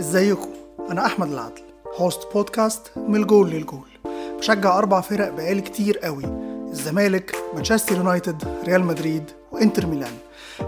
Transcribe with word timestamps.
ازيكم؟ 0.00 0.48
أنا 0.90 1.06
أحمد 1.06 1.32
العدل 1.32 1.62
host 1.96 2.20
podcast 2.34 2.90
من 2.96 3.16
الجول 3.16 3.50
للجول. 3.50 3.88
بشجع 4.38 4.78
أربع 4.78 5.00
فرق 5.00 5.30
بقالي 5.30 5.60
كتير 5.60 5.98
قوي 5.98 6.24
الزمالك 6.70 7.36
مانشستر 7.54 7.96
يونايتد 7.96 8.44
ريال 8.64 8.84
مدريد 8.84 9.24
وإنتر 9.52 9.86
ميلان. 9.86 10.12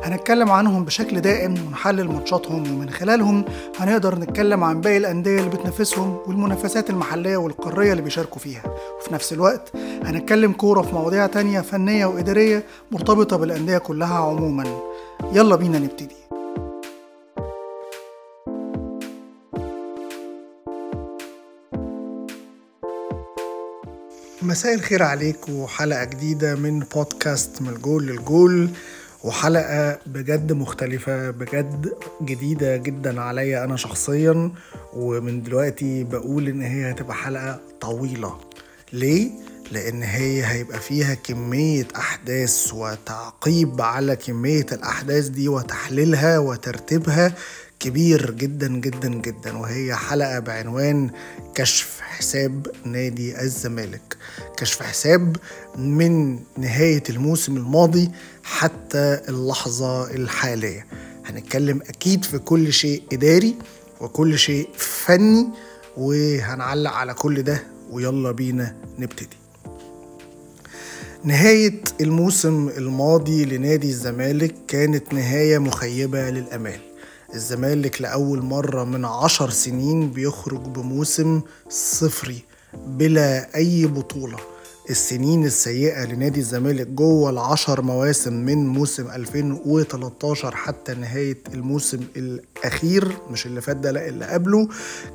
هنتكلم 0.02 0.50
عنهم 0.50 0.84
بشكل 0.84 1.20
دائم 1.20 1.54
ونحلل 1.66 2.08
ماتشاتهم 2.08 2.74
ومن 2.74 2.90
خلالهم 2.90 3.44
هنقدر 3.78 4.18
نتكلم 4.18 4.64
عن 4.64 4.80
باقي 4.80 4.96
الأندية 4.96 5.38
اللي 5.38 5.50
بتنافسهم 5.50 6.18
والمنافسات 6.26 6.90
المحلية 6.90 7.36
والقارية 7.36 7.92
اللي 7.92 8.02
بيشاركوا 8.02 8.38
فيها. 8.38 8.62
وفي 8.98 9.14
نفس 9.14 9.32
الوقت 9.32 9.72
هنتكلم 10.04 10.52
كورة 10.52 10.82
في 10.82 10.94
مواضيع 10.94 11.26
تانية 11.26 11.60
فنية 11.60 12.06
وإدارية 12.06 12.64
مرتبطة 12.90 13.36
بالأندية 13.36 13.78
كلها 13.78 14.18
عموما. 14.18 14.80
يلا 15.32 15.56
بينا 15.56 15.78
نبتدي. 15.78 16.21
مساء 24.42 24.74
الخير 24.74 25.02
عليكم 25.02 25.66
حلقة 25.66 26.04
جديدة 26.04 26.54
من 26.54 26.78
بودكاست 26.80 27.62
من 27.62 27.68
الجول 27.68 28.06
للجول 28.06 28.68
وحلقة 29.24 29.98
بجد 30.06 30.52
مختلفة 30.52 31.30
بجد 31.30 31.92
جديدة 32.22 32.76
جدا 32.76 33.20
عليا 33.20 33.64
أنا 33.64 33.76
شخصيا 33.76 34.50
ومن 34.92 35.42
دلوقتي 35.42 36.04
بقول 36.04 36.48
إن 36.48 36.62
هي 36.62 36.90
هتبقى 36.90 37.14
حلقة 37.16 37.60
طويلة 37.80 38.38
ليه؟ 38.92 39.30
لأن 39.72 40.02
هي 40.02 40.44
هيبقى 40.46 40.78
فيها 40.80 41.14
كمية 41.14 41.86
أحداث 41.96 42.70
وتعقيب 42.74 43.80
على 43.80 44.16
كمية 44.16 44.66
الأحداث 44.72 45.26
دي 45.28 45.48
وتحليلها 45.48 46.38
وترتيبها 46.38 47.34
كبير 47.82 48.30
جدا 48.30 48.68
جدا 48.68 49.08
جدا 49.08 49.56
وهي 49.58 49.94
حلقة 49.94 50.38
بعنوان 50.38 51.10
كشف 51.54 52.00
حساب 52.00 52.66
نادي 52.84 53.40
الزمالك. 53.40 54.16
كشف 54.56 54.82
حساب 54.82 55.36
من 55.76 56.38
نهاية 56.58 57.02
الموسم 57.10 57.56
الماضي 57.56 58.10
حتى 58.44 59.20
اللحظة 59.28 60.10
الحالية. 60.10 60.86
هنتكلم 61.24 61.80
أكيد 61.88 62.24
في 62.24 62.38
كل 62.38 62.72
شيء 62.72 63.02
إداري 63.12 63.54
وكل 64.00 64.38
شيء 64.38 64.68
فني 64.76 65.48
وهنعلق 65.96 66.90
على 66.90 67.14
كل 67.14 67.42
ده 67.42 67.62
ويلا 67.90 68.30
بينا 68.30 68.76
نبتدي. 68.98 69.36
نهاية 71.24 71.80
الموسم 72.00 72.68
الماضي 72.68 73.44
لنادي 73.44 73.88
الزمالك 73.88 74.54
كانت 74.68 75.12
نهاية 75.14 75.58
مخيبة 75.58 76.30
للأمال. 76.30 76.91
الزمالك 77.34 78.02
لأول 78.02 78.42
مرة 78.42 78.84
من 78.84 79.04
عشر 79.04 79.50
سنين 79.50 80.10
بيخرج 80.10 80.60
بموسم 80.60 81.40
صفري 81.68 82.42
بلا 82.86 83.56
أي 83.56 83.86
بطولة. 83.86 84.36
السنين 84.90 85.44
السيئة 85.44 86.04
لنادي 86.04 86.40
الزمالك 86.40 86.86
جوه 86.86 87.30
العشر 87.30 87.82
مواسم 87.82 88.32
من 88.32 88.66
موسم 88.68 89.10
2013 89.10 90.56
حتى 90.56 90.94
نهاية 90.94 91.38
الموسم 91.54 92.00
الأخير 92.16 93.08
مش 93.30 93.46
اللي 93.46 93.60
فات 93.60 93.76
ده 93.76 93.90
لا 93.90 94.08
اللي 94.08 94.24
قبله 94.24 94.68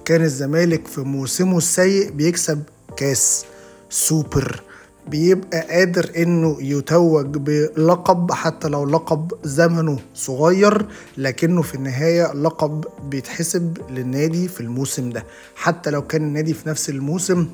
كان 0.06 0.22
الزمالك 0.24 0.88
في 0.88 1.02
موسمه 1.02 1.58
السيء 1.58 2.12
بيكسب 2.12 2.64
كاس 2.98 3.46
سوبر. 3.90 4.62
بيبقى 5.08 5.60
قادر 5.62 6.10
إنه 6.18 6.58
يتوج 6.62 7.26
بلقب 7.38 8.32
حتى 8.32 8.68
لو 8.68 8.86
لقب 8.86 9.32
زمنه 9.44 10.00
صغير 10.14 10.86
لكنه 11.18 11.62
في 11.62 11.76
النهاية 11.76 12.34
لقب 12.34 12.86
بيتحسب 13.10 13.78
للنادي 13.90 14.48
في 14.48 14.62
الموسم 14.62 15.10
ده. 15.10 15.24
حتى 15.56 15.90
لو 15.90 16.02
كان 16.02 16.22
النادي 16.24 16.54
في 16.54 16.70
نفس 16.70 16.90
الموسم 16.90 17.48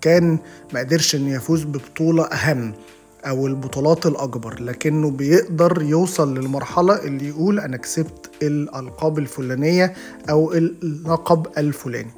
كان 0.00 0.38
ما 0.74 0.80
قدرش 0.80 1.14
إنه 1.14 1.34
يفوز 1.34 1.64
ببطولة 1.64 2.24
أهم 2.24 2.74
أو 3.26 3.46
البطولات 3.46 4.06
الأكبر 4.06 4.62
لكنه 4.62 5.10
بيقدر 5.10 5.82
يوصل 5.82 6.34
للمرحلة 6.38 7.04
اللي 7.04 7.28
يقول 7.28 7.60
أنا 7.60 7.76
كسبت 7.76 8.30
الألقاب 8.42 9.18
الفلانية 9.18 9.94
أو 10.30 10.52
اللقب 10.52 11.46
الفلاني. 11.58 12.10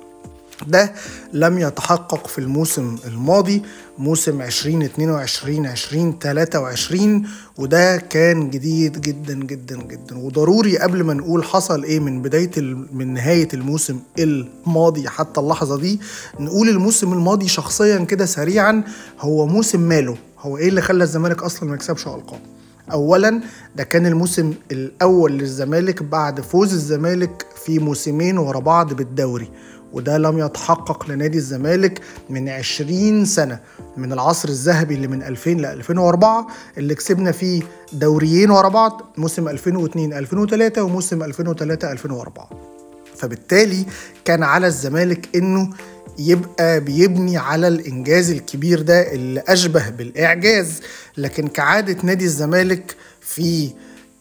ده 0.66 0.92
لم 1.32 1.58
يتحقق 1.58 2.26
في 2.26 2.38
الموسم 2.38 2.96
الماضي 3.06 3.62
موسم 3.98 4.40
2022 4.42 5.66
2023 5.66 7.26
وده 7.58 7.96
كان 7.96 8.50
جديد 8.50 9.00
جدا 9.00 9.34
جدا 9.34 9.76
جدا. 9.82 10.18
وضروري 10.18 10.78
قبل 10.78 11.04
ما 11.04 11.14
نقول 11.14 11.44
حصل 11.44 11.82
إيه 11.84 12.00
من 12.00 12.22
بداية 12.22 12.50
من 12.92 13.14
نهاية 13.14 13.48
الموسم 13.54 14.00
الماضي 14.18 15.08
حتى 15.08 15.40
اللحظة 15.40 15.76
دي 15.78 16.00
نقول 16.40 16.68
الموسم 16.68 17.12
الماضي 17.12 17.48
شخصيا 17.48 17.98
كده 17.98 18.26
سريعا 18.26 18.82
هو 19.20 19.46
موسم 19.46 19.80
ماله. 19.80 20.16
هو 20.40 20.58
إيه 20.58 20.68
اللي 20.68 20.80
خلى 20.82 21.04
الزمالك 21.04 21.42
أصلا 21.42 21.68
ما 21.68 21.74
يكسبش 21.74 22.06
ألقاب؟ 22.06 22.40
اولا 22.92 23.40
ده 23.76 23.84
كان 23.84 24.06
الموسم 24.06 24.54
الأول 24.72 25.32
للزمالك 25.32 26.02
بعد 26.02 26.40
فوز 26.40 26.72
الزمالك 26.72 27.46
في 27.64 27.78
موسمين 27.78 28.38
ورا 28.38 28.58
بعض 28.60 28.92
بالدوري 28.94 29.50
وده 29.92 30.18
لم 30.18 30.38
يتحقق 30.38 31.10
لنادي 31.10 31.38
الزمالك 31.38 32.00
من 32.30 32.48
20 32.48 33.24
سنة 33.24 33.60
من 33.96 34.12
العصر 34.12 34.48
الذهبي 34.48 34.94
اللي 34.94 35.06
من 35.08 35.22
2000 35.22 35.50
ل 35.50 35.66
2004 35.66 36.46
اللي 36.78 36.94
كسبنا 36.94 37.32
فيه 37.32 37.62
دوريين 37.92 38.50
ورا 38.50 38.68
بعض 38.68 39.02
موسم 39.18 39.48
2002 39.48 40.12
2003 40.12 40.82
وموسم 40.82 41.22
2003 41.22 41.92
2004 41.92 42.50
فبالتالي 43.16 43.84
كان 44.24 44.42
على 44.42 44.66
الزمالك 44.66 45.36
إنه 45.36 45.70
يبقى 46.18 46.80
بيبني 46.80 47.36
على 47.36 47.68
الإنجاز 47.68 48.30
الكبير 48.30 48.82
ده 48.82 49.12
اللي 49.12 49.42
أشبه 49.48 49.88
بالإعجاز. 49.90 50.80
لكن 51.16 51.48
كعادة 51.48 51.96
نادي 52.02 52.24
الزمالك 52.24 52.96
في 53.20 53.70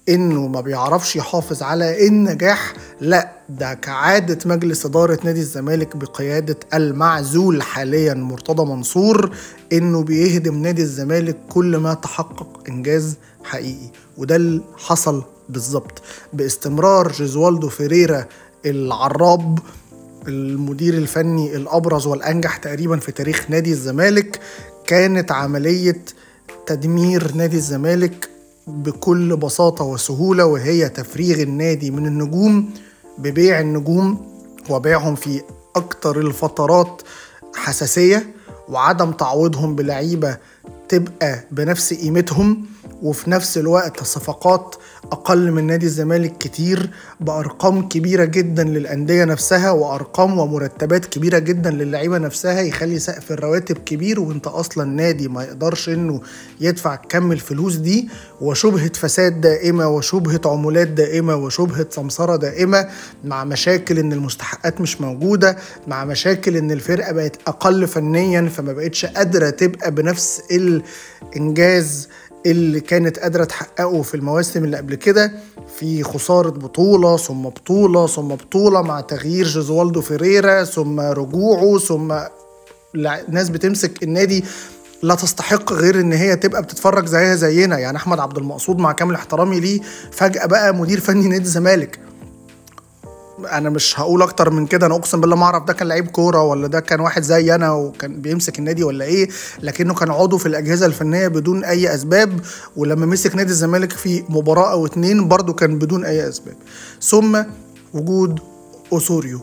إنه 0.09 0.47
ما 0.47 0.61
بيعرفش 0.61 1.15
يحافظ 1.15 1.63
على 1.63 2.07
النجاح 2.07 2.73
لا 3.01 3.31
ده 3.49 3.73
كعادة 3.73 4.37
مجلس 4.45 4.85
إدارة 4.85 5.19
نادي 5.23 5.39
الزمالك 5.39 5.97
بقيادة 5.97 6.57
المعزول 6.73 7.61
حاليا 7.63 8.13
مرتضى 8.13 8.65
منصور 8.65 9.35
إنه 9.73 10.03
بيهدم 10.03 10.61
نادي 10.61 10.81
الزمالك 10.81 11.37
كل 11.49 11.77
ما 11.77 11.93
تحقق 11.93 12.63
إنجاز 12.69 13.15
حقيقي. 13.43 13.89
وده 14.17 14.35
اللي 14.35 14.61
حصل 14.77 15.23
بالظبط. 15.49 16.01
باستمرار 16.33 17.11
جيزوالدو 17.11 17.69
فيريرا 17.69 18.25
العراب 18.65 19.59
المدير 20.27 20.93
الفني 20.93 21.55
الأبرز 21.55 22.07
والأنجح 22.07 22.57
تقريبا 22.57 22.97
في 22.97 23.11
تاريخ 23.11 23.45
نادي 23.49 23.71
الزمالك 23.71 24.39
كانت 24.87 25.31
عملية 25.31 26.01
تدمير 26.65 27.33
نادي 27.35 27.57
الزمالك 27.57 28.29
بكل 28.67 29.37
بساطة 29.37 29.85
وسهولة 29.85 30.45
وهي 30.45 30.89
تفريغ 30.89 31.41
النادي 31.41 31.91
من 31.91 32.05
النجوم 32.05 32.69
ببيع 33.17 33.59
النجوم 33.59 34.27
وبيعهم 34.69 35.15
في 35.15 35.41
أكتر 35.75 36.19
الفترات 36.19 37.01
حساسية 37.55 38.33
وعدم 38.69 39.11
تعويضهم 39.11 39.75
بلعيبة 39.75 40.37
تبقى 40.89 41.43
بنفس 41.51 41.93
قيمتهم. 41.93 42.65
وفي 43.03 43.29
نفس 43.29 43.57
الوقت 43.57 44.03
صفقات 44.03 44.75
أقل 45.11 45.51
من 45.51 45.67
نادي 45.67 45.85
الزمالك 45.85 46.37
كتير 46.37 46.89
بأرقام 47.19 47.87
كبيرة 47.87 48.25
جدا 48.25 48.63
للأندية 48.63 49.23
نفسها 49.25 49.71
وأرقام 49.71 50.39
ومرتبات 50.39 51.05
كبيرة 51.05 51.39
جدا 51.39 51.71
للعيبة 51.71 52.17
نفسها 52.17 52.61
يخلي 52.61 52.99
سقف 52.99 53.31
الرواتب 53.31 53.77
كبير 53.77 54.19
وإنت 54.19 54.47
أصلا 54.47 54.83
نادي 54.85 55.27
ما 55.27 55.43
يقدرش 55.43 55.89
إنه 55.89 56.21
يدفع 56.61 56.95
كم 56.95 57.31
الفلوس 57.31 57.75
دي. 57.75 58.09
وشبهة 58.41 58.91
فساد 58.93 59.41
دائمة 59.41 59.87
وشبهة 59.87 60.41
عمولات 60.45 60.87
دائمة 60.87 61.35
وشبهة 61.35 61.85
سمسرة 61.89 62.35
دائمة 62.35 62.87
مع 63.23 63.43
مشاكل 63.43 63.99
إن 63.99 64.13
المستحقات 64.13 64.81
مش 64.81 65.01
موجودة 65.01 65.57
مع 65.87 66.05
مشاكل 66.05 66.57
إن 66.57 66.71
الفرقة 66.71 67.11
بقت 67.11 67.35
أقل 67.47 67.87
فنيا 67.87 68.49
فما 68.49 68.73
بقتش 68.73 69.05
قادرة 69.05 69.49
تبقى 69.49 69.91
بنفس 69.91 70.41
الإنجاز 70.51 72.07
اللي 72.51 72.79
كانت 72.79 73.19
قادرة 73.19 73.43
تحققه 73.43 74.01
في 74.01 74.15
المواسم 74.15 74.63
اللي 74.63 74.77
قبل 74.77 74.95
كده. 74.95 75.31
في 75.79 76.03
خسارة 76.03 76.49
بطولة 76.49 77.17
ثم 77.17 77.43
بطولة 77.43 78.07
ثم 78.07 78.27
بطولة 78.27 78.81
مع 78.81 79.01
تغيير 79.01 79.45
جوزوالدو 79.45 80.01
فيريرا 80.01 80.63
ثم 80.63 80.99
رجوعه 80.99 81.77
ثم 81.79 82.13
ناس 83.29 83.49
بتمسك 83.49 84.03
النادي 84.03 84.43
لا 85.03 85.15
تستحق 85.15 85.73
غير 85.73 85.99
إن 85.99 86.13
هي 86.13 86.35
تبقى 86.35 86.61
بتتفرج 86.61 87.05
زيها 87.05 87.35
زينا. 87.35 87.77
يعني 87.79 87.97
أحمد 87.97 88.19
عبد 88.19 88.37
المقصود 88.37 88.77
مع 88.79 88.91
كامل 88.91 89.15
احترامي 89.15 89.59
ليه 89.59 89.79
فجأة 90.11 90.45
بقى 90.45 90.75
مدير 90.75 90.99
فني 90.99 91.27
نادي 91.27 91.43
الزمالك. 91.43 91.99
أنا 93.45 93.69
مش 93.69 93.99
هقول 93.99 94.21
أكتر 94.21 94.49
من 94.49 94.65
كده 94.67 94.85
أنا 94.87 94.95
أقسم 94.95 95.21
بالله 95.21 95.35
ما 95.35 95.43
أعرف 95.43 95.63
ده 95.63 95.73
كان 95.73 95.87
لعيب 95.87 96.07
كورة 96.07 96.41
ولا 96.43 96.67
ده 96.67 96.79
كان 96.79 96.99
واحد 96.99 97.21
زي 97.23 97.55
أنا 97.55 97.71
وكان 97.71 98.21
بيمسك 98.21 98.59
النادي 98.59 98.83
ولا 98.83 99.05
إيه 99.05 99.29
لكنه 99.61 99.93
كان 99.93 100.11
عضو 100.11 100.37
في 100.37 100.45
الأجهزة 100.45 100.85
الفنية 100.85 101.27
بدون 101.27 101.63
أي 101.63 101.93
أسباب 101.95 102.39
ولما 102.75 103.05
مسك 103.05 103.35
نادي 103.35 103.49
الزمالك 103.49 103.91
في 103.91 104.23
مباراة 104.29 104.71
أو 104.71 104.85
اتنين 104.85 105.27
برضه 105.27 105.53
كان 105.53 105.77
بدون 105.79 106.05
أي 106.05 106.29
أسباب. 106.29 106.55
ثم 107.01 107.43
وجود 107.93 108.39
أوسوريو 108.93 109.39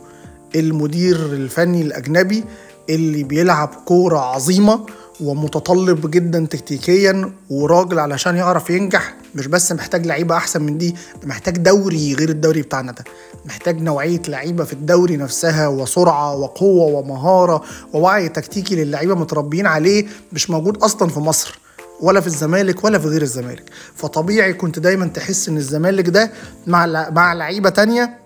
المدير 0.54 1.16
الفني 1.16 1.82
الأجنبي 1.82 2.44
اللي 2.90 3.22
بيلعب 3.22 3.68
كورة 3.84 4.18
عظيمة 4.18 4.86
ومتطلب 5.20 6.10
جدا 6.10 6.46
تكتيكيا 6.50 7.32
وراجل 7.50 7.98
علشان 7.98 8.36
يعرف 8.36 8.70
ينجح 8.70 9.14
مش 9.34 9.46
بس 9.46 9.72
محتاج 9.72 10.06
لعيبة 10.06 10.36
أحسن 10.36 10.62
من 10.62 10.78
دي 10.78 10.90
ده 10.90 11.28
محتاج 11.28 11.56
دوري 11.58 12.14
غير 12.14 12.28
الدوري 12.28 12.62
بتاعنا 12.62 12.92
ده. 12.92 13.04
محتاج 13.46 13.80
نوعية 13.82 14.22
لعيبة 14.28 14.64
في 14.64 14.72
الدوري 14.72 15.16
نفسها 15.16 15.68
وسرعة 15.68 16.36
وقوة 16.36 16.84
ومهارة 16.98 17.62
ووعي 17.92 18.28
تكتيكي 18.28 18.76
للعيبة 18.84 19.14
متربيين 19.14 19.66
عليه 19.66 20.06
مش 20.32 20.50
موجود 20.50 20.76
أصلا 20.82 21.08
في 21.08 21.20
مصر 21.20 21.58
ولا 22.00 22.20
في 22.20 22.26
الزمالك 22.26 22.84
ولا 22.84 22.98
في 22.98 23.06
غير 23.08 23.22
الزمالك. 23.22 23.70
فطبيعي 23.94 24.52
كنت 24.52 24.78
دايما 24.78 25.06
تحس 25.06 25.48
إن 25.48 25.56
الزمالك 25.56 26.08
ده 26.08 26.30
مع 26.66 26.86
مع 27.10 27.32
لعيبة 27.32 27.70
تانية 27.70 28.18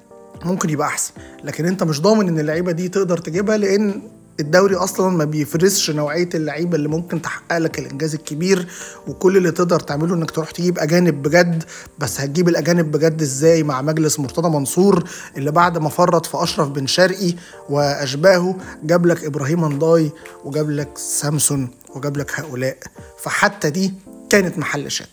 ممكن 0.45 0.71
يبقى 0.71 0.87
أحسن. 0.89 1.13
لكن 1.45 1.67
أنت 1.67 1.83
مش 1.83 2.01
ضامن 2.01 2.29
إن 2.29 2.39
اللعيبة 2.39 2.73
دي 2.73 2.89
تقدر 2.89 3.19
تجيبها 3.19 3.57
لأن 3.57 4.03
الدوري 4.41 4.77
أصلا 4.77 5.11
ما 5.17 5.25
بيفرزش 5.25 5.91
نوعية 5.91 6.29
اللعيبة 6.35 6.77
اللي 6.77 6.89
ممكن 6.89 7.23
تحقق 7.23 7.59
لك 7.59 7.79
الإنجاز 7.79 8.15
الكبير 8.15 8.69
وكل 9.07 9.37
اللي 9.37 9.51
تقدر 9.51 9.81
تعمله 9.81 10.15
إنك 10.15 10.31
تروح 10.31 10.51
تجيب 10.51 10.79
أجانب 10.79 11.23
بجد. 11.23 11.65
بس 11.99 12.21
هتجيب 12.21 12.49
الأجانب 12.49 12.91
بجد 12.93 13.23
إزاي 13.23 13.63
مع 13.63 13.83
مجلس 13.83 14.19
مرتضى 14.21 14.49
منصور 14.49 15.05
اللي 15.37 15.51
بعد 15.51 15.79
ما 15.79 15.89
فرط 15.89 16.27
في 16.27 16.43
أشرف 16.43 16.69
بن 16.69 16.87
شرقي 16.87 17.35
وأشباهه 17.71 18.57
جاب 18.85 19.07
لك 19.07 19.25
إبراهيم 19.25 19.65
انضاي 19.65 20.11
وجاب 20.45 20.71
لك 20.71 20.89
سامسون 20.99 21.69
وجاب 21.95 22.17
لك 22.17 22.41
هؤلاء. 22.41 22.77
فحتى 23.23 23.71
دي 23.71 23.95
كانت 24.31 24.59
محل 24.59 24.91
شك. 24.91 25.09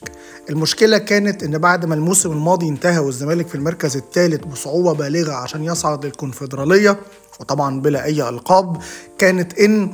المشكلة 0.49 0.97
كانت 0.97 1.43
إن 1.43 1.57
بعد 1.57 1.85
ما 1.85 1.95
الموسم 1.95 2.31
الماضي 2.31 2.69
انتهى 2.69 2.99
والزمالك 2.99 3.47
في 3.47 3.55
المركز 3.55 3.97
الثالث 3.97 4.43
بصعوبة 4.45 4.93
بالغة 4.93 5.33
عشان 5.33 5.63
يصعد 5.63 6.05
للكونفدرالية 6.05 6.97
وطبعا 7.39 7.81
بلا 7.81 8.03
أي 8.05 8.29
ألقاب 8.29 8.77
كانت 9.17 9.59
إن 9.59 9.93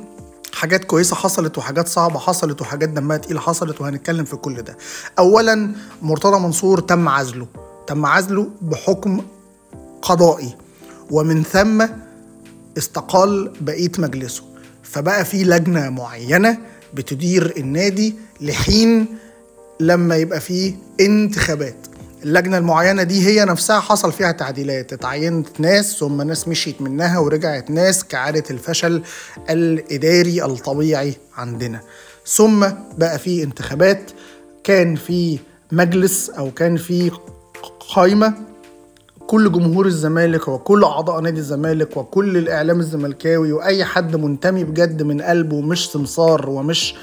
حاجات 0.53 0.83
كويسة 0.83 1.15
حصلت 1.15 1.57
وحاجات 1.57 1.87
صعبة 1.87 2.19
حصلت 2.19 2.61
وحاجات 2.61 2.89
دمها 2.89 3.17
تقيل 3.17 3.39
حصلت 3.39 3.81
وهنتكلم 3.81 4.25
في 4.25 4.35
كل 4.35 4.61
ده. 4.61 4.77
أولا 5.19 5.71
مرتضى 6.01 6.39
منصور 6.39 6.79
تم 6.79 7.09
عزله 7.09 7.47
تم 7.87 8.05
عزله 8.05 8.47
بحكم 8.61 9.21
قضائي 10.01 10.55
ومن 11.11 11.43
ثم 11.43 11.85
استقال 12.77 13.51
بقية 13.61 13.91
مجلسه. 13.97 14.43
فبقى 14.83 15.25
في 15.25 15.43
لجنة 15.43 15.89
معينة 15.89 16.57
بتدير 16.93 17.53
النادي 17.57 18.15
لحين 18.41 19.05
لما 19.79 20.15
يبقى 20.15 20.39
فيه 20.39 20.75
انتخابات. 20.99 21.75
اللجنة 22.23 22.57
المعينة 22.57 23.03
دي 23.03 23.27
هي 23.27 23.45
نفسها 23.45 23.79
حصل 23.79 24.11
فيها 24.11 24.31
تعديلات 24.31 24.93
اتعينت 24.93 25.47
ناس 25.59 25.97
ثم 25.97 26.21
ناس 26.21 26.47
مشيت 26.47 26.81
منها 26.81 27.19
ورجعت 27.19 27.69
ناس 27.71 28.03
كعادة 28.03 28.43
الفشل 28.51 29.01
الإداري 29.49 30.45
الطبيعي 30.45 31.15
عندنا. 31.37 31.79
ثم 32.27 32.65
بقى 32.97 33.19
في 33.19 33.43
انتخابات 33.43 34.11
كان 34.63 34.95
في 34.95 35.39
مجلس 35.71 36.29
أو 36.29 36.51
كان 36.51 36.77
في 36.77 37.11
قائمة 37.95 38.33
كل 39.27 39.51
جمهور 39.51 39.85
الزمالك 39.85 40.47
وكل 40.47 40.83
أعضاء 40.83 41.21
نادي 41.21 41.39
الزمالك 41.39 41.97
وكل 41.97 42.37
الإعلام 42.37 42.79
الزملكاوي 42.79 43.51
وأي 43.51 43.85
حد 43.85 44.15
منتمي 44.15 44.63
بجد 44.63 45.03
من 45.03 45.21
قلبه 45.21 45.61
مش 45.61 45.89
سمسار 45.89 46.49
ومش 46.49 46.95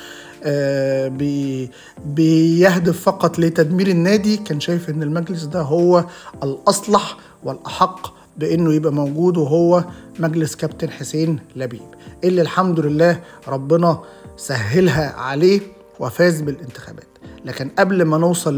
بي 1.08 1.70
بيهدف 2.06 3.00
فقط 3.00 3.38
لتدمير 3.38 3.86
النادي. 3.88 4.36
كان 4.36 4.60
شايف 4.60 4.90
إن 4.90 5.02
المجلس 5.02 5.44
ده 5.44 5.60
هو 5.60 6.04
الأصلح 6.42 7.16
والأحق 7.44 8.14
بإنه 8.36 8.74
يبقى 8.74 8.92
موجود 8.92 9.36
وهو 9.36 9.84
مجلس 10.18 10.54
كابتن 10.56 10.90
حسين 10.90 11.38
لبيب 11.56 11.80
اللي 12.24 12.42
الحمد 12.42 12.80
لله 12.80 13.20
ربنا 13.48 14.00
سهلها 14.36 15.12
عليه 15.12 15.60
وفاز 16.00 16.40
بالانتخابات. 16.40 17.06
لكن 17.44 17.68
قبل 17.78 18.02
ما 18.02 18.18
نوصل 18.18 18.54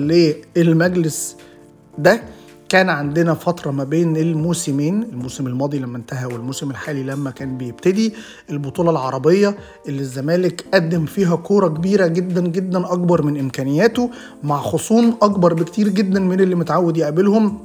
للمجلس 0.57 1.37
ده 1.99 2.23
كان 2.71 2.89
عندنا 2.89 3.35
فترة 3.35 3.71
ما 3.71 3.85
بين 3.85 4.17
الموسمين 4.17 5.03
الموسم 5.03 5.47
الماضي 5.47 5.79
لما 5.79 5.97
انتهى 5.97 6.27
والموسم 6.27 6.71
الحالي 6.71 7.03
لما 7.03 7.31
كان 7.31 7.59
بيبتدي 7.59 8.15
البطولة 8.51 8.91
العربية 8.91 9.57
اللي 9.89 10.01
الزمالك 10.01 10.65
قدم 10.75 11.07
فيها 11.07 11.37
كورة 11.37 11.69
كبيرة 11.69 12.07
جدا 12.07 12.41
جدا 12.41 12.93
أكبر 12.93 13.23
من 13.23 13.39
إمكانياته 13.39 14.11
مع 14.43 14.61
خصوم 14.61 15.17
أكبر 15.23 15.55
بكتير 15.55 15.89
جدا 15.89 16.21
من 16.21 16.41
اللي 16.41 16.55
متعود 16.55 16.97
يقابلهم 16.97 17.59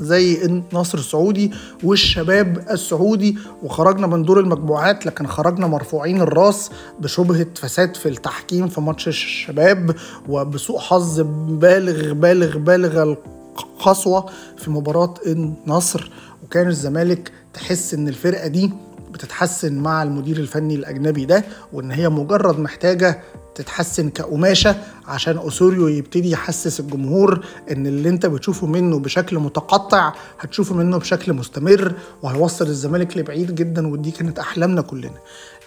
زي 0.00 0.44
النصر 0.44 0.98
السعودي 0.98 1.52
والشباب 1.84 2.64
السعودي. 2.70 3.38
وخرجنا 3.62 4.06
من 4.06 4.22
دور 4.22 4.40
المجموعات 4.40 5.06
لكن 5.06 5.26
خرجنا 5.26 5.66
مرفوعين 5.66 6.20
الراس 6.20 6.70
بشبهة 7.00 7.46
فساد 7.54 7.96
في 7.96 8.08
التحكيم 8.08 8.68
في 8.68 8.80
ماتش 8.80 9.08
الشباب 9.08 9.94
وبسوء 10.28 10.78
حظ 10.78 11.20
بالغ 11.48 12.12
بالغ 12.12 12.58
بالغ 12.58 13.14
قسوة 13.60 14.26
في 14.58 14.70
مباراة 14.70 15.14
النصر 15.26 16.10
وكان 16.44 16.68
الزمالك 16.68 17.32
تحس 17.54 17.94
إن 17.94 18.08
الفرقة 18.08 18.46
دي 18.46 18.70
بتتحسن 19.10 19.74
مع 19.78 20.02
المدير 20.02 20.36
الفني 20.36 20.74
الأجنبي 20.74 21.24
ده 21.24 21.44
وإن 21.72 21.90
هي 21.90 22.08
مجرد 22.08 22.58
محتاجة 22.60 23.20
تتحسن 23.54 24.10
كقماشة 24.10 24.76
عشان 25.06 25.36
أوسوريو 25.36 25.88
يبتدي 25.88 26.30
يحسس 26.30 26.80
الجمهور 26.80 27.44
إن 27.70 27.86
اللي 27.86 28.08
أنت 28.08 28.26
بتشوفه 28.26 28.66
منه 28.66 28.98
بشكل 28.98 29.38
متقطع 29.38 30.12
هتشوفه 30.40 30.74
منه 30.74 30.98
بشكل 30.98 31.32
مستمر 31.32 31.92
وهيوصل 32.22 32.66
الزمالك 32.66 33.16
لبعيد 33.16 33.54
جدا 33.54 33.86
ودي 33.88 34.10
كانت 34.10 34.38
أحلامنا 34.38 34.82
كلنا. 34.82 35.10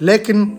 لكن 0.01 0.57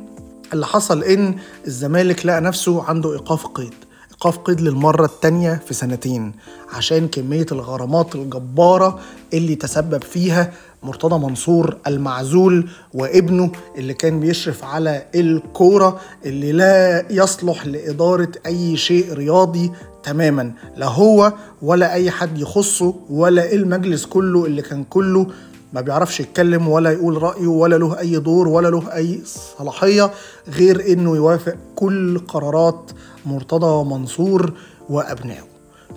اللي 0.53 0.67
حصل 0.67 1.03
إن 1.05 1.35
الزمالك 1.67 2.27
لقى 2.27 2.41
نفسه 2.41 2.83
عنده 2.83 3.13
إيقاف 3.13 3.47
قيد. 3.47 3.75
إيقاف 4.21 4.39
قيد 4.39 4.61
للمرة 4.61 5.05
التانية 5.05 5.61
في 5.67 5.75
سنتين 5.75 6.33
عشان 6.73 7.09
كمية 7.09 7.47
الغرامات 7.53 8.15
الجبارة 8.15 8.99
اللي 9.35 9.55
تسبب 9.55 10.03
فيها 10.05 10.53
مرتضى 10.83 11.19
منصور 11.19 11.77
المعزول 11.87 12.69
وابنه 12.95 13.53
اللي 13.79 13.95
كان 13.95 14.21
بيشرف 14.21 14.65
على 14.65 15.07
الكورة 15.15 16.01
اللي 16.25 16.53
لا 16.53 17.07
يصلح 17.13 17.67
لإدارة 17.67 18.33
أي 18.47 18.77
شيء 18.77 19.13
رياضي 19.13 19.71
تماما 20.03 20.53
لا 20.77 20.87
هو 20.87 21.33
ولا 21.63 21.93
أي 21.93 22.11
حد 22.11 22.39
يخصه 22.39 22.95
ولا 23.11 23.53
المجلس 23.53 24.07
كله 24.07 24.47
اللي 24.47 24.63
كان 24.63 24.85
كله 24.85 25.27
ما 25.73 25.81
بيعرفش 25.81 26.21
يتكلم 26.21 26.69
ولا 26.69 26.91
يقول 26.93 27.23
رأيه 27.23 27.47
ولا 27.47 27.77
له 27.77 27.99
أي 27.99 28.19
دور 28.19 28.49
ولا 28.49 28.69
له 28.69 28.95
أي 28.95 29.21
صلاحية 29.59 30.11
غير 30.49 30.93
إنه 30.93 31.17
يوافق 31.17 31.57
كل 31.77 32.19
قرارات 32.19 32.91
مرتضى 33.27 33.85
منصور 33.91 34.53
وأبنائه. 34.89 35.45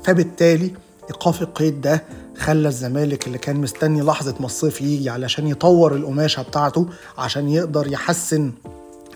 فبالتالي 0.05 0.71
إيقاف 1.09 1.41
القيد 1.41 1.81
ده 1.81 2.03
خلى 2.37 2.67
الزمالك 2.67 3.27
اللي 3.27 3.37
كان 3.37 3.55
مستني 3.55 4.01
لحظة 4.01 4.35
ما 4.39 4.45
الصيف 4.45 4.81
يجي 4.81 5.09
علشان 5.09 5.47
يطور 5.47 5.95
القماشة 5.95 6.43
بتاعته 6.43 6.87
عشان 7.17 7.49
يقدر 7.49 7.87
يحسن 7.91 8.51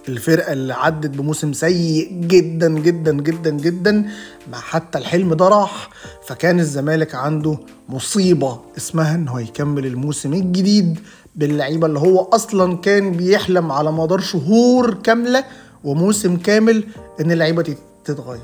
الفرقة 0.09 0.53
اللي 0.53 0.73
عدت 0.73 1.09
بموسم 1.17 1.53
سيء 1.53 2.11
جدا 2.13 2.69
جدا 2.79 3.13
جدا 3.13 3.49
جدا 3.49 4.05
ما 4.51 4.57
حتى 4.57 4.97
الحلم 4.97 5.33
ده 5.33 5.47
راح 5.47 5.89
فكان 6.27 6.59
الزمالك 6.59 7.15
عنده 7.15 7.57
مصيبة 7.89 8.59
اسمها 8.77 9.15
انه 9.15 9.33
هيكمل 9.33 9.85
الموسم 9.85 10.33
الجديد 10.33 10.99
باللعيبة 11.35 11.87
اللي 11.87 11.99
هو 11.99 12.21
أصلا 12.21 12.77
كان 12.77 13.11
بيحلم 13.11 13.71
على 13.71 13.91
مدار 13.91 14.19
شهور 14.19 14.93
كاملة 14.93 15.43
وموسم 15.83 16.37
كامل 16.37 16.83
إن 17.21 17.31
اللعيبة 17.31 17.75
تتغير. 18.05 18.39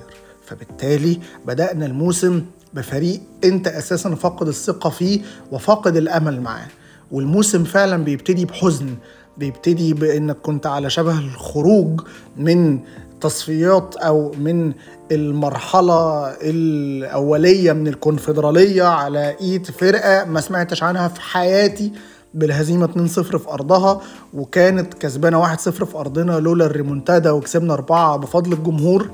فبالتالي 0.46 1.20
بدأنا 1.46 1.86
الموسم 1.86 2.46
بفريق 2.74 3.22
أنت 3.44 3.68
أساسا 3.68 4.16
فاقد 4.16 4.48
الثقة 4.48 4.90
فيه 4.90 5.22
وفاقد 5.52 5.96
الأمل 5.98 6.42
معاه. 6.42 6.68
والموسم 7.12 7.64
فعلا 7.64 8.04
بيبتدي 8.04 8.46
بحزن. 8.46 8.96
بيبتدي 9.38 9.94
بإنك 9.94 10.38
كنت 10.38 10.66
على 10.68 10.90
شبه 10.90 11.20
الخروج 11.20 12.02
من 12.38 12.80
تصفيات 13.22 13.96
أو 13.96 14.32
من 14.40 14.74
المرحلة 15.12 16.28
الأولية 16.42 17.74
من 17.74 17.88
الكونفدرالية 17.88 18.84
على 18.84 19.36
إيد 19.42 19.66
فرقة 19.66 20.26
ما 20.26 20.42
سمعتش 20.42 20.84
عنها 20.84 21.08
في 21.08 21.22
حياتي 21.22 21.92
بالهزيمة 22.34 22.88
2-0 22.88 23.22
في 23.22 23.50
أرضها 23.50 24.02
وكانت 24.34 24.94
كسبانة 24.94 25.56
1-0 25.56 25.58
في 25.70 25.98
أرضنا 25.98 26.40
لولا 26.40 26.66
الريمونتادا 26.66 27.32
وكسبنا 27.32 27.74
أربعة 27.74 28.18
بفضل 28.18 28.54
الجمهور. 28.54 29.10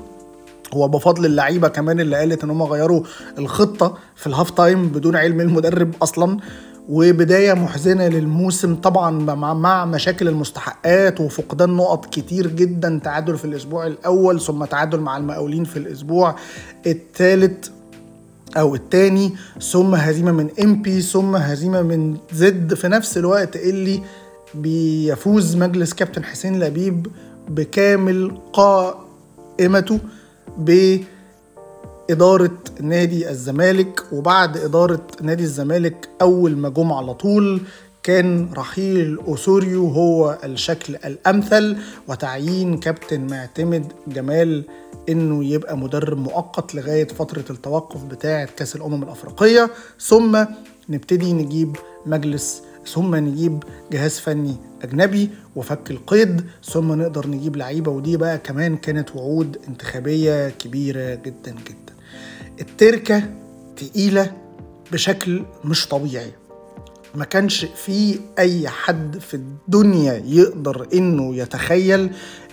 هو 0.74 0.88
بفضل 0.88 1.26
اللعيبة 1.26 1.68
كمان 1.68 2.00
اللي 2.00 2.16
قالت 2.16 2.44
إن 2.44 2.50
هم 2.50 2.62
غيروا 2.62 3.02
الخطة 3.38 3.94
في 4.16 4.26
ال 4.26 4.31
half 4.31 4.50
time 4.50 4.88
بدون 4.88 5.16
علم 5.16 5.40
المدرب 5.40 5.94
أصلا. 6.02 6.38
وبداية 6.90 7.52
محزنة 7.52 8.08
للموسم 8.08 8.74
طبعا 8.74 9.34
مع 9.54 9.84
مشاكل 9.84 10.28
المستحقات 10.28 11.20
وفقدان 11.20 11.70
نقط 11.70 12.06
كتير 12.06 12.46
جدا 12.46 13.00
تعادل 13.04 13.38
في 13.38 13.44
الأسبوع 13.44 13.86
الأول 13.86 14.40
ثم 14.40 14.64
تعادل 14.64 15.00
مع 15.00 15.16
المقاولين 15.16 15.64
في 15.64 15.76
الأسبوع 15.76 16.36
الثالث 16.86 17.68
أو 18.56 18.74
الثاني 18.74 19.32
ثم 19.60 19.94
هزيمة 19.94 20.32
من 20.32 20.50
MB 20.62 21.00
ثم 21.00 21.36
هزيمة 21.36 21.82
من 21.82 22.16
زد. 22.32 22.74
في 22.74 22.88
نفس 22.88 23.18
الوقت 23.18 23.56
اللي 23.56 24.00
بيفوز 24.54 25.56
مجلس 25.56 25.92
كابتن 25.92 26.24
حسين 26.24 26.60
لبيب 26.60 27.06
بكامل 27.48 28.38
قائمته 28.52 29.98
بإدارة 32.08 32.50
نادي 32.80 33.30
الزمالك 33.30 34.02
وبعد 34.12 34.56
إدارة 34.56 35.06
نادي 35.22 35.42
الزمالك 35.42 36.08
أول 36.22 36.56
ما 36.56 36.68
جم 36.68 36.92
على 36.92 37.14
طول 37.14 37.60
كان 38.02 38.48
رحيل 38.56 39.16
أوسوريو 39.18 39.88
هو 39.88 40.38
الشكل 40.44 40.96
الأمثل 40.96 41.76
وتعيين 42.08 42.78
كابتن 42.78 43.26
معتمد 43.26 43.92
جمال 44.06 44.64
إنه 45.08 45.44
يبقى 45.44 45.78
مدرب 45.78 46.18
مؤقت 46.18 46.74
لغاية 46.74 47.08
فترة 47.08 47.44
التوقف 47.50 48.04
بتاعة 48.04 48.48
كأس 48.56 48.76
الأمم 48.76 49.02
الأفريقية. 49.02 49.70
ثم 50.00 50.44
نبتدي 50.88 51.32
نجيب 51.32 51.76
مجلس 52.06 52.62
ثم 52.86 53.14
نجيب 53.16 53.62
جهاز 53.92 54.18
فني 54.18 54.56
أجنبي 54.82 55.30
وفك 55.56 55.90
القيد 55.90 56.44
ثم 56.64 56.92
نقدر 56.92 57.26
نجيب 57.26 57.56
لعيبة 57.56 57.90
ودي 57.90 58.16
بقى 58.16 58.38
كمان 58.38 58.76
كانت 58.76 59.16
وعود 59.16 59.58
انتخابية 59.68 60.48
كبيرة 60.48 61.14
جدا 61.14 61.50
جدا. 61.50 61.89
التركة 62.60 63.22
تقيلة 63.76 64.32
بشكل 64.92 65.42
مش 65.64 65.88
طبيعي. 65.88 66.32
ما 67.14 67.24
كانش 67.24 67.64
في 67.64 68.20
أي 68.38 68.68
حد 68.68 69.18
في 69.18 69.34
الدنيا 69.34 70.22
يقدر 70.26 70.86
إنه 70.94 71.36
يتخيل 71.36 72.10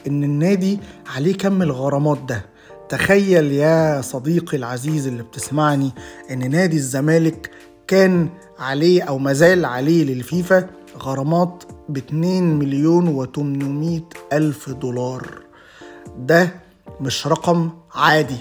إن 0.08 0.24
النادي 0.24 0.80
عليه 1.16 1.38
كم 1.38 1.62
الغرامات 1.62 2.18
ده. 2.30 2.46
تخيل 2.90 3.52
يا 3.52 4.02
صديقي 4.02 4.58
العزيز 4.58 5.08
اللي 5.08 5.24
بتسمعني 5.24 5.92
إن 6.32 6.52
نادي 6.52 6.78
الزمالك 6.78 7.52
كان 7.88 8.30
عليه 8.60 9.04
أو 9.04 9.18
مازال 9.18 9.66
عليه 9.66 10.04
للفيفا 10.04 10.68
غرامات 10.98 11.64
ب 11.90 11.98
2 11.98 12.60
مليون 12.60 13.08
و 13.08 13.26
800 13.26 14.02
ألف 14.34 14.70
دولار. 14.70 15.42
ده 16.20 16.50
مش 17.02 17.28
رقم 17.28 17.70
عادي. 17.94 18.38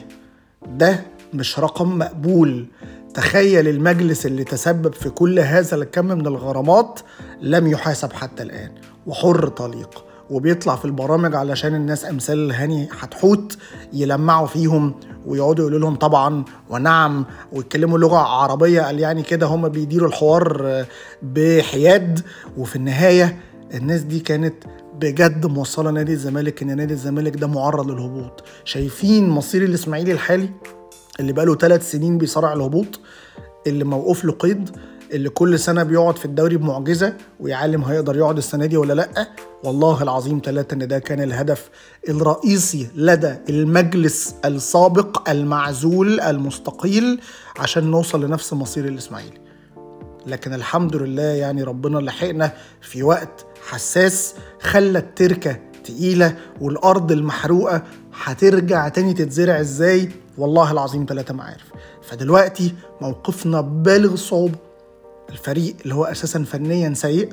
ده 0.66 1.00
مش 1.34 1.58
رقم 1.58 1.98
مقبول. 1.98 2.66
تخيل 3.14 3.68
المجلس 3.68 4.26
اللي 4.26 4.44
تسبب 4.44 4.94
في 4.94 5.10
كل 5.10 5.38
هذا 5.38 5.76
الكم 5.76 6.06
من 6.06 6.26
الغرامات 6.26 7.00
لم 7.40 7.66
يحاسب 7.66 8.12
حتى 8.12 8.42
الآن. 8.42 8.70
وحر 9.06 9.48
طليق. 9.48 10.04
وبيطلع 10.30 10.76
في 10.76 10.84
البرامج 10.84 11.34
علشان 11.34 11.74
الناس 11.74 12.04
أمثال 12.04 12.52
هاني 12.52 12.88
حتحوت 12.92 13.56
يلمعوا 13.92 14.46
فيهم 14.46 14.94
ويقعدوا 15.26 15.64
يقولوا 15.64 15.78
لهم 15.80 15.94
طبعا 15.96 16.44
ونعم 16.70 17.24
ويتكلموا 17.52 17.98
لغة 17.98 18.16
عربية. 18.18 18.80
قال 18.82 19.00
يعني 19.00 19.22
كده 19.22 19.46
هم 19.46 19.68
بيديروا 19.68 20.08
الحوار 20.08 20.84
بحياد. 21.22 22.20
وفي 22.56 22.76
النهاية 22.76 23.38
الناس 23.74 24.00
دي 24.00 24.20
كانت 24.20 24.54
بجد 25.00 25.46
موصلة 25.46 25.90
نادي 25.90 26.12
الزمالك 26.12 26.62
إن 26.62 26.76
نادي 26.76 26.94
الزمالك 26.94 27.36
ده 27.36 27.46
معرض 27.46 27.90
للهبوط. 27.90 28.44
شايفين 28.64 29.28
مصير 29.28 29.64
الإسماعيلي 29.64 30.12
الحالي؟ 30.12 30.50
اللي 31.20 31.32
بقاله 31.32 31.54
ثلاث 31.56 31.90
سنين 31.90 32.18
بيصارع 32.18 32.52
الهبوط 32.52 33.00
اللي 33.66 33.84
موقوف 33.84 34.24
له 34.24 34.32
قيد 34.32 34.70
اللي 35.12 35.28
كل 35.28 35.58
سنة 35.58 35.82
بيقعد 35.82 36.16
في 36.18 36.24
الدوري 36.24 36.56
بمعجزة 36.56 37.16
ويعلم 37.40 37.82
هيقدر 37.82 38.16
يقعد 38.16 38.36
السنة 38.36 38.66
دي 38.66 38.76
ولا 38.76 38.92
لأ. 38.92 39.28
والله 39.64 40.02
العظيم 40.02 40.40
ثلاثة 40.44 40.74
إن 40.74 40.88
ده 40.88 40.98
كان 40.98 41.20
الهدف 41.22 41.70
الرئيسي 42.08 42.88
لدى 42.96 43.34
المجلس 43.48 44.34
السابق 44.44 45.30
المعزول 45.30 46.20
المستقيل 46.20 47.20
عشان 47.58 47.90
نوصل 47.90 48.24
لنفس 48.24 48.52
مصير 48.52 48.84
الإسماعيلي. 48.84 49.40
لكن 50.26 50.54
الحمد 50.54 50.96
لله 50.96 51.22
يعني 51.22 51.62
ربنا 51.62 51.98
لحقنا 51.98 52.52
في 52.80 53.02
وقت 53.02 53.46
حساس 53.68 54.34
خلى 54.60 54.98
التركة 54.98 55.56
تقيلة 55.84 56.36
والأرض 56.60 57.12
المحروقة 57.12 57.82
هترجع 58.24 58.88
تاني 58.88 59.14
تتزرع 59.14 59.60
إزاي؟ 59.60 60.08
والله 60.38 60.72
العظيم 60.72 61.06
ثلاثة 61.08 61.34
ما 61.34 61.42
عارف. 61.44 61.64
فدلوقتي 62.02 62.74
موقفنا 63.00 63.60
بالغ 63.60 64.12
الصعوبة 64.12 64.54
الفريق 65.30 65.76
اللي 65.82 65.94
هو 65.94 66.04
أساسا 66.04 66.44
فنيا 66.44 66.94
سيء 66.94 67.32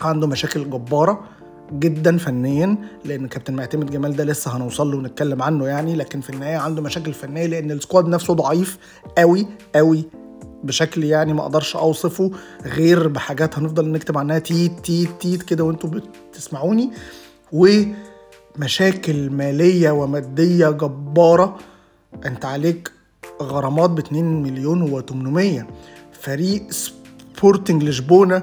عنده 0.00 0.26
مشاكل 0.26 0.70
جبارة 0.70 1.20
جدا 1.72 2.18
فنيا 2.18 2.76
لأن 3.04 3.28
كابتن 3.28 3.54
معتمد 3.54 3.90
جمال 3.90 4.16
ده 4.16 4.24
لسه 4.24 4.56
هنوصل 4.56 4.90
له 4.90 4.96
ونتكلم 4.98 5.42
عنه 5.42 5.66
يعني 5.66 5.96
لكن 5.96 6.20
في 6.20 6.30
النهاية 6.30 6.56
عنده 6.56 6.82
مشاكل 6.82 7.12
فنية 7.12 7.46
لأن 7.46 7.70
السكواد 7.70 8.06
نفسه 8.08 8.34
ضعيف 8.34 8.78
قوي 9.18 9.46
قوي 9.74 10.04
بشكل 10.64 11.04
يعني 11.04 11.32
ما 11.32 11.42
أقدرش 11.42 11.76
أوصفه 11.76 12.30
غير 12.66 13.08
بحاجات 13.08 13.58
هنفضل 13.58 13.88
نكتب 13.92 14.18
عنها 14.18 14.38
تيت 14.38 14.72
تيت 14.84 15.10
تيت 15.20 15.42
كده 15.42 15.64
وأنتوا 15.64 15.90
بتسمعوني 16.30 16.90
ومشاكل 17.52 19.30
مالية 19.30 19.90
ومادية 19.90 20.70
جبارة 20.70 21.58
انت 22.26 22.44
عليك 22.44 22.92
غرامات 23.42 23.90
ب 23.90 23.98
2 23.98 24.42
مليون 24.42 25.02
و800 25.02 25.64
فريق 26.20 26.66
سبورتنج 26.70 27.84
لشبونة 27.84 28.42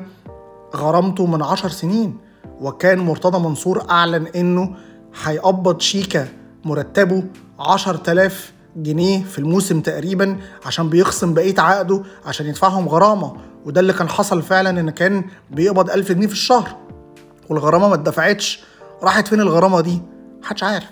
غرامته 0.76 1.26
من 1.26 1.42
10 1.42 1.70
سنين 1.70 2.18
وكان 2.62 3.00
مرتضى 3.00 3.40
منصور 3.40 3.90
أعلن 3.90 4.28
إنه 4.28 4.76
هيقبض 5.24 5.80
شيكا 5.80 6.28
مرتبه 6.66 7.24
10000 7.60 8.54
جنيه 8.76 9.24
في 9.24 9.40
الموسم 9.40 9.82
تقريبا 9.82 10.38
عشان 10.66 10.90
بيخصم 10.90 11.34
بقية 11.34 11.56
عقده 11.62 12.04
عشان 12.26 12.46
يدفعهم 12.46 12.90
غرامة. 12.90 13.34
وده 13.66 13.82
اللي 13.82 13.94
كان 13.94 14.10
حصل 14.10 14.42
فعلا 14.42 14.70
إن 14.70 14.90
كان 14.90 15.24
بيقبض 15.52 15.90
1000 15.90 16.12
جنيه 16.12 16.28
في 16.28 16.34
الشهر. 16.34 16.76
والغرامة 17.50 17.88
ما 17.88 17.94
اتدفعتش. 17.96 18.60
راحت 19.04 19.28
فين 19.28 19.40
الغرامة 19.40 19.82
دي؟ 19.82 20.02
محدش 20.42 20.64
عارف. 20.64 20.86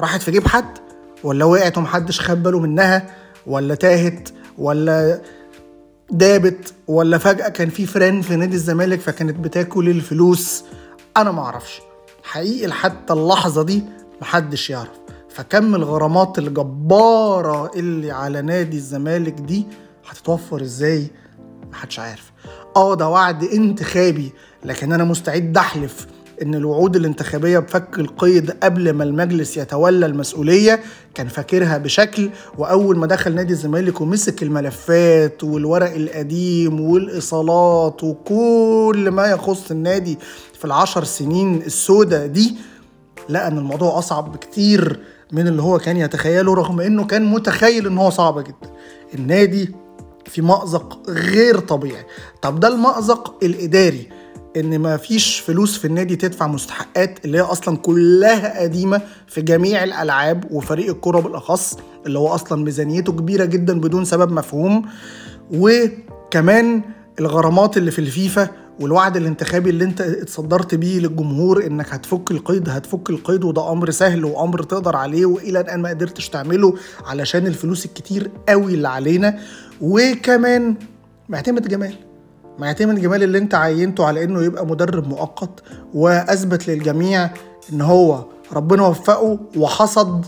راحت 0.00 0.22
في 0.22 0.30
جيب 0.30 0.48
حد. 0.48 0.78
ولا 1.24 1.44
وقعت 1.44 1.78
ومحدش 1.78 2.20
خد 2.20 2.42
باله 2.42 2.60
منها 2.60 3.10
ولا 3.46 3.74
تاهت 3.74 4.28
ولا 4.58 5.20
دابت 6.10 6.74
ولا 6.88 7.18
فجأة 7.18 7.48
كان 7.48 7.68
في 7.68 7.86
فران 7.86 8.22
في 8.22 8.36
نادي 8.36 8.54
الزمالك 8.56 9.00
فكانت 9.00 9.36
بتاكل 9.36 9.88
الفلوس. 9.88 10.64
أنا 11.16 11.30
معرفش 11.30 11.80
حقيقي 12.22 12.72
حتى 12.72 13.12
اللحظة 13.12 13.62
دي 13.62 13.82
محدش 14.20 14.70
يعرف. 14.70 14.90
فكم 15.28 15.74
الغرامات 15.74 16.38
الجبارة 16.38 17.70
اللي 17.76 18.10
على 18.10 18.42
نادي 18.42 18.76
الزمالك 18.76 19.32
دي 19.32 19.66
هتتوفر 20.08 20.62
إزاي؟ 20.62 21.10
محدش 21.70 21.98
عارف. 21.98 22.32
آه 22.76 22.94
ده 22.94 23.08
وعد 23.08 23.44
انتخابي 23.44 24.32
لكن 24.64 24.92
أنا 24.92 25.04
مستعد 25.04 25.56
أحلف. 25.56 26.06
إن 26.42 26.54
الوعود 26.54 26.96
الانتخابية 26.96 27.58
بفك 27.58 27.98
القيد 27.98 28.50
قبل 28.50 28.90
ما 28.92 29.04
المجلس 29.04 29.56
يتولى 29.56 30.06
المسؤولية 30.06 30.80
كان 31.14 31.28
فاكرها 31.28 31.78
بشكل 31.78 32.30
وأول 32.58 32.98
ما 32.98 33.06
دخل 33.06 33.34
نادي 33.34 33.52
الزمالك 33.52 34.00
ومسك 34.00 34.42
الملفات 34.42 35.44
والورق 35.44 35.94
القديم 35.94 36.80
والإيصالات 36.80 38.04
وكل 38.04 39.08
ما 39.10 39.26
يخص 39.26 39.70
النادي 39.70 40.18
في 40.58 40.64
العشر 40.64 41.04
سنين 41.04 41.62
السوداء 41.66 42.26
دي 42.26 42.56
لقى 43.28 43.48
إن 43.48 43.58
الموضوع 43.58 43.98
أصعب 43.98 44.32
بكتير 44.32 45.00
من 45.32 45.46
اللي 45.48 45.62
هو 45.62 45.78
كان 45.78 45.96
يتخيله 45.96 46.54
رغم 46.54 46.80
إنه 46.80 47.04
كان 47.04 47.24
متخيل 47.24 47.86
إن 47.86 47.98
هو 47.98 48.10
صعب 48.10 48.38
جدا. 48.44 48.70
النادي 49.14 49.74
في 50.26 50.42
مأزق 50.42 51.10
غير 51.10 51.58
طبيعي. 51.58 52.04
طب 52.42 52.60
ده 52.60 52.68
المأزق 52.68 53.34
الإداري. 53.42 54.08
إن 54.56 54.78
ما 54.78 54.96
فيش 54.96 55.38
فلوس 55.40 55.78
في 55.78 55.84
النادي 55.84 56.16
تدفع 56.16 56.46
مستحقات 56.46 57.24
اللي 57.24 57.38
هي 57.38 57.42
أصلا 57.42 57.76
كلها 57.76 58.62
قديمة 58.62 59.00
في 59.26 59.42
جميع 59.42 59.84
الألعاب 59.84 60.44
وفريق 60.50 60.90
الكره 60.94 61.20
بالأخص 61.20 61.76
اللي 62.06 62.18
هو 62.18 62.28
أصلا 62.28 62.64
ميزانيته 62.64 63.12
كبيرة 63.12 63.44
جدا 63.44 63.80
بدون 63.80 64.04
سبب 64.04 64.32
مفهوم. 64.32 64.82
وكمان 65.50 66.82
الغرامات 67.20 67.76
اللي 67.76 67.90
في 67.90 67.98
الفيفا 67.98 68.48
والوعد 68.80 69.16
الانتخابي 69.16 69.70
اللي 69.70 69.84
أنت 69.84 70.00
اتصدرت 70.00 70.74
بيه 70.74 70.98
للجمهور 71.00 71.66
إنك 71.66 71.94
هتفك 71.94 72.30
القيد 72.30 72.68
هتفك 72.68 73.10
القيد 73.10 73.44
وده 73.44 73.72
أمر 73.72 73.90
سهل 73.90 74.24
وأمر 74.24 74.62
تقدر 74.62 74.96
عليه 74.96 75.26
وإلى 75.26 75.60
الآن 75.60 75.80
ما 75.82 75.88
قدرتش 75.88 76.28
تعمله 76.28 76.74
علشان 77.06 77.46
الفلوس 77.46 77.86
الكتير 77.86 78.30
قوي 78.48 78.74
اللي 78.74 78.88
علينا. 78.88 79.38
وكمان 79.80 80.74
معتمد 81.28 81.68
جمال. 81.68 81.94
معتمد 82.58 83.00
جمال 83.00 83.22
اللي 83.22 83.38
انت 83.38 83.54
عينته 83.54 84.06
على 84.06 84.24
انه 84.24 84.42
يبقى 84.42 84.66
مدرب 84.66 85.08
مؤقت 85.08 85.62
واثبت 85.94 86.68
للجميع 86.68 87.30
ان 87.72 87.80
هو 87.80 88.24
ربنا 88.52 88.86
وفقه 88.86 89.38
وحصد 89.56 90.26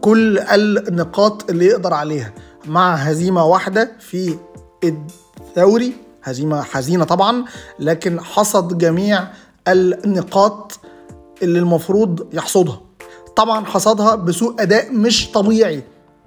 كل 0.00 0.38
النقاط 0.38 1.50
اللي 1.50 1.66
يقدر 1.66 1.94
عليها 1.94 2.32
مع 2.66 2.94
هزيمة 2.94 3.44
واحدة 3.44 3.92
في 4.00 4.36
الدوري. 4.84 5.92
هزيمة 6.22 6.62
حزينة 6.62 7.04
طبعا 7.04 7.44
لكن 7.78 8.20
حصد 8.20 8.78
جميع 8.78 9.28
النقاط 9.68 10.80
اللي 11.42 11.58
المفروض 11.58 12.34
يحصدها. 12.34 12.80
طبعا 13.36 13.64
حصدها 13.64 14.14
بسوء 14.14 14.62
أداء 14.62 14.92
مش 14.92 15.30
طبيعي 15.30 15.82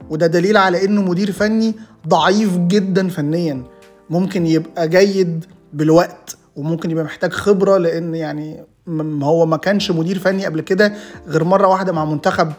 وده 0.10 0.28
دليل 0.28 0.58
على 0.58 0.86
إنه 0.86 1.02
مدير 1.02 1.32
فني 1.32 1.76
ضعيف 2.08 2.58
جدا 2.58 3.10
فنيا. 3.10 3.64
ممكن 4.10 4.46
يبقى 4.48 4.90
جيد 4.90 5.46
بالوقت 5.74 6.38
وممكن 6.56 6.92
يبقى 6.92 7.04
محتاج 7.04 7.32
خبرة 7.32 7.78
لأن 7.78 8.16
يعني 8.16 8.66
هو 9.24 9.46
ما 9.46 9.58
كانش 9.58 9.92
مدير 9.92 10.20
فني 10.20 10.46
قبل 10.46 10.62
كده 10.62 10.94
غير 11.28 11.44
مرة 11.44 11.68
واحدة 11.68 11.92
مع 11.92 12.06
منتخب 12.06 12.52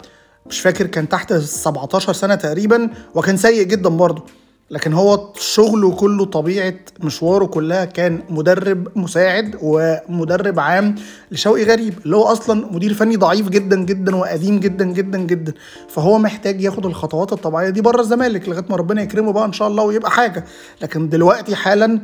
مش 0.46 0.60
فاكر 0.60 0.86
كان 0.86 1.08
تحت 1.08 1.32
17 1.32 2.12
سنة 2.12 2.34
تقريبا 2.34 2.90
وكان 3.14 3.36
سيء 3.36 3.62
جدا 3.66 3.88
برضه. 3.88 4.22
لكن 4.70 4.92
هو 4.92 5.32
شغله 5.36 5.94
كله 5.96 6.24
طبيعة 6.24 6.74
مشواره 7.00 7.44
كلها 7.46 7.84
كان 7.84 8.22
مدرب 8.28 8.98
مساعد 8.98 9.56
ومدرب 9.62 10.60
عام 10.60 10.94
لشوقي 11.30 11.64
غريب 11.64 11.94
اللي 12.04 12.16
هو 12.16 12.22
أصلا 12.22 12.66
مدير 12.72 12.94
فني 12.94 13.16
ضعيف 13.16 13.48
جدا 13.48 13.84
جدا 13.84 14.16
وقديم 14.16 14.60
جدا 14.60 14.84
جدا 14.84 15.18
جدا. 15.18 15.52
فهو 15.88 16.18
محتاج 16.18 16.60
ياخد 16.62 16.86
الخطوات 16.86 17.32
الطبيعية 17.32 17.70
دي 17.70 17.80
بره 17.80 18.00
الزمالك 18.00 18.48
لغاية 18.48 18.64
ما 18.70 18.76
ربنا 18.76 19.02
يكرمه 19.02 19.32
بقى 19.32 19.44
إن 19.44 19.52
شاء 19.52 19.68
الله 19.68 19.84
ويبقى 19.84 20.10
حاجة. 20.10 20.44
لكن 20.82 21.08
دلوقتي 21.08 21.56
حالا 21.56 22.00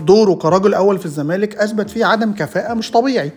دوره 0.00 0.34
كراجل 0.34 0.74
أول 0.74 0.98
في 0.98 1.06
الزمالك 1.06 1.56
أثبت 1.56 1.90
فيه 1.90 2.04
عدم 2.04 2.32
كفاءة 2.34 2.74
مش 2.74 2.90
طبيعي. 2.90 3.32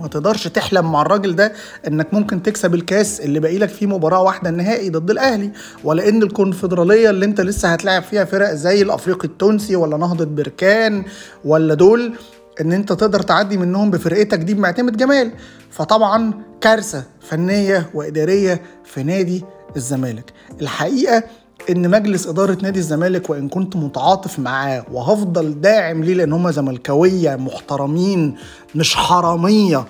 ما 0.00 0.08
تقدرش 0.08 0.48
تحلم 0.48 0.92
مع 0.92 1.02
الراجل 1.02 1.36
ده 1.36 1.52
إنك 1.88 2.14
ممكن 2.14 2.42
تكسب 2.42 2.74
الكاس 2.74 3.20
اللي 3.20 3.40
باقي 3.40 3.58
لك 3.58 3.68
فيه 3.68 3.86
مباراة 3.86 4.22
واحدة 4.22 4.50
النهائي 4.50 4.90
ضد 4.90 5.10
الأهلي. 5.10 5.50
ولا 5.84 6.08
ان 6.08 6.22
الكونفدرالية 6.22 7.10
اللي 7.10 7.26
أنت 7.26 7.40
لسه 7.40 7.68
هتلاعب 7.68 8.02
فيها 8.02 8.24
فرق 8.24 8.52
زي 8.52 8.82
الأفريقي 8.82 9.28
التونسي 9.28 9.76
ولا 9.76 9.96
نهضة 9.96 10.24
بركان 10.24 11.04
ولا 11.44 11.74
دول 11.74 12.12
إن 12.60 12.72
أنت 12.72 12.92
تقدر 12.92 13.22
تعدي 13.22 13.56
منهم 13.56 13.90
بفرقتك 13.90 14.38
دي 14.38 14.54
بمعتمد 14.54 14.96
جمال. 14.96 15.30
فطبعا 15.70 16.32
كارثة 16.60 17.04
فنية 17.20 17.90
وإدارية 17.94 18.62
في 18.84 19.02
نادي 19.02 19.44
الزمالك. 19.76 20.32
الحقيقة 20.60 21.22
إن 21.70 21.90
مجلس 21.90 22.26
إدارة 22.26 22.58
نادي 22.62 22.78
الزمالك 22.78 23.30
وإن 23.30 23.48
كنت 23.48 23.76
متعاطف 23.76 24.38
معاه 24.38 24.84
وهفضل 24.92 25.60
داعم 25.60 26.04
ليه 26.04 26.14
لأن 26.14 26.32
هم 26.32 26.50
زملكاوية 26.50 27.36
محترمين 27.36 28.36
مش 28.74 28.96
حرامية 28.96 29.84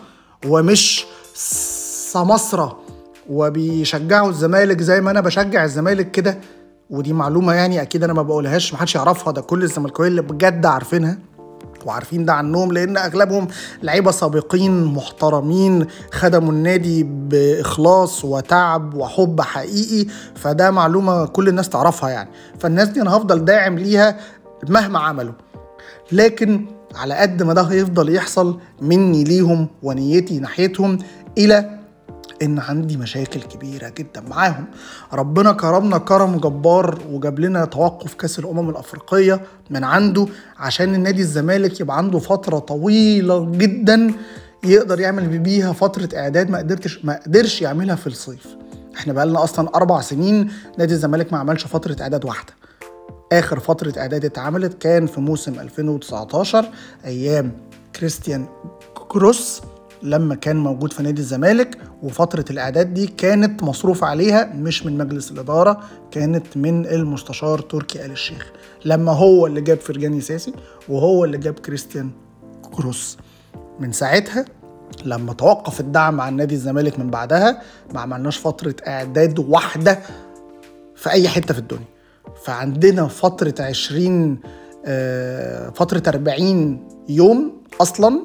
ومش 0.46 1.04
سمسرة 1.34 2.78
وبيشجعوا 3.30 4.28
الزمالك 4.30 4.80
زي 4.80 5.00
ما 5.00 5.10
أنا 5.10 5.20
بشجع 5.20 5.64
الزمالك 5.64 6.10
كده. 6.10 6.38
ودي 6.90 7.12
معلومة 7.12 7.52
يعني 7.52 7.82
أكيد 7.82 8.04
أنا 8.04 8.12
ما 8.12 8.22
بقولهاش 8.22 8.74
محدش 8.74 8.94
يعرفها 8.94 9.32
ده 9.32 9.40
كل 9.40 9.62
الزملكاوية 9.62 10.08
اللي 10.08 10.22
بجد 10.22 10.66
عارفينها. 10.66 11.18
وعارفين 11.86 12.24
ده 12.24 12.32
عنهم 12.32 12.72
لأن 12.72 12.96
أغلبهم 12.96 13.48
لعيبة 13.82 14.10
سابقين 14.10 14.84
محترمين 14.84 15.86
خدموا 16.12 16.52
النادي 16.52 17.02
بإخلاص 17.02 18.24
وتعب 18.24 18.94
وحب 18.94 19.40
حقيقي 19.40 20.10
فده 20.34 20.70
معلومة 20.70 21.26
كل 21.26 21.48
الناس 21.48 21.68
تعرفها 21.68 22.10
يعني. 22.10 22.30
فالناس 22.58 22.88
دي 22.88 23.02
أنا 23.02 23.16
هفضل 23.16 23.44
داعم 23.44 23.78
ليها 23.78 24.16
مهما 24.68 24.98
عملوا. 24.98 25.32
لكن 26.12 26.66
على 26.94 27.14
قد 27.14 27.42
ما 27.42 27.54
ده 27.54 27.62
هيفضل 27.62 28.14
يحصل 28.14 28.58
مني 28.82 29.24
ليهم 29.24 29.68
ونيتي 29.82 30.38
ناحيتهم 30.38 30.98
إلى 31.38 31.78
إن 32.42 32.58
عندي 32.58 32.96
مشاكل 32.96 33.40
كبيرة 33.42 33.88
جدا 33.88 34.20
معاهم. 34.20 34.64
ربنا 35.12 35.52
كرمنا 35.52 35.98
كرم 35.98 36.36
جبار 36.36 36.98
وجاب 37.10 37.38
لنا 37.40 37.64
توقف 37.64 38.14
كأس 38.14 38.38
الأمم 38.38 38.70
الأفريقية 38.70 39.40
من 39.70 39.84
عنده 39.84 40.26
عشان 40.58 40.94
النادي 40.94 41.20
الزمالك 41.22 41.80
يبقى 41.80 41.96
عنده 41.96 42.18
فترة 42.18 42.58
طويلة 42.58 43.50
جدا 43.50 44.14
يقدر 44.64 45.00
يعمل 45.00 45.38
بيها 45.38 45.72
فترة 45.72 46.08
إعداد 46.18 46.50
ما 46.50 46.58
قدرتش 46.58 47.04
ما 47.04 47.20
قدرش 47.26 47.62
يعملها 47.62 47.96
في 47.96 48.06
الصيف. 48.06 48.46
إحنا 48.96 49.12
بقى 49.12 49.26
لنا 49.26 49.44
أصلا 49.44 49.68
أربع 49.74 50.00
سنين 50.00 50.50
نادي 50.78 50.94
الزمالك 50.94 51.32
ما 51.32 51.38
عملش 51.38 51.66
فترة 51.66 51.96
إعداد 52.00 52.24
واحدة. 52.24 52.52
آخر 53.32 53.60
فترة 53.60 53.92
إعداد 53.98 54.24
اتعملت 54.24 54.82
كان 54.82 55.06
في 55.06 55.20
موسم 55.20 55.60
2019 55.60 56.68
أيام 57.04 57.52
كريستيان 57.96 58.46
كروس. 59.08 59.62
لما 60.04 60.34
كان 60.34 60.56
موجود 60.56 60.92
في 60.92 61.02
نادي 61.02 61.20
الزمالك 61.20 61.78
وفترة 62.02 62.44
الإعداد 62.50 62.94
دي 62.94 63.06
كانت 63.06 63.62
مصروف 63.62 64.04
عليها 64.04 64.52
مش 64.54 64.86
من 64.86 64.98
مجلس 64.98 65.30
الإدارة 65.30 65.80
كانت 66.10 66.56
من 66.56 66.86
المستشار 66.86 67.58
تركي 67.58 68.04
آل 68.04 68.10
الشيخ. 68.10 68.52
لما 68.84 69.12
هو 69.12 69.46
اللي 69.46 69.60
جاب 69.60 69.80
فرجاني 69.80 70.20
ساسي 70.20 70.52
وهو 70.88 71.24
اللي 71.24 71.38
جاب 71.38 71.54
كريستيان 71.54 72.10
كروس. 72.72 73.18
من 73.80 73.92
ساعتها 73.92 74.44
لما 75.04 75.32
توقف 75.32 75.80
الدعم 75.80 76.20
عن 76.20 76.36
نادي 76.36 76.54
الزمالك 76.54 76.98
من 76.98 77.10
بعدها 77.10 77.60
ما 77.94 78.00
عملناش 78.00 78.38
فترة 78.38 78.74
إعداد 78.88 79.38
واحدة 79.38 79.98
في 80.96 81.10
أي 81.10 81.28
حتة 81.28 81.54
في 81.54 81.60
الدنيا. 81.60 81.84
فعندنا 82.44 83.08
فترة 83.08 83.54
20 83.60 84.38
آه، 84.86 85.70
فترة 85.70 86.02
40 86.08 86.88
يوم 87.08 87.52
أصلا 87.80 88.24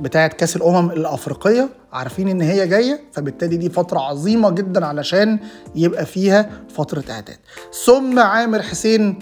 بتاعه 0.00 0.28
كأس 0.28 0.56
الأمم 0.56 0.90
الأفريقية 0.90 1.68
عارفين 1.92 2.28
إن 2.28 2.40
هي 2.40 2.68
جاية 2.68 3.00
فبالتالي 3.12 3.56
دي 3.56 3.70
فترة 3.70 3.98
عظيمة 3.98 4.50
جدا 4.50 4.86
علشان 4.86 5.38
يبقى 5.74 6.06
فيها 6.06 6.50
فترة 6.74 7.04
إعداد. 7.10 7.36
ثم 7.84 8.18
عامر 8.18 8.62
حسين 8.62 9.18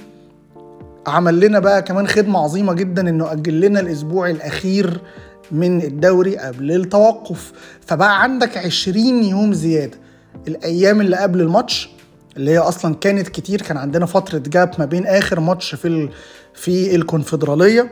عمل 1.06 1.40
لنا 1.40 1.58
بقى 1.58 1.82
كمان 1.82 2.06
خدمة 2.08 2.38
عظيمة 2.44 2.72
جدا 2.72 3.08
إنه 3.08 3.32
أجل 3.32 3.60
لنا 3.60 3.80
الأسبوع 3.80 4.30
الأخير 4.30 5.00
من 5.50 5.82
الدوري 5.82 6.36
قبل 6.36 6.72
التوقف. 6.72 7.52
فبقى 7.86 8.22
عندك 8.22 8.56
20 8.58 9.22
يوم 9.24 9.52
زيادة. 9.52 9.98
الأيام 10.48 11.00
اللي 11.00 11.16
قبل 11.16 11.40
الماتش 11.40 11.88
اللي 12.36 12.50
هي 12.50 12.58
أصلا 12.58 12.94
كانت 12.94 13.28
كتير 13.28 13.62
كان 13.62 13.76
عندنا 13.76 14.06
فترة 14.06 14.38
جاب 14.38 14.70
ما 14.78 14.84
بين 14.84 15.06
آخر 15.06 15.40
ماتش 15.40 15.74
في 15.74 16.08
في 16.54 16.94
الكونفدرالية. 16.94 17.90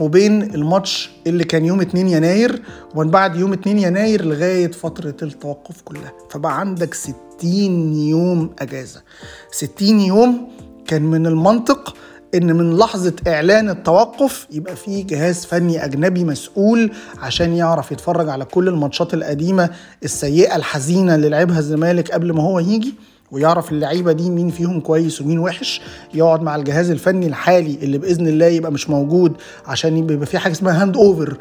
وبين 0.00 0.42
الماتش 0.54 1.10
اللي 1.26 1.44
كان 1.44 1.64
يوم 1.64 1.80
2 1.80 2.08
يناير 2.08 2.62
ومن 2.94 3.10
بعد 3.10 3.36
يوم 3.36 3.52
2 3.52 3.78
يناير 3.78 4.24
لغاية 4.24 4.70
فترة 4.70 5.14
التوقف 5.22 5.80
كلها. 5.84 6.12
فبقى 6.30 6.60
عندك 6.60 6.94
60 6.94 7.94
يوم 7.94 8.50
أجازة. 8.58 9.02
60 9.50 10.00
يوم 10.00 10.48
كان 10.86 11.02
من 11.02 11.26
المنطق 11.26 11.96
إن 12.34 12.56
من 12.56 12.76
لحظة 12.76 13.12
إعلان 13.26 13.70
التوقف 13.70 14.46
يبقى 14.50 14.76
في 14.76 15.02
جهاز 15.02 15.44
فني 15.46 15.84
أجنبي 15.84 16.24
مسؤول 16.24 16.92
عشان 17.18 17.52
يعرف 17.52 17.92
يتفرج 17.92 18.28
على 18.28 18.44
كل 18.44 18.68
الماتشات 18.68 19.14
القديمة 19.14 19.70
السيئة 20.04 20.56
الحزينة 20.56 21.14
اللي 21.14 21.28
لعبها 21.28 21.58
الزمالك 21.58 22.10
قبل 22.10 22.32
ما 22.32 22.42
هو 22.42 22.58
يجي. 22.58 22.94
ويعرف 23.30 23.72
اللعيبة 23.72 24.12
دي 24.12 24.30
مين 24.30 24.50
فيهم 24.50 24.80
كويس 24.80 25.20
ومين 25.20 25.38
وحش 25.38 25.80
يقعد 26.14 26.42
مع 26.42 26.56
الجهاز 26.56 26.90
الفني 26.90 27.26
الحالي 27.26 27.78
اللي 27.82 27.98
بإذن 27.98 28.26
الله 28.28 28.46
يبقى 28.46 28.72
مش 28.72 28.90
موجود 28.90 29.32
عشان 29.66 29.96
يبقى 29.96 30.26
في 30.26 30.38
حاجة 30.38 30.52
اسمها 30.52 30.82
hand 30.82 30.96
over 30.96 31.36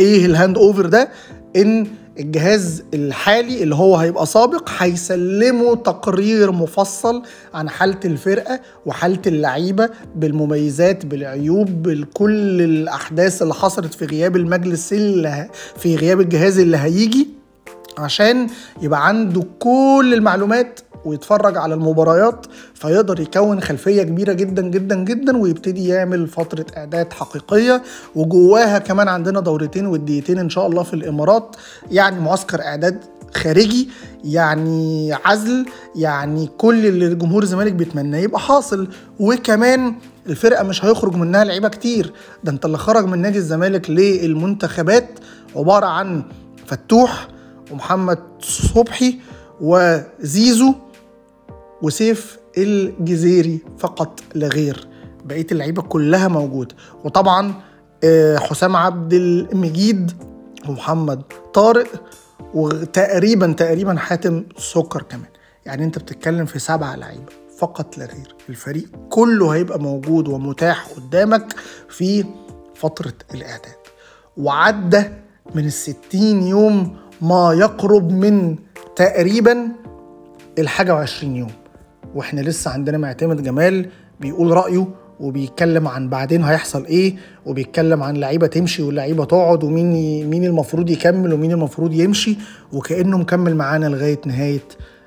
إيه 0.00 0.26
ال 0.26 0.32
hand 0.32 0.58
over 0.58 0.86
ده؟ 0.86 1.08
إن 1.56 1.86
الجهاز 2.20 2.82
الحالي 2.94 3.62
اللي 3.62 3.74
هو 3.74 3.96
هيبقى 3.96 4.26
سابق 4.26 4.68
هيسلمه 4.78 5.74
تقرير 5.76 6.52
مفصل 6.52 7.22
عن 7.54 7.68
حالة 7.68 8.00
الفرقة 8.04 8.60
وحالة 8.86 9.18
اللعيبة 9.26 9.90
بالمميزات 10.16 11.06
بالعيوب 11.06 11.82
بكل 11.82 12.62
الأحداث 12.62 13.42
اللي 13.42 13.54
حصلت 13.54 13.94
في 13.94 14.04
غياب 14.04 14.36
المجلس 14.36 14.92
اللي 14.92 15.48
في 15.78 15.96
غياب 15.96 16.20
الجهاز 16.20 16.58
اللي 16.58 16.76
هيجي 16.76 17.28
عشان 17.98 18.46
يبقى 18.82 19.08
عنده 19.08 19.44
كل 19.58 20.10
المعلومات 20.14 20.80
ويتفرج 21.04 21.56
على 21.56 21.74
المباريات 21.74 22.46
فيقدر 22.74 23.20
يكون 23.20 23.60
خلفية 23.60 24.02
كبيرة 24.02 24.32
جدا 24.32 24.62
جدا 24.62 24.94
جدا 25.04 25.36
ويبتدي 25.36 25.88
يعمل 25.88 26.28
فترة 26.28 26.66
إعداد 26.76 27.12
حقيقية. 27.12 27.82
وجواها 28.14 28.78
كمان 28.78 29.08
عندنا 29.08 29.40
دورتين 29.40 29.86
وديتين 29.86 30.38
إن 30.38 30.50
شاء 30.50 30.66
الله 30.66 30.82
في 30.82 30.94
الإمارات. 30.94 31.56
يعني 31.90 32.20
معسكر 32.20 32.62
إعداد 32.62 32.98
خارجي 33.34 33.88
يعني 34.24 35.12
عزل 35.12 35.66
يعني 35.96 36.48
كل 36.58 36.86
اللي 36.86 37.14
جمهور 37.14 37.42
الزمالك 37.42 37.72
بيتمناه 37.72 38.18
يبقى 38.18 38.40
حاصل. 38.40 38.88
وكمان 39.20 39.94
الفرقة 40.26 40.62
مش 40.64 40.84
هيخرج 40.84 41.14
منها 41.16 41.44
لعيبة 41.44 41.68
كتير. 41.68 42.12
ده 42.44 42.52
أنت 42.52 42.64
اللي 42.64 42.78
خرج 42.78 43.04
من 43.04 43.18
نادي 43.18 43.38
الزمالك 43.38 43.90
للمنتخبات. 43.90 45.08
عبارة 45.56 45.86
عن 45.86 46.22
فتوح 46.66 47.28
ومحمد 47.72 48.18
صبحي 48.40 49.18
وزيزو 49.60 50.74
وسيف 51.84 52.38
الجزيري 52.58 53.58
فقط 53.78 54.20
لا 54.34 54.48
غير. 54.48 54.88
بقية 55.24 55.46
اللعيبة 55.52 55.82
كلها 55.82 56.28
موجوده 56.28 56.74
وطبعا 57.04 57.54
آه، 58.04 58.36
حسام 58.36 58.76
عبد 58.76 59.12
المجيد 59.12 60.12
ومحمد 60.68 61.22
طارق 61.54 61.86
وتقريبا 62.54 63.52
تقريبا 63.52 63.96
حاتم 63.96 64.44
سكر 64.58 65.02
كمان. 65.02 65.28
يعني 65.66 65.84
أنت 65.84 65.98
بتتكلم 65.98 66.46
في 66.46 66.58
سبعة 66.58 66.96
لعيبة 66.96 67.32
فقط 67.58 67.98
لا 67.98 68.04
غير. 68.04 68.34
الفريق 68.48 68.88
كله 69.10 69.50
هيبقى 69.54 69.80
موجود 69.80 70.28
ومتاح 70.28 70.86
قدامك 70.96 71.54
في 71.88 72.24
فترة 72.74 73.14
الإعداد. 73.34 73.76
وعدى 74.36 75.02
من 75.54 75.66
الستين 75.66 76.42
يوم 76.42 76.96
ما 77.20 77.52
يقرب 77.52 78.10
من 78.10 78.56
تقريبا 78.96 79.68
الحاجة 80.58 80.94
وعشرين 80.94 81.36
يوم. 81.36 81.63
وإحنا 82.14 82.40
لسه 82.40 82.70
عندنا 82.70 82.98
معتمد 82.98 83.42
جمال 83.42 83.86
بيقول 84.20 84.50
رأيه 84.50 84.86
وبيتكلم 85.20 85.88
عن 85.88 86.08
بعدين 86.08 86.44
هيحصل 86.44 86.84
إيه 86.84 87.14
وبيتكلم 87.46 88.02
عن 88.02 88.16
لعيبة 88.16 88.46
تمشي 88.46 88.82
واللعيبة 88.82 89.24
تقعد 89.24 89.64
ومين 89.64 89.90
مين 90.30 90.44
المفروض 90.44 90.90
يكمل 90.90 91.32
ومين 91.32 91.52
المفروض 91.52 91.92
يمشي 91.92 92.36
وكأنه 92.72 93.18
مكمل 93.18 93.56
معانا 93.56 93.86
لغاية 93.86 94.20
نهاية 94.26 94.60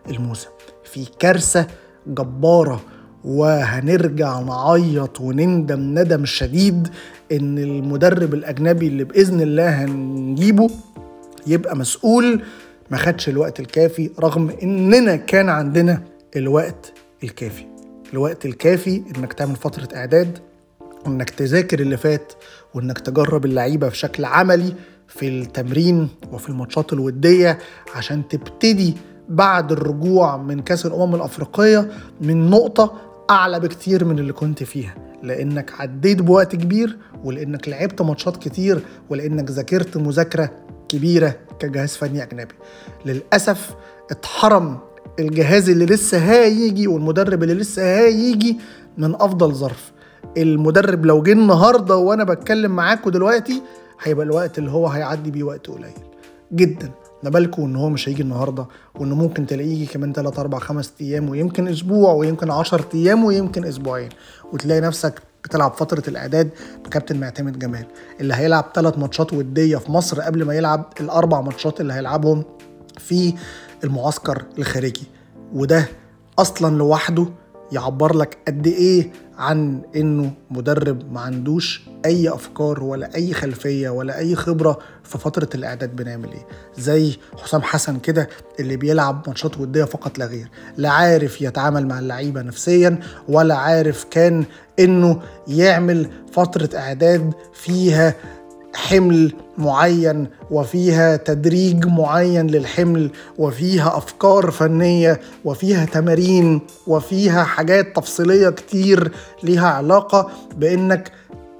الموسم. 0.09 0.49
في 0.83 1.05
كارثة 1.19 1.67
جبارة 2.07 2.81
وهنرجع 3.25 4.39
نعيط 4.39 5.21
ونندم 5.21 5.79
ندم 5.99 6.25
شديد 6.25 6.87
إن 7.31 7.57
المدرب 7.57 8.33
الأجنبي 8.33 8.87
اللي 8.87 9.03
بإذن 9.03 9.41
الله 9.41 9.69
هنجيبه 9.83 10.69
يبقى 11.47 11.75
مسؤول 11.77 12.41
ما 12.91 12.97
خدش 12.97 13.29
الوقت 13.29 13.59
الكافي 13.59 14.09
رغم 14.19 14.49
إننا 14.63 15.15
كان 15.15 15.49
عندنا 15.49 16.01
الوقت 16.35 16.93
الكافي. 17.23 17.65
الوقت 18.13 18.45
الكافي 18.45 19.03
إنك 19.17 19.33
تعمل 19.33 19.55
فترة 19.55 19.87
إعداد 19.95 20.39
وانك 21.05 21.29
تذاكر 21.29 21.79
اللي 21.79 21.97
فات 21.97 22.33
وإنك 22.73 22.99
تجرب 22.99 23.45
اللعيبة 23.45 23.89
بشكل 23.89 24.25
عملي 24.25 24.73
في 25.07 25.27
التمرين 25.27 26.09
وفي 26.31 26.49
الماتشات 26.49 26.93
الودية 26.93 27.57
عشان 27.95 28.27
تبتدي 28.27 28.93
بعد 29.29 29.71
الرجوع 29.71 30.37
من 30.37 30.59
كأس 30.59 30.85
الأمم 30.85 31.15
الأفريقية 31.15 31.91
من 32.21 32.49
نقطة 32.49 32.93
أعلى 33.29 33.59
بكتير 33.59 34.05
من 34.05 34.19
اللي 34.19 34.33
كنت 34.33 34.63
فيها. 34.63 34.95
لأنك 35.23 35.81
عديت 35.81 36.21
بوقت 36.21 36.55
كبير 36.55 36.97
ولأنك 37.23 37.69
لعبت 37.69 38.01
ماتشات 38.01 38.37
كتير 38.37 38.79
ولأنك 39.09 39.51
ذاكرت 39.51 39.97
مذاكرة 39.97 40.51
كبيرة 40.89 41.35
كجهاز 41.59 41.95
فني 41.95 42.23
أجنبي. 42.23 42.55
للأسف 43.05 43.75
اتحرم 44.11 44.79
الجهاز 45.19 45.69
اللي 45.69 45.85
لسه 45.85 46.17
هيجي 46.17 46.87
والمدرب 46.87 47.43
اللي 47.43 47.53
لسه 47.53 47.83
هيجي 47.99 48.57
من 48.97 49.15
أفضل 49.15 49.53
ظرف. 49.53 49.91
المدرب 50.37 51.05
لو 51.05 51.21
جه 51.23 51.31
النهارده 51.31 51.95
وأنا 51.95 52.23
بتكلم 52.23 52.71
معاكم 52.71 53.09
دلوقتي 53.09 53.61
هيبقى 54.03 54.25
الوقت 54.25 54.57
اللي 54.57 54.71
هو 54.71 54.87
هيعدي 54.87 55.31
بيه 55.31 55.43
وقت 55.43 55.67
قليل 55.67 55.91
جدا. 56.53 56.91
ما 57.23 57.29
بالكم 57.29 57.63
إن 57.63 57.75
هو 57.75 57.89
مش 57.89 58.09
هيجي 58.09 58.21
النهارده 58.21 58.65
وإنه 58.95 59.15
ممكن 59.15 59.45
تلاقيه 59.47 59.87
كمان 59.87 60.13
3 60.13 60.41
4 60.41 60.59
5 60.61 60.91
أيام 61.01 61.29
ويمكن 61.29 61.67
أسبوع 61.67 62.13
ويمكن 62.13 62.51
10 62.51 62.85
أيام 62.95 63.23
ويمكن 63.23 63.65
أسبوعين. 63.65 64.09
وتلاقي 64.53 64.81
نفسك 64.81 65.21
بتلعب 65.43 65.73
فترة 65.73 66.03
الإعداد 66.07 66.49
بكابتن 66.85 67.19
معتمد 67.19 67.59
جمال 67.59 67.85
اللي 68.21 68.33
هيلعب 68.33 68.65
ثلاث 68.75 68.97
ماتشات 68.97 69.33
ودية 69.33 69.77
في 69.77 69.91
مصر 69.91 70.21
قبل 70.21 70.43
ما 70.45 70.53
يلعب 70.55 70.85
الأربع 71.01 71.41
ماتشات 71.41 71.81
اللي 71.81 71.93
هيلعبهم 71.93 72.43
في 72.97 73.33
المعسكر 73.83 74.43
الخارجي. 74.57 75.03
وده 75.53 75.85
أصلا 76.39 76.77
لوحده 76.77 77.27
يعبر 77.71 78.15
لك 78.17 78.37
قد 78.47 78.67
إيه 78.67 79.11
عن 79.37 79.81
إنه 79.95 80.33
مدرب 80.51 81.13
ما 81.13 81.21
عندوش 81.21 81.81
أي 82.05 82.29
أفكار 82.29 82.83
ولا 82.83 83.15
أي 83.15 83.33
خلفية 83.33 83.89
ولا 83.89 84.17
أي 84.17 84.35
خبرة 84.35 84.79
في 85.03 85.17
فترة 85.17 85.49
الإعداد 85.55 85.95
بنعمل 85.95 86.31
إيه. 86.31 86.47
زي 86.77 87.17
حسام 87.43 87.61
حسن 87.61 87.99
كده 87.99 88.29
اللي 88.59 88.77
بيلعب 88.77 89.23
ماتشات 89.27 89.57
ودية 89.57 89.83
فقط 89.83 90.17
لا 90.17 90.25
غير. 90.25 90.47
لا 90.77 90.89
عارف 90.89 91.41
يتعامل 91.41 91.87
مع 91.87 91.99
اللعيبة 91.99 92.41
نفسيا 92.41 92.99
ولا 93.29 93.55
عارف 93.55 94.05
كان 94.11 94.45
إنه 94.79 95.21
يعمل 95.47 96.09
فترة 96.31 96.69
إعداد 96.77 97.33
فيها 97.53 98.13
حمل 98.75 99.33
معين 99.57 100.27
وفيها 100.51 101.17
تدريج 101.17 101.85
معين 101.85 102.47
للحمل 102.47 103.11
وفيها 103.37 103.97
أفكار 103.97 104.51
فنية 104.51 105.19
وفيها 105.45 105.85
تمارين 105.85 106.61
وفيها 106.87 107.43
حاجات 107.43 107.95
تفصيلية 107.95 108.49
كتير 108.49 109.11
ليها 109.43 109.67
علاقة 109.67 110.31
بإنك 110.57 111.11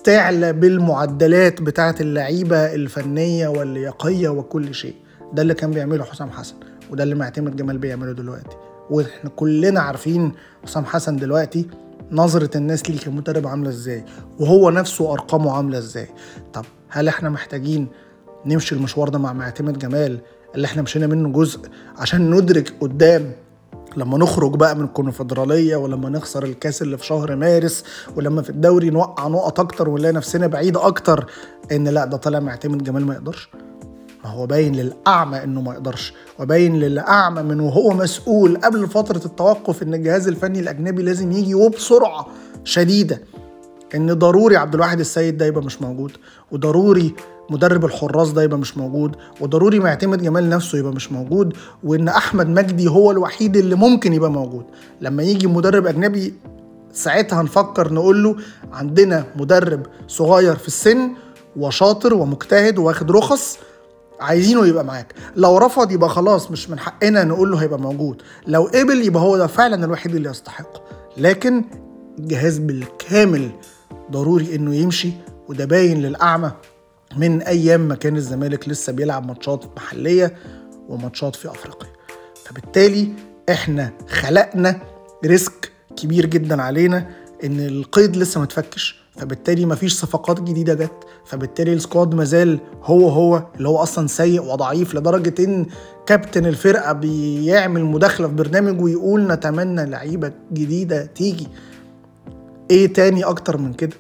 تعلى 0.04 0.54
بالمعدلات 0.54 1.62
بتاعه 1.62 1.96
اللعيبة 2.00 2.74
الفنية 2.74 3.48
واللياقية 3.48 4.30
وكل 4.30 4.74
شيء. 4.74 4.96
ده 5.34 5.41
اللي 5.41 5.54
كان 5.54 5.72
بيعمله 5.72 6.04
حسام 6.04 6.32
حسن 6.32 6.56
وده 6.91 7.04
اللي 7.04 7.15
معتمد 7.15 7.56
جمال 7.56 7.78
بيعمله 7.78 8.12
دلوقتي. 8.12 8.58
وإحنا 8.89 9.30
كلنا 9.36 9.80
عارفين 9.80 10.32
حسام 10.63 10.86
حسن 10.86 11.15
دلوقتي 11.17 11.67
نظرة 12.12 12.58
الناس 12.58 12.89
ليه 12.89 13.00
كمدرب 13.00 13.48
عاملة 13.48 13.70
إزاي 13.70 14.06
وهو 14.39 14.70
نفسه 14.70 15.13
أرقامه 15.13 15.52
عاملة 15.58 15.78
إزاي. 15.78 16.08
طب 16.54 16.65
هل 16.89 17.08
إحنا 17.08 17.30
محتاجين 17.30 17.88
نمشي 18.45 18.76
المشوار 18.76 19.10
ده 19.10 19.19
مع 19.19 19.34
معتمد 19.34 19.80
جمال 19.80 20.19
اللي 20.56 20.65
إحنا 20.65 20.82
مشينا 20.82 21.08
منه 21.08 21.30
جزء 21.30 21.60
عشان 21.97 22.32
ندرك 22.32 22.73
قدام؟ 22.82 23.32
لما 23.97 24.17
نخرج 24.17 24.56
بقى 24.56 24.76
من 24.76 24.84
الكونفدرالية 24.84 25.76
ولما 25.76 26.10
نخسر 26.10 26.43
الكاس 26.43 26.82
اللي 26.82 26.97
في 26.97 27.06
شهر 27.06 27.36
مارس 27.36 27.84
ولما 28.15 28.41
في 28.41 28.50
الدوري 28.50 28.89
نوقع 28.89 29.28
نقط 29.28 29.60
أكتر 29.60 29.89
ونلاقي 29.89 30.13
نفسنا 30.13 30.47
بعيد 30.47 30.78
أكتر 30.78 31.26
إن 31.71 31.88
لأ 31.88 32.06
ده 32.06 32.17
طالع 32.17 32.39
معتمد 32.39 32.84
جمال 32.84 33.06
ما 33.06 33.13
يقدرش. 33.13 33.50
ما 34.23 34.30
هو 34.30 34.45
باين 34.45 34.76
للأعمى 34.76 35.43
إنه 35.43 35.62
ما 35.62 35.73
يقدرش 35.73 36.13
وباين 36.39 36.80
للأعمى 36.80 37.41
من 37.43 37.60
وهو 37.60 37.89
مسؤول 37.89 38.58
قبل 38.58 38.88
فترة 38.88 39.21
التوقف 39.26 39.84
إن 39.84 39.93
الجهاز 39.93 40.28
الفني 40.28 40.60
الأجنبي 40.60 41.04
لازم 41.04 41.32
يجي 41.32 41.56
وبسرعة 41.56 42.28
شديدة. 42.63 43.21
إن 43.95 44.13
ضروري 44.13 44.58
عبد 44.58 44.73
الواحد 44.73 45.00
السيد 45.00 45.38
ده 45.38 45.45
يبقى 45.45 45.63
مش 45.63 45.82
موجود. 45.82 46.12
وضروري 46.51 47.15
مدرب 47.49 47.86
الحراس 47.86 48.31
ده 48.31 48.43
يبقى 48.43 48.57
مش 48.57 48.77
موجود 48.77 49.15
وضروري 49.41 49.79
معتمد 49.79 50.23
جمال 50.23 50.49
نفسه 50.49 50.77
يبقى 50.77 50.91
مش 50.91 51.12
موجود 51.12 51.53
وإن 51.83 52.07
أحمد 52.07 52.47
مجدي 52.49 52.88
هو 52.88 53.12
الوحيد 53.12 53.57
اللي 53.57 53.75
ممكن 53.75 54.13
يبقى 54.13 54.31
موجود. 54.31 54.65
لما 55.01 55.23
يجي 55.23 55.47
مدرب 55.47 55.88
أجنبي 55.88 56.33
ساعتها 56.93 57.43
نفكر 57.43 57.93
نقول 57.93 58.23
له 58.23 58.36
عندنا 58.73 59.25
مدرب 59.36 59.86
صغير 60.07 60.55
في 60.55 60.67
السن 60.67 61.12
وشاطر 61.57 62.13
ومجتهد 62.13 62.77
واخد 62.77 63.12
رخص 63.12 63.57
عايزينه 64.19 64.65
يبقى 64.67 64.86
معاك. 64.86 65.13
لو 65.36 65.57
رفض 65.57 65.91
يبقى 65.91 66.10
خلاص 66.10 66.51
مش 66.51 66.69
من 66.69 66.79
حقنا 66.79 67.23
نقول 67.23 67.51
له 67.51 67.57
هيبقى 67.57 67.79
موجود. 67.79 68.21
لو 68.47 68.63
قبل 68.63 69.01
يبقى 69.05 69.23
هو 69.23 69.38
ده 69.38 69.47
فعلا 69.47 69.86
الوحيد 69.86 70.15
اللي 70.15 70.29
يستحق 70.29 70.77
لكن 71.17 71.63
الجهاز 72.19 72.57
بالكامل 72.57 73.49
ضروري 74.12 74.55
إنه 74.55 74.75
يمشي 74.75 75.12
وده 75.49 75.65
باين 75.65 76.01
للأعمى 76.01 76.51
من 77.17 77.41
أيام 77.41 77.81
ما 77.81 77.95
كان 77.95 78.15
الزمالك 78.15 78.69
لسه 78.69 78.93
بيلعب 78.93 79.27
ماتشات 79.27 79.65
محلية 79.77 80.36
وماتشات 80.89 81.36
في 81.36 81.51
أفريقيا. 81.51 81.89
فبالتالي 82.45 83.12
إحنا 83.49 83.91
خلقنا 84.10 84.79
risk 85.26 85.71
كبير 85.95 86.25
جدا 86.25 86.62
علينا 86.62 87.10
إن 87.43 87.60
القيد 87.60 88.15
لسه 88.15 88.39
ما 88.39 88.45
تفكش 88.45 89.01
فبالتالي 89.15 89.65
مفيش 89.65 89.93
صفقات 89.93 90.41
جديدة 90.41 90.73
جت 90.73 91.03
فبالتالي 91.25 91.73
ال 91.73 91.81
squad 91.81 92.15
مازال 92.15 92.60
هو 92.83 93.10
هو 93.10 93.43
اللي 93.57 93.69
هو 93.69 93.77
أصلا 93.77 94.07
سيء 94.07 94.41
وضعيف 94.43 94.95
لدرجة 94.95 95.43
إن 95.43 95.65
كابتن 96.05 96.45
الفرقة 96.45 96.93
بيعمل 96.93 97.83
مداخلة 97.86 98.27
في 98.27 98.33
برنامج 98.33 98.81
ويقول 98.81 99.27
نتمنى 99.27 99.86
لعيبة 99.86 100.31
جديدة 100.53 101.05
تيجي. 101.05 101.47
إيه 102.71 102.93
تاني 102.93 103.23
أكتر 103.23 103.57
من 103.57 103.73
كده؟ 103.73 103.95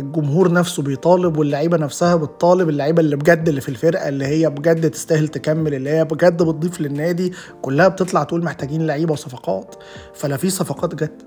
الجمهور 0.00 0.52
نفسه 0.52 0.82
بيطالب 0.82 1.36
واللعيبة 1.36 1.76
نفسها 1.76 2.16
بتطالب 2.16 2.68
اللعيبة 2.68 3.00
اللي 3.00 3.16
بجد 3.16 3.48
اللي 3.48 3.60
في 3.60 3.68
الفرقة 3.68 4.08
اللي 4.08 4.26
هي 4.26 4.50
بجد 4.50 4.90
تستاهل 4.90 5.28
تكمل 5.28 5.74
اللي 5.74 5.90
هي 5.90 6.04
بجد 6.04 6.42
بتضيف 6.42 6.80
للنادي 6.80 7.32
كلها 7.62 7.88
بتطلع 7.88 8.22
تقول 8.22 8.44
محتاجين 8.44 8.86
لعيبة 8.86 9.12
وصفقات. 9.12 9.74
فلا 10.14 10.36
في 10.36 10.50
صفقات 10.50 10.94
جت 10.94 11.26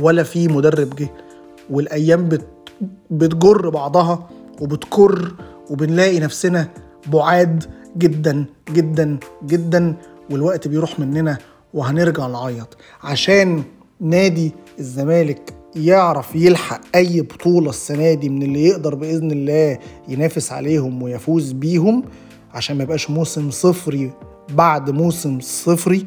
ولا 0.00 0.22
في 0.22 0.48
مدرب 0.48 0.94
جه 0.96 1.08
والأيام 1.70 2.28
بت 2.28 2.46
بتجر 3.10 3.68
بعضها 3.70 4.28
وبتكر 4.60 5.34
وبنلاقي 5.70 6.20
نفسنا 6.20 6.68
بعاد 7.06 7.64
جدا 7.98 8.44
جدا 8.72 9.18
جدا 9.46 9.96
والوقت 10.30 10.68
بيروح 10.68 11.00
مننا 11.00 11.38
وهنرجع 11.74 12.26
نعيط. 12.26 12.76
عشان 13.02 13.62
نادي 14.00 14.52
الزمالك 14.78 15.54
يعرف 15.76 16.34
يلحق 16.34 16.80
أي 16.94 17.20
بطولة 17.20 17.70
السنة 17.70 18.14
دي 18.14 18.28
من 18.28 18.42
اللي 18.42 18.64
يقدر 18.64 18.94
بإذن 18.94 19.30
الله 19.30 19.78
ينافس 20.08 20.52
عليهم 20.52 21.02
ويفوز 21.02 21.52
بيهم 21.52 22.04
عشان 22.54 22.76
ما 22.76 22.82
يبقاش 22.82 23.10
موسم 23.10 23.50
صفري 23.50 24.10
بعد 24.54 24.90
موسم 24.90 25.40
صفري 25.40 26.06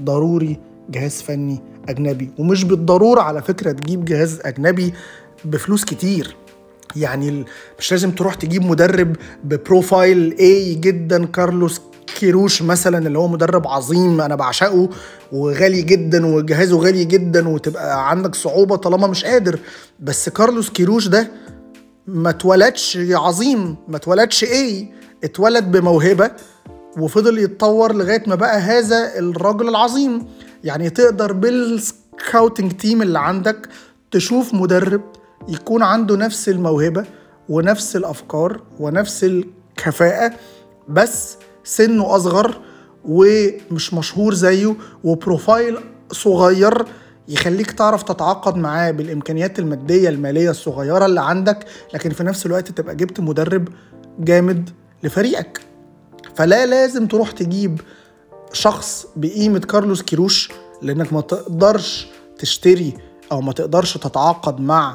ضروري 0.00 0.58
جهاز 0.90 1.22
فني 1.22 1.60
أجنبي. 1.88 2.30
ومش 2.38 2.64
بالضرورة 2.64 3.20
على 3.20 3.42
فكرة 3.42 3.72
تجيب 3.72 4.04
جهاز 4.04 4.40
أجنبي 4.44 4.92
بفلوس 5.44 5.84
كتير. 5.84 6.36
يعني 6.96 7.44
مش 7.78 7.90
لازم 7.92 8.10
تروح 8.10 8.34
تجيب 8.34 8.62
مدرب 8.62 9.16
ببروفايل 9.44 10.36
اي 10.38 10.74
جدا 10.74 11.26
كارلوس 11.26 11.80
كيروش 12.12 12.62
مثلا 12.62 13.06
اللي 13.06 13.18
هو 13.18 13.28
مدرب 13.28 13.66
عظيم 13.68 14.20
أنا 14.20 14.34
بعشقه 14.34 14.88
وغالي 15.32 15.82
جدا 15.82 16.26
وجهازه 16.26 16.78
غالي 16.78 17.04
جدا 17.04 17.48
وتبقى 17.48 18.10
عندك 18.10 18.34
صعوبة 18.34 18.76
طالما 18.76 19.06
مش 19.06 19.24
قادر. 19.24 19.58
بس 20.00 20.28
كارلوس 20.28 20.70
كيروش 20.70 21.08
ده 21.08 21.30
ما 22.06 22.30
اتولدش 22.30 22.98
عظيم 23.10 23.76
ما 23.88 23.96
اتولدش 23.96 24.44
إيه 24.44 24.90
اتولد 25.24 25.64
بموهبة 25.64 26.30
وفضل 26.98 27.38
يتطور 27.38 27.94
لغاية 27.94 28.22
ما 28.26 28.34
بقى 28.34 28.58
هذا 28.58 29.18
الرجل 29.18 29.68
العظيم. 29.68 30.26
يعني 30.64 30.90
تقدر 30.90 31.32
بال 31.32 31.60
scouting 31.60 32.72
team 32.72 33.02
اللي 33.02 33.18
عندك 33.18 33.68
تشوف 34.10 34.54
مدرب 34.54 35.00
يكون 35.48 35.82
عنده 35.82 36.16
نفس 36.16 36.48
الموهبة 36.48 37.04
ونفس 37.48 37.96
الأفكار 37.96 38.60
ونفس 38.80 39.24
الكفاءة 39.24 40.32
بس 40.88 41.36
سنه 41.64 42.16
أصغر 42.16 42.60
ومش 43.04 43.94
مشهور 43.94 44.34
زيه 44.34 44.74
و 45.04 45.13
profile 45.13 45.78
صغير 46.12 46.84
يخليك 47.28 47.70
تعرف 47.70 48.02
تتعاقد 48.02 48.56
معاه 48.56 48.90
بالإمكانيات 48.90 49.58
المادية 49.58 50.08
المالية 50.08 50.50
الصغيرة 50.50 51.06
اللي 51.06 51.20
عندك 51.20 51.66
لكن 51.94 52.10
في 52.10 52.24
نفس 52.24 52.46
الوقت 52.46 52.68
تبقى 52.68 52.96
جبت 52.96 53.20
مدرب 53.20 53.68
جامد 54.18 54.70
لفريقك. 55.02 55.60
فلا 56.34 56.66
لازم 56.66 57.06
تروح 57.06 57.30
تجيب 57.30 57.80
شخص 58.52 59.06
بقيمة 59.16 59.58
كارلوس 59.58 60.02
كيروش 60.02 60.50
لأنك 60.82 61.12
ما 61.12 61.20
تقدرش 61.20 62.06
تشتري 62.38 62.94
أو 63.32 63.40
ما 63.40 63.52
تقدرش 63.52 63.98
تتعاقد 63.98 64.60
مع 64.60 64.94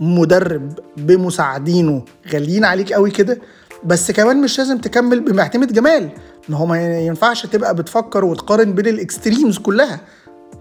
مدرب 0.00 0.78
بمساعدينه 0.96 2.04
غاليين 2.32 2.64
عليك 2.64 2.92
قوي 2.92 3.10
كده. 3.10 3.38
بس 3.84 4.10
كمان 4.10 4.40
مش 4.40 4.58
لازم 4.58 4.78
تكمل 4.78 5.20
بمعتمد 5.20 5.72
جمال. 5.72 6.08
ما 6.48 6.56
هو 6.56 6.66
ما 6.66 6.98
ينفعش 7.00 7.46
تبقى 7.46 7.74
بتفكر 7.74 8.24
وتقارن 8.24 8.72
بين 8.72 8.86
الإكستريمز 8.86 9.58
كلها. 9.58 10.00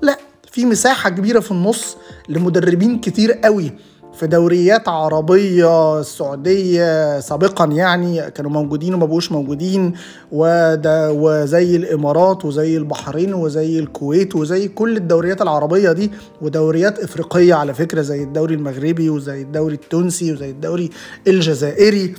لا 0.01 0.17
في 0.51 0.65
مساحة 0.65 1.09
كبيرة 1.09 1.39
في 1.39 1.51
النص 1.51 1.97
لمدربين 2.29 2.99
كتير 2.99 3.31
قوي. 3.31 3.71
في 4.13 4.27
دوريات 4.27 4.87
عربية 4.87 5.99
السعودية 5.99 7.19
سابقا 7.19 7.65
يعني 7.65 8.31
كانوا 8.31 8.51
موجودين 8.51 8.93
وما 8.93 9.05
بقوش 9.05 9.31
موجودين. 9.31 9.93
وده 10.31 11.11
وزي 11.11 11.75
الإمارات 11.75 12.45
وزي 12.45 12.77
البحرين 12.77 13.33
وزي 13.33 13.79
الكويت 13.79 14.35
وزي 14.35 14.67
كل 14.67 14.97
الدوريات 14.97 15.41
العربية 15.41 15.91
دي. 15.91 16.11
ودوريات 16.41 16.99
إفريقية 16.99 17.53
على 17.53 17.73
فكرة 17.73 18.01
زي 18.01 18.23
الدوري 18.23 18.55
المغربي 18.55 19.09
وزي 19.09 19.41
الدوري 19.41 19.75
التونسي 19.75 20.33
وزي 20.33 20.49
الدوري 20.49 20.89
الجزائري. 21.27 22.15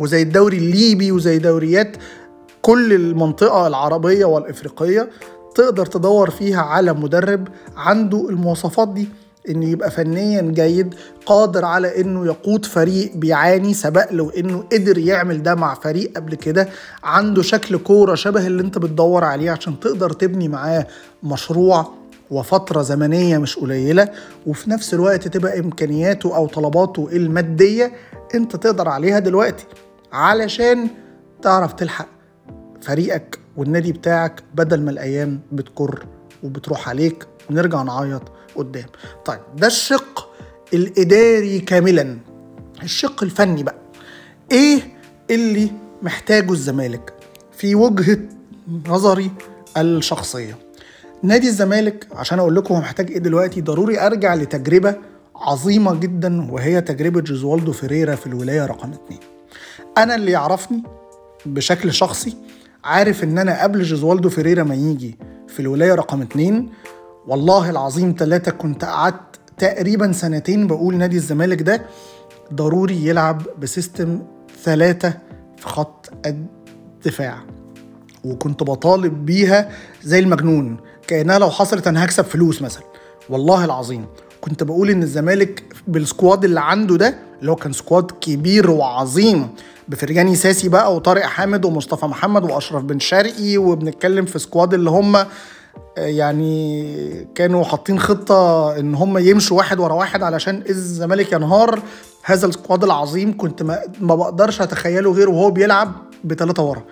وزي 0.00 0.22
الدوري 0.22 0.58
الليبي 0.58 1.12
وزي 1.12 1.38
دوريات 1.38 1.96
كل 2.62 2.92
المنطقة 2.92 3.66
العربية 3.66 4.24
والإفريقية 4.24 5.08
تقدر 5.54 5.86
تدور 5.86 6.30
فيها 6.30 6.60
على 6.60 6.92
مدرب 6.92 7.48
عنده 7.76 8.28
المواصفات 8.30 8.88
دي 8.88 9.08
انه 9.48 9.68
يبقى 9.68 9.90
فنيا 9.90 10.40
جيد 10.42 10.94
قادر 11.26 11.64
على 11.64 12.00
إنه 12.00 12.26
يقود 12.26 12.66
فريق 12.66 13.12
بيعاني 13.16 13.74
سبق 13.74 14.12
له 14.12 14.32
إنه 14.38 14.64
قدر 14.72 14.98
يعمل 14.98 15.42
ده 15.42 15.54
مع 15.54 15.74
فريق 15.74 16.12
قبل 16.16 16.34
كده 16.34 16.68
عنده 17.04 17.42
شكل 17.42 17.78
كورة 17.78 18.14
شبه 18.14 18.46
اللي 18.46 18.62
أنت 18.62 18.78
بتدور 18.78 19.24
عليه 19.24 19.50
عشان 19.50 19.80
تقدر 19.80 20.10
تبني 20.12 20.48
معاه 20.48 20.86
مشروع 21.22 21.88
وفترة 22.30 22.82
زمنية 22.82 23.38
مش 23.38 23.56
قليلة 23.56 24.08
وفي 24.46 24.70
نفس 24.70 24.94
الوقت 24.94 25.28
تبقى 25.28 25.58
إمكانياته 25.58 26.36
أو 26.36 26.46
طلباته 26.46 27.08
المادية 27.12 27.92
أنت 28.34 28.56
تقدر 28.56 28.88
عليها 28.88 29.18
دلوقتي. 29.18 29.64
علشان 30.12 30.88
تعرف 31.42 31.72
تلحق 31.72 32.06
فريقك 32.82 33.38
والنادي 33.56 33.92
بتاعك 33.92 34.42
بدل 34.54 34.82
ما 34.82 34.90
الأيام 34.90 35.40
بتكر 35.52 36.06
وبتروح 36.42 36.88
عليك 36.88 37.26
ونرجع 37.50 37.82
نعيط 37.82 38.22
قدام. 38.56 38.86
طيب 39.24 39.40
ده 39.56 39.66
الشق 39.66 40.30
الإداري 40.74 41.60
كاملا. 41.60 42.18
الشق 42.82 43.22
الفني 43.22 43.62
بقى. 43.62 43.78
إيه 44.52 44.80
اللي 45.30 45.70
محتاجه 46.02 46.52
الزمالك 46.52 47.12
في 47.52 47.74
وجهة 47.74 48.18
نظري 48.86 49.30
الشخصية؟ 49.76 50.56
نادي 51.22 51.48
الزمالك 51.48 52.06
عشان 52.12 52.38
أقول 52.38 52.56
لكم 52.56 52.74
هو 52.74 52.80
محتاج 52.80 53.10
إيه 53.10 53.18
دلوقتي 53.18 53.60
ضروري 53.60 54.00
أرجع 54.06 54.34
لتجربة 54.34 54.94
عظيمة 55.36 55.94
جدا 55.94 56.52
وهي 56.52 56.80
تجربة 56.80 57.20
جوزوالدو 57.20 57.72
فيريرا 57.72 58.14
في 58.14 58.26
الولاية 58.26 58.66
رقم 58.66 58.92
اتنين. 58.92 59.20
أنا 59.98 60.14
اللي 60.14 60.30
يعرفني 60.30 60.82
بشكل 61.46 61.92
شخصي 61.92 62.36
عارف 62.84 63.24
إن 63.24 63.38
أنا 63.38 63.62
قبل 63.62 63.82
جوزوالدو 63.82 64.28
فيريرا 64.28 64.62
ما 64.62 64.74
يجي 64.74 65.18
في 65.48 65.60
الولاية 65.60 65.94
رقم 65.94 66.22
اتنين. 66.22 66.70
والله 67.26 67.70
العظيم 67.70 68.14
ثلاثة 68.18 68.50
كنت 68.50 68.84
قعدت 68.84 69.40
تقريبا 69.58 70.12
سنتين 70.12 70.66
بقول 70.66 70.96
نادي 70.96 71.16
الزمالك 71.16 71.62
ده 71.62 71.82
ضروري 72.54 73.06
يلعب 73.06 73.42
ب 73.60 73.69
system 73.69 74.22
ثلاثة 74.64 75.14
في 75.56 75.66
خط 75.68 76.10
الدفاع. 76.26 77.38
وكنت 78.24 78.62
بطالب 78.62 79.26
بيها 79.26 79.70
زي 80.02 80.18
المجنون 80.18 80.76
كأنها 81.06 81.38
لو 81.38 81.50
حصلت 81.50 81.86
أنا 81.86 82.04
هكسب 82.04 82.24
فلوس 82.24 82.62
مثلا. 82.62 82.82
والله 83.28 83.64
العظيم. 83.64 84.06
كنت 84.40 84.62
بقول 84.62 84.90
إن 84.90 85.02
الزمالك 85.02 85.62
بال 85.88 86.04
squad 86.04 86.44
اللي 86.44 86.60
عنده 86.60 86.96
ده 86.96 87.14
اللي 87.40 87.50
هو 87.50 87.56
كان 87.56 87.72
squad 87.72 88.10
كبير 88.20 88.70
وعظيم 88.70 89.48
بفرجاني 89.88 90.36
ساسي 90.36 90.68
بقى 90.68 90.94
وطارق 90.96 91.22
حامد 91.22 91.64
ومصطفى 91.64 92.06
محمد 92.06 92.44
وأشرف 92.44 92.82
بن 92.82 92.98
شرقي 92.98 93.58
وبنتكلم 93.58 94.24
في 94.24 94.38
squad 94.38 94.74
اللي 94.74 94.90
هم 94.90 95.16
يعني 95.96 97.26
كانوا 97.34 97.64
حاطين 97.64 97.98
خطة 98.00 98.72
إن 98.78 98.94
هم 98.94 99.18
يمشوا 99.18 99.56
واحد 99.56 99.80
ورا 99.80 99.94
واحد 99.94 100.22
علشان 100.22 100.62
الزمالك 100.68 101.32
ينهار. 101.32 101.82
هذا 102.22 102.46
ال 102.46 102.52
squad 102.52 102.84
العظيم 102.84 103.36
كنت 103.36 103.62
ما, 103.62 103.78
ما 104.00 104.14
بقدرش 104.14 104.60
أتخيله 104.60 105.12
غير 105.12 105.30
وهو 105.30 105.50
بيلعب 105.50 105.92
بثلاثه 106.24 106.62
ورا. 106.62 106.82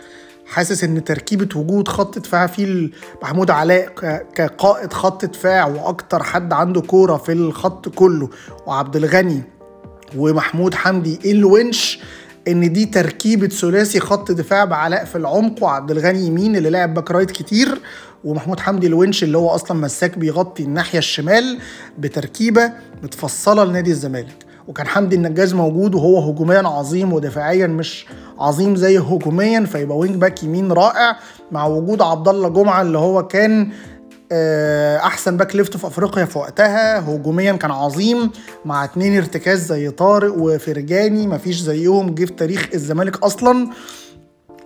حاسس 0.49 0.85
إن 0.85 1.05
تركيبة 1.05 1.49
وجود 1.61 1.89
خط 1.89 2.19
دفاع 2.19 2.47
فيه 2.47 2.91
محمود 3.23 3.51
علاء 3.51 3.89
كقائد 4.35 4.93
خط 4.93 5.25
دفاع 5.25 5.67
وأكتر 5.67 6.23
حد 6.23 6.53
عنده 6.53 6.81
كورة 6.81 7.17
في 7.17 7.33
الخط 7.33 7.89
كله 7.89 8.29
وعبد 8.67 8.97
الغني 8.97 9.43
ومحمود 10.17 10.75
حمدي 10.75 11.33
الونش 11.33 12.01
إن 12.49 12.73
دي 12.73 12.87
تركيبة 12.87 13.49
ثلاثي 13.49 14.01
خط 14.01 14.33
دفاع 14.33 14.65
بعلاء 14.65 15.05
في 15.05 15.17
العمق 15.17 15.63
وعبد 15.63 15.91
الغني 15.91 16.27
يمين 16.27 16.57
اللي 16.57 16.71
لعب 16.71 16.95
back 16.95 17.11
right 17.11 17.31
كتير 17.31 17.81
ومحمود 18.25 18.61
حمدي 18.61 18.87
الونش 18.87 19.25
اللي 19.25 19.39
هو 19.39 19.49
أصلا 19.49 19.81
مساك 19.81 20.19
بيغطي 20.19 20.63
الناحية 20.63 20.99
الشمال 20.99 21.59
بتركيبة 21.99 22.73
متفصلة 23.03 23.65
لنادي 23.65 23.91
الزمالك. 23.91 24.48
وكان 24.69 24.87
حمدي 24.87 25.17
النجاز 25.17 25.55
موجود 25.55 25.95
وهو 25.95 26.31
هجوميا 26.31 26.69
عظيم 26.69 27.13
ودفاعيا 27.13 27.67
مش 27.67 28.07
عظيم 28.39 28.77
زي 28.77 28.99
هجوميا 28.99 29.65
فيبقى 29.65 29.97
wing 29.99 30.17
back 30.17 30.43
يمين 30.43 30.73
رائع 30.73 31.19
مع 31.53 31.67
وجود 31.67 32.03
عبد 32.03 32.29
الله 32.29 32.49
جمعة 32.49 32.83
اللي 32.83 32.99
هو 32.99 33.27
كان 33.27 33.73
أحسن 35.03 35.37
back 35.37 35.57
left 35.57 35.77
في 35.77 35.87
أفريقيا 35.87 36.25
في 36.25 36.39
وقتها. 36.39 36.99
هجوميا 36.99 37.53
كان 37.53 37.71
عظيم 37.71 38.31
مع 38.65 38.85
اتنين 38.85 39.17
ارتكاز 39.17 39.67
زي 39.67 39.91
طارق 39.91 40.35
وفرجاني 40.39 41.27
مفيش 41.27 41.61
زيهم 41.61 42.15
جه 42.15 42.25
في 42.25 42.33
تاريخ 42.33 42.69
الزمالك 42.75 43.23
أصلا. 43.23 43.71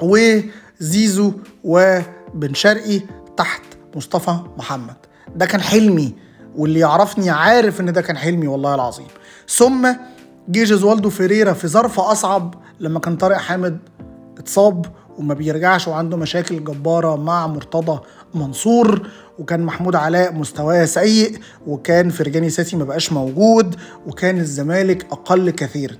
وزيزو 0.03 1.33
وبن 1.65 2.55
شرقي 2.55 3.01
تحت 3.37 3.63
مصطفى 3.97 4.37
محمد. 4.59 4.97
ده 5.37 5.47
كان 5.47 5.61
حلمي 5.61 6.15
واللي 6.57 6.81
يعرفني 6.81 7.31
عارف 7.31 7.81
إن 7.81 7.93
ده 7.93 8.01
كان 8.03 8.17
حلمي 8.17 8.47
والله 8.47 8.75
العظيم. 8.75 9.07
ثم 9.49 9.89
جه 10.49 10.65
جوزوالدو 10.65 11.11
فيريرا 11.11 11.53
في 11.53 11.69
ظرف 11.69 12.01
أصعب 12.01 12.55
لما 12.81 13.01
كان 13.01 13.17
طارق 13.17 13.37
حامد 13.37 13.79
اتصاب 14.39 14.87
وما 15.19 15.35
بيرجعش 15.35 15.89
وعنده 15.89 16.17
مشاكل 16.17 16.65
جبارة 16.65 17.17
مع 17.17 17.47
مرتضى 17.47 18.01
منصور 18.35 19.09
وكان 19.39 19.61
محمود 19.61 19.97
علاء 19.97 20.33
مستواه 20.35 20.85
سيء 20.85 21.39
وكان 21.67 22.11
فرجاني 22.11 22.51
ساسي 22.51 22.77
ما 22.77 22.85
بقاش 22.85 23.13
موجود 23.13 23.77
وكان 24.07 24.39
الزمالك 24.39 25.07
أقل 25.13 25.51
كثيرا 25.51 25.95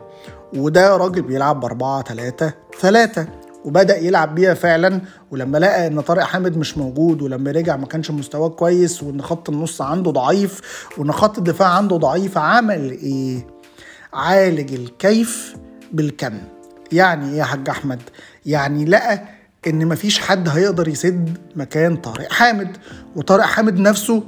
وده 0.57 0.97
راجل 0.97 1.23
بيلعب 1.23 1.61
ب 1.61 1.65
4 1.65 2.03
3 2.03 2.53
3 2.81 3.27
وبدأ 3.65 3.97
يلعب 3.99 4.35
بيها 4.35 4.55
فعلا. 4.55 5.01
ولما 5.31 5.59
لقى 5.59 5.87
إن 5.87 6.01
طارق 6.01 6.23
حامد 6.23 6.57
مش 6.57 6.79
موجود 6.79 7.23
ولما 7.23 7.51
رجع 7.51 7.77
ما 7.77 7.87
كانش 7.87 8.11
مستواه 8.11 8.49
كويس 8.49 9.03
وإن 9.03 9.23
خط 9.23 9.51
النص 9.51 9.83
عنده 9.83 10.11
ضعيف 10.11 10.61
وإن 10.99 11.13
خط 11.13 11.39
الدفاع 11.39 11.69
عنده 11.69 11.97
ضعيف 11.97 12.39
عمل 12.39 12.91
إيه؟ 12.91 13.47
عالج 14.15 14.75
الكيف 14.75 15.57
بالكم. 15.93 16.39
يعني 16.93 17.31
إيه 17.31 17.39
يا 17.39 17.45
حاج 17.45 17.69
أحمد؟ 17.69 18.01
يعني 18.47 18.85
لقى 18.85 19.23
إن 19.67 19.87
مفيش 19.89 20.19
حد 20.19 20.49
هيقدر 20.49 20.89
يسد 20.89 21.39
مكان 21.57 21.97
طارق 21.97 22.33
حامد 22.33 22.77
وطارق 23.17 23.45
حامد 23.45 23.79
نفسه 23.79 24.23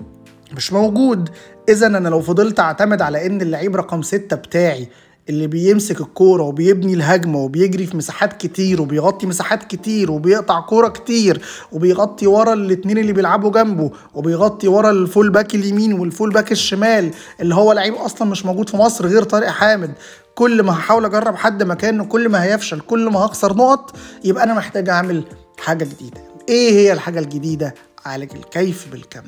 مش 0.57 0.73
موجود. 0.73 1.29
اذا 1.69 1.87
أنا 1.87 2.09
لو 2.09 2.21
فضلت 2.21 2.61
أعتمد 2.61 3.03
على 3.03 3.27
إن 3.27 3.41
اللعيب 3.41 3.77
رقم 3.77 4.03
ستة 4.03 4.37
بتاعي 4.37 4.89
اللي 5.29 5.47
بيمسك 5.47 6.01
الكورة 6.01 6.43
وبيبني 6.43 6.95
الهجمة 6.95 7.39
وبيجري 7.39 7.87
في 7.87 7.97
مساحات 7.97 8.33
كتير 8.41 8.83
وبيغطي 8.83 9.27
مساحات 9.27 9.65
كتير 9.65 10.11
وبيقطع 10.11 10.61
كورة 10.61 10.89
كتير 10.89 11.43
وبيغطي 11.73 12.27
ورا 12.27 12.53
الاتنين 12.53 12.99
اللي 12.99 13.13
بيلعبوا 13.13 13.51
جنبه 13.51 13.91
وبيغطي 14.15 14.69
ورا 14.69 14.91
ال 14.91 14.99
full 14.99 15.31
back 15.31 15.55
اليمين 15.55 15.93
وال 15.93 16.06
full 16.06 16.31
back 16.31 16.53
الشمال 16.53 17.11
اللي 17.41 17.55
هو 17.55 17.73
لعيب 17.73 17.95
أصلا 17.95 18.29
مش 18.31 18.47
موجود 18.47 18.69
في 18.69 18.77
مصر 18.77 19.07
غير 19.07 19.23
طارق 19.23 19.49
حامد. 19.49 19.93
كل 20.35 20.63
ما 20.63 20.73
هحاول 20.73 21.05
أجرب 21.05 21.37
حد 21.37 21.63
مكانه 21.63 22.05
كل 22.05 22.29
ما 22.29 22.43
هيفشل 22.45 22.81
كل 22.81 23.11
ما 23.11 23.19
هخسر 23.21 23.57
نقط 23.57 23.97
يبقى 24.25 24.45
أنا 24.45 24.55
محتاج 24.55 24.89
أعمل 24.89 25.25
حاجة 25.59 25.85
جديدة. 25.85 26.21
إيه 26.49 26.73
هي 26.73 26.93
الحاجة 26.93 27.19
الجديدة؟ 27.21 27.75
عالج 28.05 28.31
الكيف 28.37 28.87
بالكم. 28.93 29.23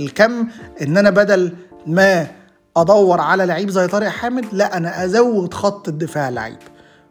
الكم 0.00 0.46
إن 0.82 0.96
أنا 0.96 1.10
بدل 1.10 1.52
ما 1.86 2.26
أدور 2.76 3.20
على 3.20 3.46
لعيب 3.46 3.70
زي 3.70 3.86
طارق 3.86 4.08
حامد 4.08 4.44
لا 4.52 4.76
أنا 4.76 5.04
أزود 5.04 5.54
خط 5.54 5.88
الدفاع 5.88 6.28
لعيب. 6.28 6.58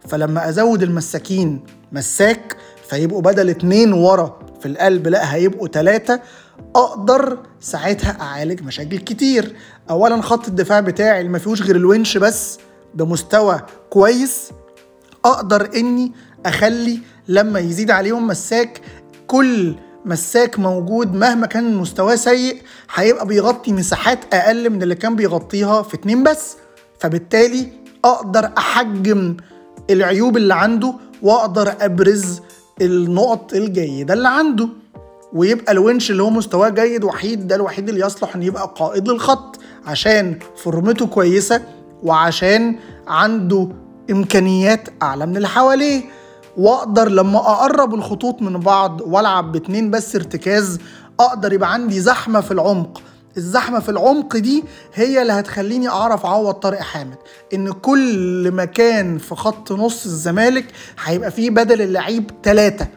فلما 0.07 0.49
أزود 0.49 0.83
المساكين 0.83 1.63
مساك 1.91 2.57
فيبقوا 2.89 3.21
بدل 3.21 3.49
اتنين 3.49 3.93
ورا 3.93 4.39
في 4.59 4.65
القلب 4.65 5.07
لا 5.07 5.33
هيبقوا 5.35 5.67
تلاتة 5.67 6.19
أقدر 6.75 7.37
ساعتها 7.59 8.17
أعالج 8.21 8.61
مشاكل 8.63 8.97
كتير. 8.97 9.55
اولا 9.89 10.21
خط 10.21 10.47
الدفاع 10.47 10.79
بتاعي 10.79 11.19
اللي 11.19 11.31
ما 11.31 11.39
فيهوش 11.39 11.61
غير 11.61 11.75
الونش 11.75 12.17
بس 12.17 12.59
بمستوى 12.93 13.61
كويس 13.89 14.49
أقدر 15.25 15.69
إني 15.75 16.11
أخلي 16.45 16.99
لما 17.27 17.59
يزيد 17.59 17.91
عليهم 17.91 18.27
مساك 18.27 18.81
كل 19.27 19.75
مساك 20.05 20.59
موجود 20.59 21.13
مهما 21.13 21.47
كان 21.47 21.75
مستواه 21.75 22.15
سيء 22.15 22.61
هيبقى 22.93 23.27
بيغطي 23.27 23.71
مساحات 23.71 24.33
أقل 24.33 24.69
من 24.69 24.83
اللي 24.83 24.95
كان 24.95 25.15
بيغطيها 25.15 25.81
في 25.81 25.93
اتنين 25.93 26.23
بس. 26.23 26.55
فبالتالي 26.99 27.67
أقدر 28.05 28.51
أحجم 28.57 29.37
العيوب 29.89 30.37
اللي 30.37 30.53
عنده 30.53 30.93
وأقدر 31.21 31.73
أبرز 31.81 32.41
النقط 32.81 33.53
الجيدة 33.53 34.13
اللي 34.13 34.27
عنده. 34.27 34.69
ويبقى 35.33 35.71
الونش 35.71 36.11
اللي 36.11 36.23
هو 36.23 36.29
مستواه 36.29 36.69
جيد 36.69 37.03
وحيد 37.03 37.47
ده 37.47 37.55
الوحيد 37.55 37.89
اللي 37.89 38.05
يصلح 38.05 38.35
إن 38.35 38.43
يبقى 38.43 38.73
قائد 38.77 39.07
للخط 39.09 39.59
عشان 39.85 40.39
فورمته 40.63 41.05
كويسة 41.07 41.61
وعشان 42.03 42.75
عنده 43.07 43.69
إمكانيات 44.11 44.89
أعلى 45.03 45.25
من 45.25 45.37
اللي 45.37 45.47
حواليه. 45.47 46.01
واقدر 46.57 47.09
لما 47.09 47.39
اقرب 47.39 47.93
الخطوط 47.93 48.41
من 48.41 48.59
بعض 48.59 49.01
والعب 49.01 49.51
باتنين 49.51 49.91
بس 49.91 50.15
ارتكاز 50.15 50.79
أقدر 51.19 51.53
يبقى 51.53 51.73
عندي 51.73 52.01
زحمة 52.01 52.41
في 52.41 52.51
العمق. 52.51 53.01
الزحمة 53.37 53.79
في 53.79 53.89
العمق 53.89 54.37
دي 54.37 54.63
هي 54.93 55.21
اللي 55.21 55.33
هتخليني 55.33 55.89
اعرف 55.89 56.25
اعوض 56.25 56.53
طارق 56.53 56.79
حامد. 56.79 57.15
ان 57.53 57.71
كل 57.71 58.51
مكان 58.51 59.17
في 59.17 59.35
خط 59.35 59.71
نص 59.71 60.05
الزمالك 60.05 60.65
هيبقى 61.03 61.31
فيه 61.31 61.49
بدل 61.49 61.81
اللعيب 61.81 62.31
ثلاثة 62.43 62.87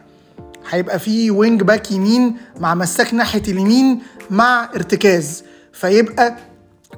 هيبقى 0.69 0.99
فيه 0.99 1.31
wing 1.31 1.63
back 1.63 1.91
يمين 1.91 2.37
مع 2.59 2.75
مساك 2.75 3.13
ناحية 3.13 3.43
اليمين 3.47 4.01
مع 4.29 4.69
ارتكاز. 4.75 5.43
فيبقى 5.73 6.35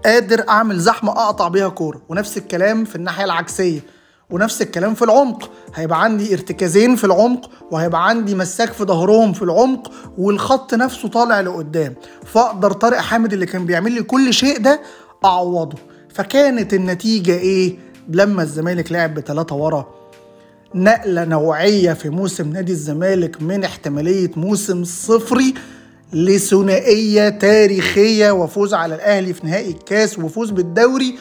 قادر 0.05 0.49
اعمل 0.49 0.79
زحمة 0.79 1.11
اقطع 1.11 1.47
بيها 1.47 1.69
كورة. 1.69 2.01
ونفس 2.09 2.37
الكلام 2.37 2.85
في 2.85 2.95
الناحية 2.95 3.23
العكسية. 3.25 3.79
ونفس 4.31 4.61
الكلام 4.61 4.93
في 4.93 5.01
العمق. 5.01 5.49
هيبقى 5.75 6.03
عندي 6.03 6.33
ارتكازين 6.33 6.95
في 6.95 7.03
العمق 7.03 7.49
وهيبقى 7.71 8.09
عندي 8.09 8.35
مساك 8.35 8.71
في 8.73 8.83
ظهرهم 8.83 9.33
في 9.33 9.41
العمق 9.41 9.91
والخط 10.17 10.73
نفسه 10.73 11.07
طالع 11.07 11.41
لقدام. 11.41 11.93
فأقدر 12.25 12.71
طارق 12.71 12.97
حامد 12.97 13.33
اللي 13.33 13.45
كان 13.45 13.65
بيعمل 13.65 13.91
لي 13.91 14.03
كل 14.03 14.33
شيء 14.33 14.57
ده 14.59 14.81
أعوضه. 15.25 15.77
فكانت 16.09 16.73
النتيجة 16.73 17.31
إيه؟ 17.31 17.77
لما 18.09 18.43
الزمالك 18.43 18.91
لعب 18.91 19.13
بثلاثه 19.13 19.55
ورا 19.55 19.87
نقلة 20.75 21.25
نوعية 21.25 21.93
في 21.93 22.09
موسم 22.09 22.49
نادي 22.53 22.71
الزمالك 22.71 23.41
من 23.41 23.63
احتمالية 23.63 24.31
موسم 24.35 24.83
صفري 24.83 25.53
لثنائية 26.13 27.29
تاريخية 27.29 28.31
وفوز 28.31 28.73
على 28.73 28.95
الأهلي 28.95 29.33
في 29.33 29.47
نهائي 29.47 29.69
الكاس 29.71 30.19
وفوز 30.19 30.49
بالدوري 30.49 31.15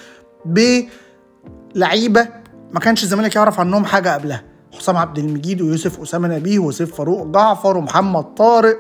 بلعيبة 1.74 2.28
ما 2.72 2.80
كانش 2.80 3.02
الزمالك 3.02 3.36
يعرف 3.36 3.60
عنهم 3.60 3.84
حاجة 3.84 4.14
قبلها. 4.14 4.42
حسام 4.78 4.96
عبد 4.96 5.18
المجيد 5.18 5.60
ويوسف 5.62 6.00
أسامة 6.00 6.28
نبيه 6.28 6.58
وسيف 6.58 6.94
فاروق 6.94 7.26
جعفر 7.26 7.76
ومحمد 7.76 8.34
طارق 8.34 8.78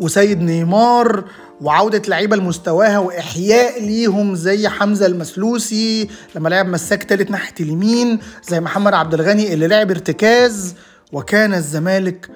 وسيد 0.00 0.40
نيمار 0.40 1.24
وعودة 1.60 2.02
لعيبة 2.08 2.36
لمستواها 2.36 2.98
وإحياء 2.98 3.82
ليهم 3.82 4.34
زي 4.34 4.68
حمزة 4.68 5.06
المسلوسي 5.06 6.08
لما 6.34 6.48
لعب 6.48 6.66
مساك 6.66 7.04
تالت 7.04 7.30
ناحية 7.30 7.54
اليمين 7.60 8.18
زي 8.48 8.60
محمد 8.60 8.94
عبد 8.94 9.14
الغني 9.14 9.52
اللي 9.54 9.66
لعب 9.66 9.90
ارتكاز 9.90 10.74
وكان 11.12 11.54
الزمالك 11.54 12.30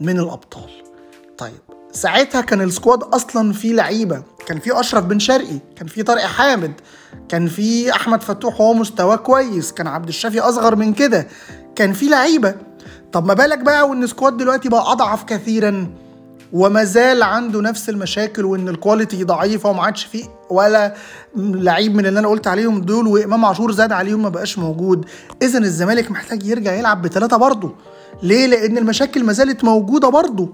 من 0.00 0.18
الأبطال. 0.18 0.70
طيب 1.38 1.60
ساعتها 1.92 2.40
كان 2.40 2.60
ال 2.60 2.67
squad 2.67 3.02
أصلا 3.02 3.52
فيه 3.52 3.72
لعيبة. 3.72 4.22
كان 4.46 4.58
في 4.58 4.80
أشرف 4.80 5.04
بن 5.04 5.18
شرقي 5.18 5.58
كان 5.76 5.86
في 5.86 6.02
طارق 6.02 6.22
حامد 6.22 6.72
كان 7.28 7.46
في 7.46 7.92
أحمد 7.92 8.22
فتوح 8.22 8.60
وهو 8.60 8.74
مستواه 8.74 9.16
كويس 9.16 9.72
كان 9.72 9.86
عبد 9.86 10.08
الشافي 10.08 10.40
أصغر 10.40 10.76
من 10.76 10.92
كده. 10.92 11.26
كان 11.76 11.92
في 11.92 12.08
لعيبة. 12.08 12.54
طب 13.12 13.26
ما 13.26 13.34
بالك 13.34 13.58
بقى 13.58 13.88
وإن 13.88 14.02
ال 14.02 14.08
squad 14.08 14.36
دلوقتي 14.36 14.68
بقى 14.68 14.92
أضعف 14.92 15.24
كثيرا؟ 15.24 15.86
وما 16.52 16.84
زال 16.84 17.22
عنده 17.22 17.60
نفس 17.60 17.88
المشاكل 17.88 18.44
وإن 18.44 18.68
ال 18.68 18.75
quality 18.75 19.24
ضعيفة 19.24 19.70
وما 19.70 19.82
عادش 19.82 20.04
فيه 20.04 20.24
ولا 20.50 20.94
لعيب 21.36 21.94
من 21.94 22.06
اللي 22.06 22.20
أنا 22.20 22.28
قلت 22.28 22.46
عليهم 22.46 22.80
دول 22.80 23.06
وإمام 23.06 23.44
عاشور 23.44 23.72
زاد 23.72 23.92
عليهم 23.92 24.22
ما 24.22 24.28
بقاش 24.28 24.58
موجود. 24.58 25.06
اذا 25.42 25.58
الزمالك 25.58 26.10
محتاج 26.10 26.46
يرجع 26.46 26.72
يلعب 26.72 27.02
بثلاثه 27.02 27.36
برضه. 27.36 27.74
ليه؟ 28.22 28.46
لأن 28.46 28.78
المشاكل 28.78 29.24
ما 29.24 29.32
زالت 29.32 29.64
موجودة 29.64 30.08
برضه. 30.08 30.48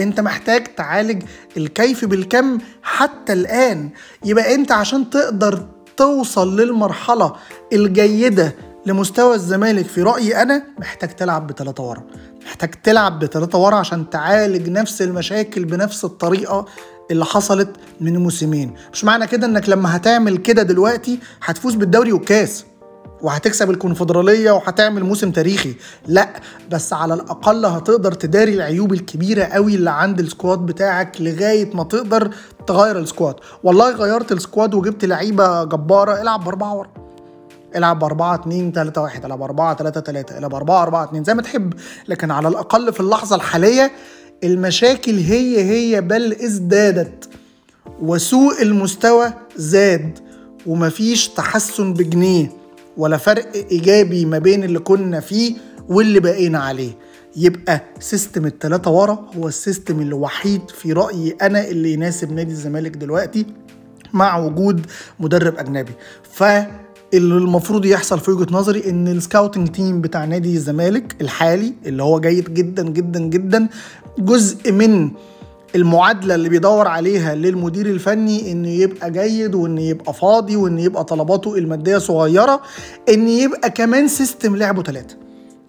انت 0.00 0.20
محتاج 0.20 0.64
تعالج 0.76 1.22
الكيف 1.56 2.04
بالكم 2.04 2.58
حتى 2.82 3.32
الآن. 3.32 3.90
يبقى 4.24 4.54
انت 4.54 4.72
عشان 4.72 5.10
تقدر 5.10 5.66
توصل 5.96 6.60
للمرحلة 6.60 7.32
الجيدة 7.72 8.54
لمستوى 8.86 9.34
الزمالك 9.34 9.86
في 9.86 10.02
رأيي 10.02 10.42
أنا 10.42 10.62
محتاج 10.78 11.08
تلعب 11.16 11.46
بثلاثة 11.46 11.82
ورا. 11.82 12.02
محتاج 12.46 12.70
تلعب 12.82 13.18
بثلاثة 13.18 13.58
ورا 13.58 13.76
عشان 13.76 14.10
تعالج 14.10 14.68
نفس 14.68 15.02
المشاكل 15.02 15.64
بنفس 15.64 16.04
الطريقة 16.04 16.66
اللي 17.10 17.24
حصلت 17.24 17.70
من 18.00 18.16
موسمين. 18.16 18.74
مش 18.92 19.04
معنى 19.04 19.26
كده 19.26 19.46
إنك 19.46 19.68
لما 19.68 19.96
هتعمل 19.96 20.36
كده 20.36 20.62
دلوقتي 20.62 21.18
هتفوز 21.44 21.74
بالدوري 21.74 22.12
والكاس 22.12 22.64
وهتكسب 23.24 23.70
الكونفدرالية 23.70 24.50
وهتعمل 24.50 25.04
موسم 25.04 25.30
تاريخي. 25.30 25.74
لا 26.06 26.28
بس 26.70 26.92
على 26.92 27.14
الأقل 27.14 27.66
هتقدر 27.66 28.12
تداري 28.12 28.54
العيوب 28.54 28.92
الكبيرة 28.92 29.44
قوي 29.44 29.74
اللي 29.74 29.90
عند 29.90 30.20
ال 30.20 30.26
squad 30.26 30.58
بتاعك 30.58 31.20
لغاية 31.20 31.74
ما 31.74 31.84
تقدر 31.84 32.30
تغير 32.66 32.98
ال 32.98 33.03
squad. 33.03 33.34
والله 33.62 33.90
غيرت 33.90 34.32
ال 34.32 34.39
squad 34.39 34.74
وجبت 34.74 35.04
لعيبة 35.04 35.64
جبارة. 35.64 36.20
العب 36.22 36.44
بأربعة 36.44 36.74
ورا. 36.74 36.88
العب 37.76 38.04
4 38.04 38.34
2 38.34 38.72
3 38.72 39.02
1 39.02 39.24
العب 39.24 39.42
4 39.42 39.76
3 39.76 40.00
3 40.00 40.38
العب 40.38 40.54
4 40.54 40.82
4 40.82 41.04
2 41.04 41.24
زي 41.24 41.34
ما 41.34 41.42
تحب. 41.42 41.74
لكن 42.08 42.30
على 42.30 42.48
الأقل 42.48 42.92
في 42.92 43.00
اللحظة 43.00 43.36
الحالية 43.36 43.92
المشاكل 44.44 45.18
هي 45.18 45.64
هي 45.64 46.00
بل 46.00 46.32
ازدادت. 46.32 47.28
وسوء 48.02 48.62
المستوى 48.62 49.32
زاد. 49.56 50.18
ومفيش 50.66 51.28
تحسن 51.28 51.94
بجنيه. 51.94 52.63
ولا 52.96 53.16
فرق 53.16 53.52
إيجابي 53.54 54.24
ما 54.24 54.38
بين 54.38 54.64
اللي 54.64 54.78
كنا 54.78 55.20
فيه 55.20 55.54
واللي 55.88 56.20
بقينا 56.20 56.58
عليه. 56.58 56.92
يبقى 57.36 57.80
system 58.00 58.46
التلاتة 58.46 58.90
ورا 58.90 59.26
هو 59.38 59.48
ال 59.48 59.55
system 59.55 60.00
الوحيد 60.00 60.60
في 60.70 60.92
رأيي 60.92 61.36
أنا 61.42 61.68
اللي 61.68 61.92
يناسب 61.92 62.32
نادي 62.32 62.52
الزمالك 62.52 62.96
دلوقتي 62.96 63.46
مع 64.12 64.38
وجود 64.38 64.86
مدرب 65.20 65.58
أجنبي. 65.58 65.92
ف 66.32 66.42
اللي 67.14 67.34
المفروض 67.34 67.84
يحصل 67.84 68.20
في 68.20 68.30
وجهة 68.30 68.46
نظري 68.54 68.90
إن 68.90 69.08
ال 69.08 69.15
scouting 69.15 69.68
team 69.68 70.00
بتاع 70.00 70.24
نادي 70.24 70.54
الزمالك 70.54 71.16
الحالي 71.20 71.72
اللي 71.86 72.02
هو 72.02 72.20
جيد 72.20 72.54
جدا 72.54 72.82
جدا 72.88 73.20
جدا 73.20 73.68
جزء 74.18 74.72
من 74.72 75.10
المعادلة 75.74 76.34
اللي 76.34 76.48
بيدور 76.48 76.88
عليها 76.88 77.34
للمدير 77.34 77.86
الفني 77.86 78.52
إنه 78.52 78.68
يبقى 78.68 79.10
جيد 79.10 79.54
وإنه 79.54 79.82
يبقى 79.82 80.14
فاضي 80.14 80.56
وإنه 80.56 80.82
يبقى 80.82 81.04
طلباته 81.04 81.58
المادية 81.58 81.98
صغيرة 81.98 82.62
ان 83.08 83.28
يبقى 83.28 83.70
كمان 83.70 84.08
system 84.08 84.56
لعبه 84.56 84.82
ثلاثة 84.82 85.16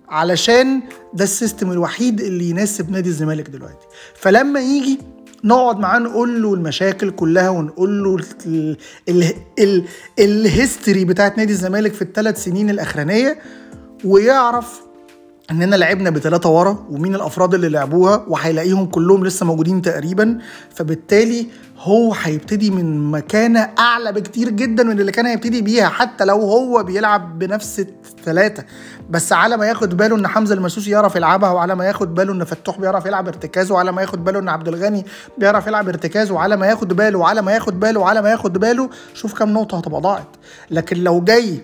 علشان 0.10 0.82
ده 1.14 1.24
ال 1.24 1.31
system 1.31 1.72
الوحيد 1.72 2.22
اللي 2.22 2.50
يناسب 2.50 2.92
نادي 2.92 3.10
الزمالك 3.10 3.50
دلوقتي. 3.50 3.88
فلما 4.16 4.60
يجي 4.60 5.00
نقعد 5.44 5.80
معاه 5.80 6.00
نقول 6.00 6.42
له 6.44 6.54
المشاكل 6.54 7.10
كلها 7.12 7.50
ونقول 7.50 8.04
له 8.04 8.18
ال 10.20 10.30
history 10.30 11.06
بتاعت 11.06 11.38
نادي 11.38 11.54
الزمالك 11.54 11.94
في 11.94 12.02
الثلاث 12.02 12.44
سنين 12.44 12.70
الأخرانية 12.70 13.38
ويعرف 14.04 14.82
اننا 15.52 15.76
لعبنا 15.76 16.10
بثلاثة 16.10 16.50
ورا 16.50 16.86
ومين 16.90 17.16
الأفراد 17.16 17.54
اللي 17.54 17.70
لعبوها؟ 17.70 18.26
وهيلاقيهم 18.28 18.86
كلهم 18.86 19.26
لسه 19.26 19.46
موجودين 19.46 19.82
تقريبا. 19.82 20.38
فبالتالي 20.76 21.48
هو 21.80 22.14
هيبتدي 22.14 22.72
من 22.72 23.12
مكانة 23.12 23.70
أعلى 23.80 24.12
بكتير 24.12 24.50
جدا 24.50 24.84
من 24.84 25.00
اللي 25.00 25.12
كان 25.12 25.26
هيبتدي 25.26 25.62
بيها 25.62 25.90
حتى 25.90 26.26
لو 26.26 26.42
هو 26.42 26.84
بيلعب 26.84 27.40
بنفس 27.40 27.80
الثلاثة. 27.80 28.64
بس 29.10 29.34
على 29.34 29.58
ما 29.58 29.66
ياخد 29.66 29.98
باله 29.98 30.16
إن 30.16 30.28
حمزة 30.28 30.56
المسلوسي 30.56 30.92
يعرف 30.92 31.16
يلعبها 31.16 31.52
وعلى 31.52 31.76
ما 31.76 31.86
ياخد 31.86 32.16
باله 32.16 32.34
إن 32.34 32.44
فتوح 32.44 32.80
بيعرف 32.80 33.06
يلعب 33.06 33.28
ارتكاز 33.28 33.72
وعلى 33.72 33.92
ما 33.92 34.02
ياخد 34.02 34.24
باله 34.24 34.40
إن 34.40 34.50
عبد 34.50 34.68
الغني 34.68 35.06
بيعرف 35.38 35.68
يلعب 35.68 35.88
ارتكاز 35.88 36.32
وعلى 36.32 36.58
ما 36.58 36.68
ياخد 36.68 36.88
باله 36.88 37.20
وعلى 37.20 37.42
ما 37.42 37.52
ياخد 37.52 37.80
باله 37.80 38.00
وعلى 38.00 38.22
ما 38.22 38.30
ياخد 38.30 38.54
باله 38.54 38.90
شوف 39.14 39.34
كام 39.34 39.54
نقطة 39.54 39.78
هتبقى 39.78 40.02
ضاعت. 40.02 40.28
لكن 40.72 41.04
لو 41.04 41.22
جاي 41.22 41.60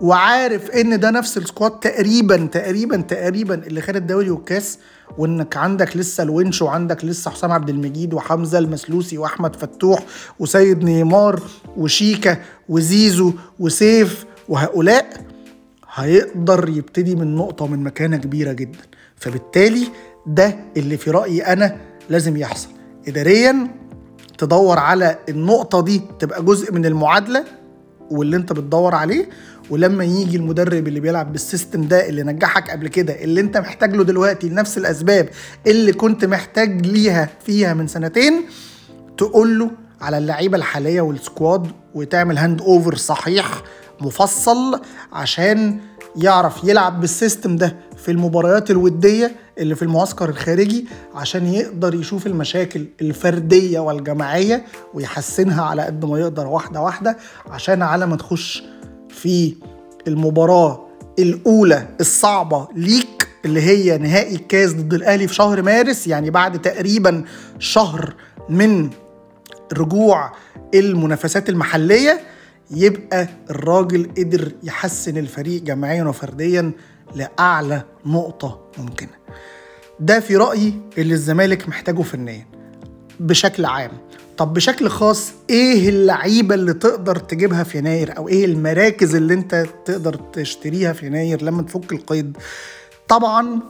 وعارف 0.00 0.70
إن 0.70 1.00
ده 1.00 1.10
نفس 1.10 1.38
ال 1.38 1.43
squad 1.43 1.70
تقريبا 1.70 2.36
تقريبا 2.52 2.96
تقريبا 2.96 3.54
اللي 3.54 3.80
خد 3.80 3.96
الدوري 3.96 4.30
والكاس 4.30 4.78
وإنك 5.18 5.56
عندك 5.56 5.96
لسه 5.96 6.22
الونش 6.22 6.62
وعندك 6.62 7.04
لسه 7.04 7.30
حسام 7.30 7.52
عبد 7.52 7.68
المجيد 7.68 8.14
وحمزة 8.14 8.58
المسلوسي 8.58 9.18
وأحمد 9.18 9.56
فتوح 9.56 10.04
وسيد 10.38 10.84
نيمار 10.84 11.42
وشيكا 11.76 12.36
وزيزو 12.68 13.32
وسيف 13.60 14.24
وهؤلاء 14.48 15.06
هيقدر 15.94 16.68
يبتدي 16.68 17.14
من 17.14 17.34
نقطة 17.36 17.66
من 17.66 17.84
مكانة 17.84 18.16
كبيرة 18.16 18.52
جدا. 18.52 18.78
فبالتالي 19.16 19.88
ده 20.26 20.56
اللي 20.76 20.96
في 20.96 21.10
رأيي 21.10 21.42
أنا 21.42 21.76
لازم 22.10 22.36
يحصل. 22.36 22.68
اداريا 23.08 23.68
تدور 24.38 24.78
على 24.78 25.18
النقطة 25.28 25.80
دي 25.82 26.02
تبقى 26.18 26.44
جزء 26.44 26.72
من 26.72 26.86
المعادلة 26.86 27.44
واللي 28.10 28.36
أنت 28.36 28.52
بتدور 28.52 28.94
عليه 28.94 29.28
ولما 29.70 30.04
يجي 30.04 30.36
المدرب 30.36 30.88
اللي 30.88 31.00
بيلعب 31.00 31.32
بالسيستم 31.32 31.88
ده 31.88 32.08
اللي 32.08 32.22
نجحك 32.22 32.70
قبل 32.70 32.88
كده 32.88 33.12
اللي 33.24 33.40
انت 33.40 33.56
محتاج 33.56 33.96
له 33.96 34.04
دلوقتي 34.04 34.48
لنفس 34.48 34.78
الأسباب 34.78 35.28
اللي 35.66 35.92
كنت 35.92 36.24
محتاج 36.24 36.86
ليها 36.86 37.28
فيها 37.44 37.74
من 37.74 37.86
سنتين 37.86 38.42
تقول 39.18 39.58
له 39.58 39.70
على 40.00 40.18
اللعيبة 40.18 40.56
الحالية 40.56 41.00
وال 41.00 41.19
squad 41.19 41.66
وتعمل 41.94 42.38
hand 42.38 42.60
over 42.62 42.94
صحيح 42.96 43.62
مفصل 44.00 44.80
عشان 45.12 45.78
يعرف 46.16 46.64
يلعب 46.64 47.00
بال 47.00 47.14
system 47.14 47.56
ده 47.56 47.76
في 47.96 48.10
المباريات 48.10 48.70
الودية 48.70 49.32
اللي 49.58 49.74
في 49.74 49.82
المعسكر 49.82 50.28
الخارجي 50.28 50.86
عشان 51.14 51.46
يقدر 51.46 51.94
يشوف 51.94 52.26
المشاكل 52.26 52.86
الفردية 53.00 53.80
والجماعية 53.80 54.64
ويحسنها 54.94 55.64
على 55.64 55.82
قد 55.82 56.04
ما 56.04 56.18
يقدر 56.20 56.46
واحدة 56.46 56.80
واحدة 56.80 57.16
عشان 57.50 57.82
على 57.82 58.06
ما 58.06 58.16
تخش 58.16 58.62
في 59.22 59.54
المباراة 60.08 60.84
الأولى 61.18 61.88
الصعبة 62.00 62.68
ليك 62.74 63.28
اللي 63.44 63.60
هي 63.62 63.98
نهائي 63.98 64.34
الكاس 64.34 64.72
ضد 64.74 64.94
الأهلي 64.94 65.28
في 65.28 65.34
شهر 65.34 65.62
مارس 65.62 66.06
يعني 66.06 66.30
بعد 66.30 66.62
تقريبا 66.62 67.24
شهر 67.58 68.14
من 68.48 68.90
رجوع 69.72 70.32
المنافسات 70.74 71.48
المحلية 71.48 72.20
يبقى 72.70 73.28
الراجل 73.50 74.10
قدر 74.18 74.52
يحسن 74.62 75.16
الفريق 75.16 75.62
جماعيا 75.62 76.04
وفرديا 76.04 76.72
لأعلى 77.14 77.82
نقطة 78.06 78.60
ممكنة. 78.78 79.10
ده 80.00 80.20
في 80.20 80.36
رأيي 80.36 80.80
اللي 80.98 81.14
الزمالك 81.14 81.68
محتاجه 81.68 82.02
فنيا. 82.02 82.46
بشكل 83.20 83.64
عام. 83.64 83.90
طب 84.36 84.54
بشكل 84.54 84.88
خاص 84.88 85.32
إيه 85.50 85.88
اللعيبة 85.88 86.54
اللي 86.54 86.72
تقدر 86.72 87.16
تجيبها 87.16 87.62
في 87.62 87.78
يناير؟ 87.78 88.16
أو 88.16 88.28
إيه 88.28 88.44
المراكز 88.44 89.14
اللي 89.14 89.34
أنت 89.34 89.66
تقدر 89.84 90.14
تشتريها 90.14 90.92
في 90.92 91.06
يناير 91.06 91.42
لما 91.42 91.62
تفك 91.62 91.92
القيد؟ 91.92 92.36
طبعا 93.08 93.60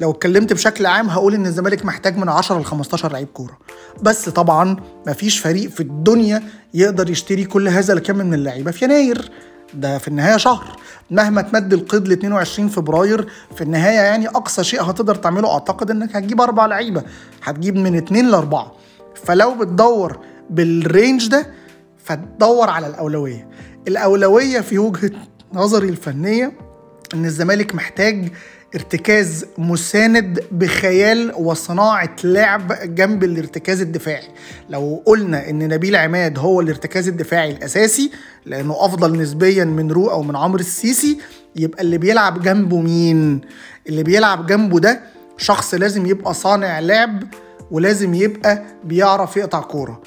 لو 0.00 0.10
اتكلمت 0.10 0.52
بشكل 0.52 0.86
عام 0.86 1.08
هقول 1.08 1.34
إن 1.34 1.46
الزمالك 1.46 1.84
محتاج 1.84 2.16
من 2.18 2.28
10 2.28 2.58
ل 2.58 2.64
15 2.64 3.12
لعيب 3.12 3.28
كورة. 3.34 3.58
بس 4.02 4.28
طبعا 4.28 4.76
مفيش 5.06 5.38
فريق 5.38 5.70
في 5.70 5.80
الدنيا 5.80 6.42
يقدر 6.74 7.10
يشتري 7.10 7.44
كل 7.44 7.68
هذا 7.68 7.92
الكم 7.92 8.16
من 8.16 8.34
اللعيبة 8.34 8.70
في 8.70 8.84
يناير. 8.84 9.30
ده 9.74 9.98
في 9.98 10.08
النهاية 10.08 10.36
شهر. 10.36 10.76
مهما 11.10 11.42
تمد 11.42 11.72
القيد 11.72 12.08
ل 12.08 12.12
22 12.12 12.68
فبراير 12.68 13.28
في 13.54 13.64
النهاية 13.64 14.00
يعني 14.00 14.28
أقصى 14.28 14.64
شيء 14.64 14.82
هتقدر 14.82 15.14
تعمله 15.14 15.52
أعتقد 15.52 15.90
إنك 15.90 16.16
هتجيب 16.16 16.40
أربع 16.40 16.66
لعيبة. 16.66 17.02
هتجيب 17.42 17.76
من 17.76 17.96
اتنين 17.96 18.30
لأربعة. 18.30 18.72
فلو 19.14 19.54
بتدور 19.54 20.18
بالرينج 20.50 21.28
ده 21.28 21.46
فتدور 22.04 22.70
على 22.70 22.86
الأولوية. 22.86 23.48
الأولوية 23.88 24.60
في 24.60 24.78
وجهة 24.78 25.10
نظري 25.52 25.88
الفنية 25.88 26.52
إن 27.14 27.24
الزمالك 27.24 27.74
محتاج 27.74 28.28
ارتكاز 28.74 29.46
مساند 29.58 30.44
بخيال 30.52 31.32
وصناعة 31.36 32.16
لعب 32.24 32.72
جنب 32.94 33.24
الارتكاز 33.24 33.80
الدفاعي. 33.80 34.28
لو 34.70 35.02
قلنا 35.06 35.50
إن 35.50 35.68
نبيل 35.68 35.96
عماد 35.96 36.38
هو 36.38 36.60
الارتكاز 36.60 37.08
الدفاعي 37.08 37.50
الأساسي 37.50 38.10
لأنه 38.46 38.76
أفضل 38.84 39.18
نسبيا 39.18 39.64
من 39.64 39.90
رو 39.90 40.10
أو 40.10 40.22
من 40.22 40.36
عمرو 40.36 40.60
السيسي 40.60 41.18
يبقى 41.56 41.82
اللي 41.82 41.98
بيلعب 41.98 42.42
جنبه 42.42 42.80
مين؟ 42.80 43.40
اللي 43.88 44.02
بيلعب 44.02 44.46
جنبه 44.46 44.80
ده 44.80 45.00
شخص 45.38 45.74
لازم 45.74 46.06
يبقى 46.06 46.34
صانع 46.34 46.78
لعب 46.80 47.22
ولازم 47.70 48.14
يبقى 48.14 48.62
بيعرف 48.84 49.36
يقطع 49.36 49.60
كورة. 49.60 50.02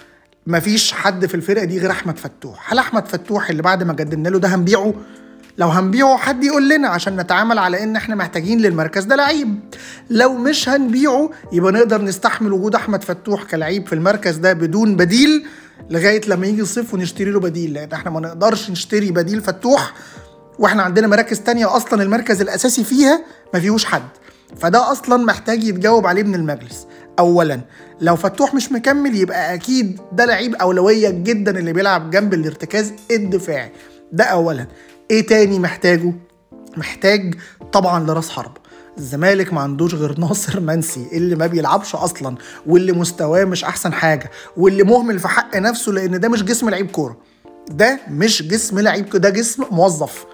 مفيش 0.48 0.92
حد 0.92 1.26
في 1.26 1.36
الفرقة 1.36 1.64
دي 1.66 1.80
غير 1.80 1.92
أحمد 1.92 2.18
فتوح. 2.18 2.72
هل 2.74 2.78
أحمد 2.80 3.08
فتوح 3.08 3.50
اللي 3.50 3.62
بعد 3.62 3.84
ما 3.84 3.94
قدمنا 3.94 4.30
له 4.30 4.40
ده 4.40 4.48
هنبيعه؟ 4.48 4.94
لو 5.58 5.68
هنبيعه 5.68 6.18
حد 6.18 6.44
يقول 6.44 6.70
لنا 6.70 6.88
عشان 6.88 7.16
نتعامل 7.16 7.60
على 7.60 7.84
إن 7.84 7.96
إحنا 7.96 8.16
محتاجين 8.16 8.60
للمركز 8.62 9.04
ده 9.04 9.16
لعيب. 9.16 9.60
لو 10.10 10.34
مش 10.34 10.70
هنبيعه 10.70 11.30
يبقى 11.52 11.72
نقدر 11.72 12.02
نستحمل 12.02 12.54
وجود 12.54 12.76
أحمد 12.76 13.04
فتوح 13.04 13.44
كلعيب 13.44 13.88
في 13.88 13.94
المركز 13.94 14.36
ده 14.36 14.54
بدون 14.54 14.96
بديل 14.96 15.46
لغاية 15.90 16.22
لما 16.28 16.48
يجي 16.48 16.62
الصيف 16.62 16.94
ونشتري 16.94 17.32
له 17.32 17.40
بديل. 17.40 17.74
لأن 17.74 17.92
إحنا 17.92 18.12
ما 18.12 18.20
نقدرش 18.20 18.70
نشتري 18.70 19.12
بديل 19.12 19.42
فتوح 19.42 19.94
وإحنا 20.60 20.84
عندنا 20.84 21.08
مراكز 21.08 21.40
تانية 21.40 21.76
أصلا 21.78 22.04
المركز 22.04 22.42
الأساسي 22.42 22.84
فيها 22.84 23.22
ما 23.54 23.60
فيهوش 23.60 23.86
حد. 23.86 24.04
فده 24.58 24.92
أصلا 24.92 25.26
محتاج 25.26 25.64
يتجاوب 25.64 26.08
عليه 26.08 26.24
من 26.24 26.36
المجلس. 26.36 26.88
اولا. 27.20 27.62
لو 28.02 28.16
فتوح 28.16 28.54
مش 28.54 28.72
مكمل 28.72 29.16
يبقى 29.16 29.54
أكيد 29.54 30.02
ده 30.12 30.26
لعيب 30.26 30.56
أولوية 30.56 31.10
جدا 31.10 31.60
اللي 31.60 31.74
بيلعب 31.74 32.10
جنب 32.12 32.34
الارتكاز 32.34 32.94
الدفاعي. 33.12 33.72
ده 34.12 34.24
اولا. 34.24 34.68
إيه 35.12 35.26
تاني 35.28 35.60
محتاجه؟ 35.60 36.14
محتاج 36.78 37.36
طبعا 37.74 38.06
لراس 38.06 38.30
حرب. 38.30 38.52
الزمالك 38.98 39.54
ما 39.54 39.62
عندوش 39.62 39.94
غير 39.94 40.20
ناصر 40.20 40.60
منسي 40.60 41.08
اللي 41.12 41.36
ما 41.36 41.48
بيلعبش 41.48 41.96
أصلا 41.96 42.36
واللي 42.68 42.92
مستواه 42.92 43.44
مش 43.44 43.64
أحسن 43.64 43.94
حاجة 43.94 44.32
واللي 44.58 44.84
مهمل 44.84 45.20
في 45.20 45.28
حق 45.28 45.58
نفسه 45.58 45.92
لأن 45.92 46.20
ده 46.20 46.30
مش 46.30 46.44
جسم 46.44 46.70
لعيب 46.70 46.92
كورة. 46.92 47.18
ده 47.72 48.00
مش 48.10 48.44
جسم 48.44 48.80
لعيب 48.80 49.10
ده 49.10 49.30
جسم 49.30 49.64
موظف. 49.72 50.26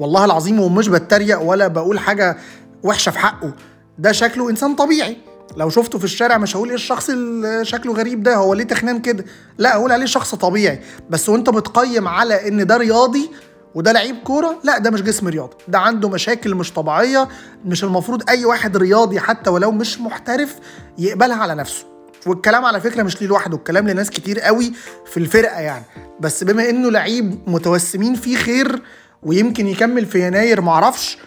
والله 0.00 0.24
العظيم 0.24 0.60
ومش 0.60 0.88
بتريق 0.88 1.42
ولا 1.42 1.68
بقول 1.68 1.98
حاجة 1.98 2.36
وحشة 2.82 3.10
في 3.10 3.18
حقه. 3.18 3.52
ده 3.98 4.12
شكله 4.12 4.50
إنسان 4.50 4.74
طبيعي. 4.74 5.16
لو 5.56 5.70
شفته 5.70 5.98
في 5.98 6.04
الشارع 6.04 6.38
مش 6.38 6.56
هقول 6.56 6.68
إيه 6.68 6.74
الشخص 6.74 7.10
اللي 7.10 7.64
شكله 7.64 7.92
غريب 7.94 8.22
ده 8.22 8.36
هو 8.36 8.54
ليه 8.54 8.64
تخنان 8.64 9.00
كده؟ 9.00 9.24
لا 9.58 9.74
أقول 9.74 9.92
عليه 9.92 10.06
شخص 10.06 10.34
طبيعي. 10.34 10.80
بس 11.10 11.28
وأنت 11.28 11.50
بتقيم 11.50 12.08
على 12.08 12.48
إن 12.48 12.66
ده 12.66 12.76
رياضي 12.76 13.30
وده 13.74 13.92
لعيب 13.92 14.16
كورة 14.24 14.58
لا 14.64 14.78
ده 14.78 14.90
مش 14.90 15.02
جسم 15.02 15.28
رياضي. 15.28 15.56
ده 15.68 15.78
عنده 15.78 16.08
مشاكل 16.08 16.54
مش 16.54 16.72
طبيعية 16.72 17.28
مش 17.64 17.84
المفروض 17.84 18.30
أي 18.30 18.44
واحد 18.44 18.76
رياضي 18.76 19.20
حتى 19.20 19.50
ولو 19.50 19.70
مش 19.70 20.00
محترف 20.00 20.54
يقبلها 20.98 21.36
على 21.36 21.54
نفسه. 21.54 21.84
والكلام 22.26 22.64
على 22.64 22.80
فكرة 22.80 23.02
مش 23.02 23.20
ليه 23.22 23.28
لوحده 23.28 23.56
الكلام 23.56 23.88
لناس 23.88 24.10
كتير 24.10 24.40
قوي 24.40 24.72
في 25.06 25.16
الفرقة 25.16 25.60
يعني. 25.60 25.84
بس 26.20 26.44
بما 26.44 26.70
إنه 26.70 26.90
لعيب 26.90 27.38
متوسمين 27.46 28.14
فيه 28.14 28.36
خير 28.36 28.82
ويمكن 29.22 29.66
يكمل 29.66 30.06
في 30.06 30.26
يناير 30.26 30.60
معرفش 30.60 31.18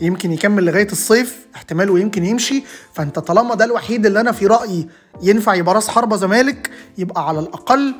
يمكن 0.00 0.32
يكمل 0.32 0.64
لغاية 0.64 0.92
الصيف 0.92 1.46
احتمال 1.54 1.90
ويمكن 1.90 2.24
يمشي. 2.24 2.62
فأنت 2.92 3.18
طالما 3.18 3.54
ده 3.54 3.64
الوحيد 3.64 4.06
اللي 4.06 4.20
أنا 4.20 4.32
في 4.32 4.46
رأيي 4.46 4.88
ينفع 5.22 5.54
يبقى 5.54 5.74
راس 5.74 5.88
حربة 5.88 6.16
زمالك 6.16 6.70
يبقى 6.98 7.28
على 7.28 7.40
الأقل 7.40 7.94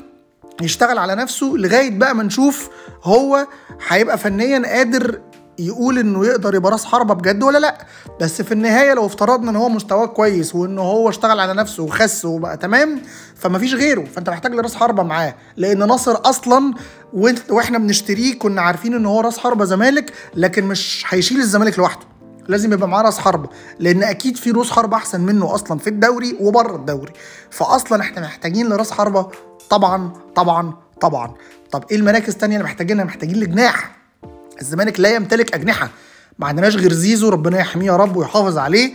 يشتغل 0.62 0.98
على 0.98 1.14
نفسه 1.14 1.46
لغاية 1.56 1.90
بقى 1.98 2.14
ما 2.14 2.22
نشوف 2.22 2.70
هو 3.02 3.46
هيبقى 3.88 4.18
فنيا 4.18 4.62
قادر 4.76 5.20
يقول 5.58 5.98
إنه 5.98 6.26
يقدر 6.26 6.54
يبقى 6.54 6.72
راس 6.72 6.84
حربة 6.84 7.14
بجد 7.14 7.42
ولا 7.42 7.58
لأ؟ 7.58 7.86
بس 8.20 8.42
في 8.42 8.52
النهاية 8.52 8.94
لو 8.94 9.06
افترضنا 9.06 9.50
إن 9.50 9.56
هو 9.56 9.68
مستواه 9.68 10.06
كويس 10.06 10.54
وإن 10.54 10.78
هو 10.78 11.08
اشتغل 11.08 11.40
على 11.40 11.54
نفسه 11.54 11.82
وخس 11.82 12.24
وبقى 12.24 12.56
تمام 12.56 13.02
فمفيش 13.36 13.74
غيره. 13.74 14.04
فأنت 14.04 14.30
محتاج 14.30 14.54
لراس 14.54 14.74
حربة 14.74 15.02
معاه. 15.02 15.34
لأن 15.56 15.78
ناصر 15.78 16.20
أصلا 16.24 16.74
وإحنا 17.50 17.78
بنشتريه 17.78 18.38
كنا 18.38 18.62
عارفين 18.62 18.94
إن 18.94 19.06
هو 19.06 19.20
راس 19.20 19.38
حربة 19.38 19.64
زمالك 19.64 20.12
لكن 20.34 20.64
مش 20.64 21.04
هيشيل 21.08 21.38
الزمالك 21.38 21.78
لوحده. 21.78 22.06
لازم 22.48 22.72
يبقى 22.72 22.88
معاه 22.88 23.02
راس 23.02 23.18
حربة. 23.18 23.48
لأن 23.78 24.02
أكيد 24.02 24.36
في 24.36 24.50
روس 24.50 24.70
حربة 24.70 24.96
أحسن 24.96 25.20
منه 25.20 25.54
أصلا 25.54 25.78
في 25.78 25.86
الدوري 25.90 26.36
وبره 26.40 26.76
الدوري. 26.76 27.12
فاصلا 27.50 28.00
إحنا 28.00 28.20
محتاجين 28.20 28.68
لراس 28.68 28.90
حربة. 28.90 29.26
طبعا 29.70 30.12
طبعا 30.34 30.74
طبعا. 31.00 31.34
طب 31.70 31.84
إيه 31.90 31.96
المراكز 31.96 32.32
الثانية 32.32 32.56
اللي 32.56 32.64
محتاجينها؟ 32.64 33.04
محتاجين 33.04 33.36
لجناح. 33.36 34.01
الزمالك 34.62 35.00
لا 35.00 35.14
يمتلك 35.14 35.54
أجنحة. 35.54 35.90
ما 36.38 36.46
عندناش 36.46 36.76
غير 36.76 36.92
زيزو 36.92 37.28
ربنا 37.28 37.58
يحميه 37.58 37.86
يا 37.86 37.96
رب 37.96 38.16
ويحافظ 38.16 38.58
عليه. 38.58 38.92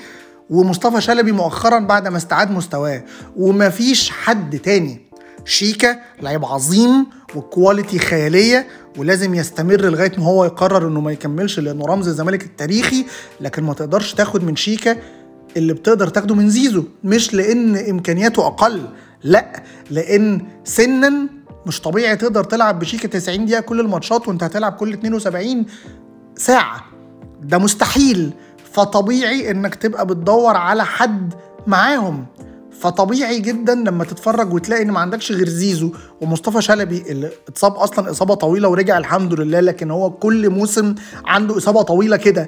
ومصطفى 0.49 1.01
شلبي 1.01 1.31
مؤخرا 1.31 1.79
بعد 1.79 2.07
ما 2.07 2.17
استعاد 2.17 2.51
مستواه. 2.51 3.03
ومفيش 3.35 4.09
حد 4.09 4.59
تاني. 4.59 5.01
شيكا 5.45 5.99
لعيب 6.21 6.45
عظيم 6.45 7.05
وكواليتي 7.35 7.99
خيالية 7.99 8.67
ولازم 8.97 9.35
يستمر 9.35 9.81
لغاية 9.81 10.11
ما 10.17 10.25
هو 10.25 10.45
يقرر 10.45 10.87
إنه 10.87 11.01
ما 11.01 11.11
يكملش 11.11 11.59
لأنه 11.59 11.85
رمز 11.85 12.07
الزمالك 12.07 12.43
التاريخي. 12.43 13.05
لكن 13.41 13.63
ما 13.63 13.73
تقدرش 13.73 14.13
تاخد 14.13 14.43
من 14.43 14.55
شيكا 14.55 14.97
اللي 15.57 15.73
بتقدر 15.73 16.07
تاخده 16.07 16.35
من 16.35 16.49
زيزو. 16.49 16.83
مش 17.03 17.33
لأن 17.33 17.75
إمكانياته 17.89 18.47
أقل 18.47 18.81
لا 19.23 19.63
لأن 19.91 20.41
سنا 20.63 21.27
مش 21.67 21.81
طبيعي 21.81 22.15
تقدر 22.15 22.43
تلعب 22.43 22.79
بشيكا 22.79 23.07
90 23.07 23.45
دقيقة 23.45 23.61
كل 23.61 23.79
الماتشات 23.79 24.27
وانت 24.27 24.43
هتلعب 24.43 24.73
كل 24.73 24.93
72 24.93 25.65
ساعة. 26.35 26.85
ده 27.41 27.57
مستحيل. 27.57 28.31
فطبيعي 28.73 29.51
انك 29.51 29.75
تبقى 29.75 30.05
بتدور 30.05 30.55
على 30.57 30.85
حد 30.85 31.33
معاهم. 31.67 32.25
فطبيعي 32.81 33.39
جدا 33.39 33.75
لما 33.75 34.03
تتفرج 34.03 34.53
وتلاقي 34.53 34.81
ان 34.81 34.91
ما 34.91 34.99
عندكش 34.99 35.31
غير 35.31 35.49
زيزو 35.49 35.91
ومصطفى 36.21 36.61
شلبي 36.61 37.03
اللي 37.09 37.29
اتصاب 37.47 37.73
أصلا 37.75 38.11
إصابة 38.11 38.33
طويلة 38.33 38.69
ورجع 38.69 38.97
الحمد 38.97 39.33
لله 39.33 39.59
لكن 39.59 39.91
هو 39.91 40.09
كل 40.11 40.49
موسم 40.49 40.95
عنده 41.25 41.57
إصابة 41.57 41.81
طويلة 41.81 42.17
كده 42.17 42.47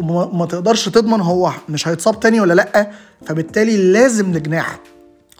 وما 0.00 0.46
تقدرش 0.46 0.88
تضمن 0.88 1.20
هو 1.20 1.52
مش 1.68 1.88
هيتصاب 1.88 2.20
تاني 2.20 2.40
ولا 2.40 2.54
لأ. 2.54 2.90
فبالتالي 3.26 3.92
لازم 3.92 4.32
لجناح 4.32 4.78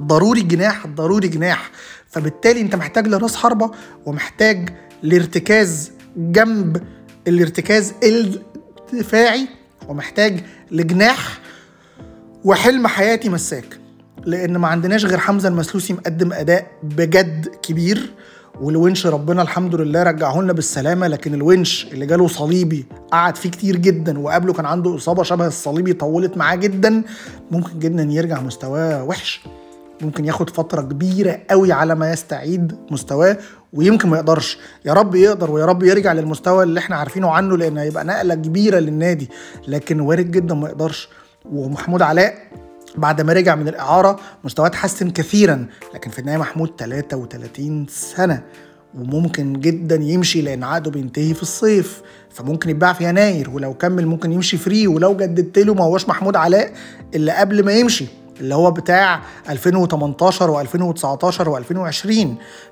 ضروري 0.03 0.41
جناح 0.43 0.87
ضروري 0.87 1.29
جناح. 1.29 1.71
فبالتالي 2.11 2.61
انت 2.61 2.75
محتاج 2.75 3.09
لراس 3.09 3.37
حربة 3.37 3.71
ومحتاج 4.07 4.69
لارتكاز 5.03 5.91
جنب 6.17 6.83
الارتكاز 7.29 7.93
الدفاعي 8.03 9.49
ومحتاج 9.89 10.41
لجناح 10.71 11.39
وحلم 12.45 12.87
حياتي 12.87 13.29
مساك. 13.29 13.79
لأن 14.25 14.57
ما 14.57 14.69
عندناش 14.69 15.05
غير 15.05 15.19
حمزة 15.19 15.49
المسلوسي 15.49 15.93
مقدم 15.93 16.33
أداء 16.33 16.67
بجد 16.83 17.49
كبير 17.63 18.15
والونش 18.61 19.07
ربنا 19.07 19.43
الحمد 19.43 19.75
لله 19.75 20.03
رجعه 20.03 20.41
لنا 20.41 20.53
بالسلامة 20.53 21.09
لكن 21.09 21.35
الونش 21.35 21.87
اللي 21.93 22.07
جاله 22.07 22.29
صليبي 22.29 22.87
قعد 23.13 23.37
فيه 23.37 23.51
كتير 23.51 23.77
جدا 23.77 24.19
وقبله 24.19 24.53
كان 24.53 24.67
عنده 24.67 24.97
إصابة 24.97 25.23
شبه 25.23 25.47
الصليبي 25.47 25.93
طولت 25.93 26.37
معاه 26.37 26.57
جدا 26.57 27.03
ممكن 27.51 27.79
جدا 27.79 28.03
يرجع 28.03 28.41
مستواه 28.41 29.05
وحش. 29.05 29.41
ممكن 30.03 30.25
ياخد 30.25 30.51
فترة 30.51 30.83
كبيرة 30.83 31.41
قوي 31.51 31.73
على 31.73 31.95
ما 31.95 32.13
يستعيد 32.13 32.77
مستواه 32.91 33.39
ويمكن 33.73 34.09
ما 34.09 34.17
يقدرش. 34.17 34.59
يا 34.85 34.93
رب 34.93 35.15
يقدر 35.15 35.51
ويا 35.51 35.65
رب 35.67 35.83
يرجع 35.83 36.13
للمستوى 36.13 36.65
اللي 36.65 36.81
إحنا 36.81 36.97
عارفينه 36.97 37.31
عنه 37.31 37.57
لأن 37.57 37.79
هيبقى 37.79 38.05
نقلة 38.05 38.35
كبيرة 38.35 38.79
للنادي. 38.79 39.31
لكن 39.69 40.01
وارد 40.01 40.31
جدا 40.31 40.55
ما 40.55 40.69
يقدرش. 40.69 41.09
ومحمود 41.53 42.03
علاء 42.03 42.35
بعد 42.97 43.21
ما 43.21 43.33
رجع 43.33 43.55
من 43.55 43.69
الإعارة 43.69 44.21
مستواه 44.45 44.67
اتحسن 44.67 45.11
كثيرا 45.11 45.67
لكن 45.95 46.11
في 46.11 46.19
النهاية 46.19 46.39
محمود 46.39 46.71
33 46.79 47.87
سنة. 47.89 48.43
وممكن 48.95 49.61
جدا 49.61 49.97
يمشي 49.97 50.43
لأن 50.43 50.65
عقده 50.65 50.91
بينتهي 50.91 51.35
في 51.35 51.43
الصيف. 51.43 52.03
فممكن 52.31 52.71
يتباع 52.71 52.93
في 52.93 53.05
يناير 53.05 53.51
ولو 53.51 53.75
كمل 53.75 54.07
ممكن 54.07 54.33
يمشي 54.33 54.57
فري. 54.57 54.87
ولو 54.87 55.17
جددت 55.17 55.59
له 55.59 55.75
ما 55.75 55.85
هوش 55.85 56.09
محمود 56.09 56.37
علاء 56.37 56.73
اللي 57.15 57.33
قبل 57.33 57.65
ما 57.65 57.73
يمشي. 57.73 58.07
اللي 58.41 58.55
هو 58.55 58.71
بتاع 58.71 59.21
2018 59.49 60.65
و2019 60.65 61.33
و2020 61.47 62.27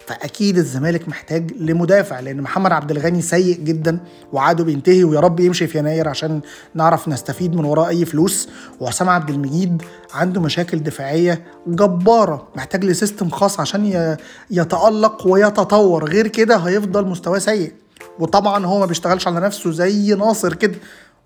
فأكيد 0.06 0.58
الزمالك 0.58 1.08
محتاج 1.08 1.52
لمدافع 1.60 2.20
لأن 2.20 2.40
محمد 2.40 2.72
عبد 2.72 2.90
الغني 2.90 3.22
سيء 3.22 3.58
جدا 3.60 3.98
وعقده 4.32 4.64
بينتهي 4.64 5.04
ويا 5.04 5.20
رب 5.20 5.40
يمشي 5.40 5.66
في 5.66 5.78
يناير 5.78 6.08
عشان 6.08 6.40
نعرف 6.74 7.08
نستفيد 7.08 7.56
من 7.56 7.64
وراه 7.64 7.88
أي 7.88 8.04
فلوس. 8.04 8.48
وحسام 8.80 9.08
عبد 9.08 9.30
المجيد 9.30 9.82
عنده 10.14 10.40
مشاكل 10.40 10.78
دفاعية 10.78 11.44
جبارة 11.66 12.48
محتاج 12.56 12.84
لسيستم 12.84 13.30
خاص 13.30 13.60
عشان 13.60 14.16
يتألق 14.50 15.26
ويتطور. 15.26 16.04
غير 16.10 16.26
كده 16.28 16.56
هيفضل 16.56 17.06
مستواه 17.06 17.38
سيء. 17.38 17.72
وطبعا 18.18 18.66
هو 18.66 18.78
ما 18.80 18.86
بيشتغلش 18.86 19.26
على 19.26 19.40
نفسه 19.40 19.70
زي 19.70 20.14
ناصر 20.14 20.54
كده. 20.54 20.74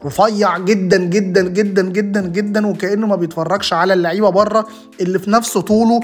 رفيع 0.05 0.59
جدا 0.59 0.96
جدا 0.96 1.42
جدا 1.42 1.82
جدا 1.82 2.20
جدا 2.26 2.66
وكأنه 2.66 3.07
ما 3.07 3.16
بيتفرجش 3.16 3.72
على 3.72 3.94
اللعيبة 3.94 4.30
بره 4.30 4.66
اللي 5.00 5.18
في 5.18 5.30
نفس 5.30 5.59
طوله. 5.59 6.00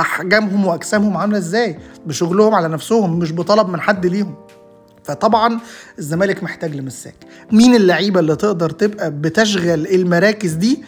أحجامهم 0.00 0.66
وأجسامهم 0.66 1.16
عاملة 1.16 1.38
إزاي؟ 1.38 1.78
بشغلهم 2.06 2.54
على 2.54 2.68
نفسهم 2.68 3.18
مش 3.18 3.32
بطلب 3.32 3.68
من 3.68 3.80
حد 3.80 4.06
ليهم. 4.06 4.34
فطبعا 5.04 5.60
الزمالك 5.98 6.42
محتاج 6.42 6.76
لمساك 6.76 7.14
مين 7.52 7.74
اللعيبة 7.74 8.20
اللي 8.20 8.36
تقدر 8.36 8.70
تبقى 8.70 9.10
بتشغل 9.10 9.86
المراكز 9.86 10.52
دي؟ 10.52 10.84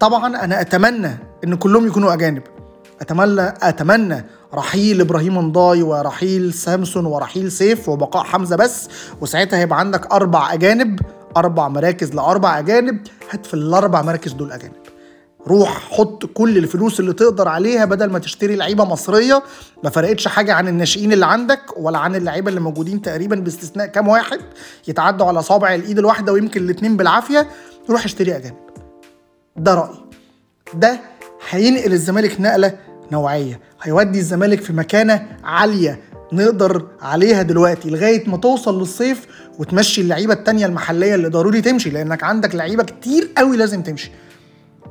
طبعا 0.00 0.44
أنا 0.44 0.60
أتمنى 0.60 1.10
إن 1.44 1.54
كلهم 1.54 1.86
يكونوا 1.86 2.12
أجانب. 2.14 2.42
أتمنى 3.00 3.48
أتمنى 3.62 4.24
رحيل 4.54 5.00
إبراهيم 5.00 5.38
نضاي 5.38 5.82
ورحيل 5.82 6.52
سامسون 6.54 7.06
ورحيل 7.06 7.52
سيف 7.52 7.88
وبقاء 7.88 8.24
حمزة 8.24 8.56
بس 8.56 8.88
وساعتها 9.20 9.58
هيبقى 9.58 9.78
عندك 9.78 10.12
أربع 10.12 10.52
أجانب. 10.52 11.00
أربع 11.36 11.68
مراكز 11.68 12.14
لأربع 12.14 12.58
أجانب 12.58 13.00
هات 13.30 13.46
في 13.46 13.54
الأربع 13.54 14.02
مراكز 14.02 14.32
دول 14.32 14.52
أجانب. 14.52 14.72
روح 15.46 15.90
حط 15.90 16.26
كل 16.26 16.58
الفلوس 16.58 17.00
اللي 17.00 17.12
تقدر 17.12 17.48
عليها 17.48 17.84
بدل 17.84 18.10
ما 18.10 18.18
تشتري 18.18 18.56
لعيبة 18.56 18.84
مصرية. 18.84 19.42
ما 19.84 19.90
فرقتش 19.90 20.28
حاجة 20.28 20.54
عن 20.54 20.68
الناشئين 20.68 21.12
اللي 21.12 21.26
عندك 21.26 21.60
ولا 21.76 21.98
عن 21.98 22.14
اللعيبة 22.14 22.48
اللي 22.48 22.60
موجودين 22.60 23.02
تقريبا 23.02 23.36
باستثناء 23.36 23.86
كام 23.86 24.08
واحد 24.08 24.40
يتعدوا 24.88 25.26
على 25.26 25.42
صابع 25.42 25.74
الإيد 25.74 25.98
الواحدة 25.98 26.32
ويمكن 26.32 26.62
الاتنين 26.62 26.96
بالعافية. 26.96 27.48
روح 27.90 28.04
اشتري 28.04 28.36
أجانب. 28.36 28.56
ده 29.56 29.74
رأيي. 29.74 30.04
ده 30.74 31.00
هينقل 31.50 31.92
الزمالك 31.92 32.40
نقلة 32.40 32.78
نوعية. 33.12 33.60
هيودي 33.82 34.18
الزمالك 34.18 34.60
في 34.60 34.72
مكانة 34.72 35.36
عالية. 35.44 36.00
نقدر 36.32 36.86
عليها 37.00 37.42
دلوقتي 37.42 37.90
لغاية 37.90 38.28
ما 38.28 38.36
توصل 38.36 38.78
للصيف 38.78 39.26
وتمشي 39.58 40.00
اللعيبة 40.00 40.34
التانية 40.34 40.66
المحلية 40.66 41.14
اللي 41.14 41.28
ضروري 41.28 41.60
تمشي 41.60 41.90
لأنك 41.90 42.24
عندك 42.24 42.54
لعيبة 42.54 42.82
كتير 42.82 43.30
قوي 43.36 43.56
لازم 43.56 43.82
تمشي. 43.82 44.10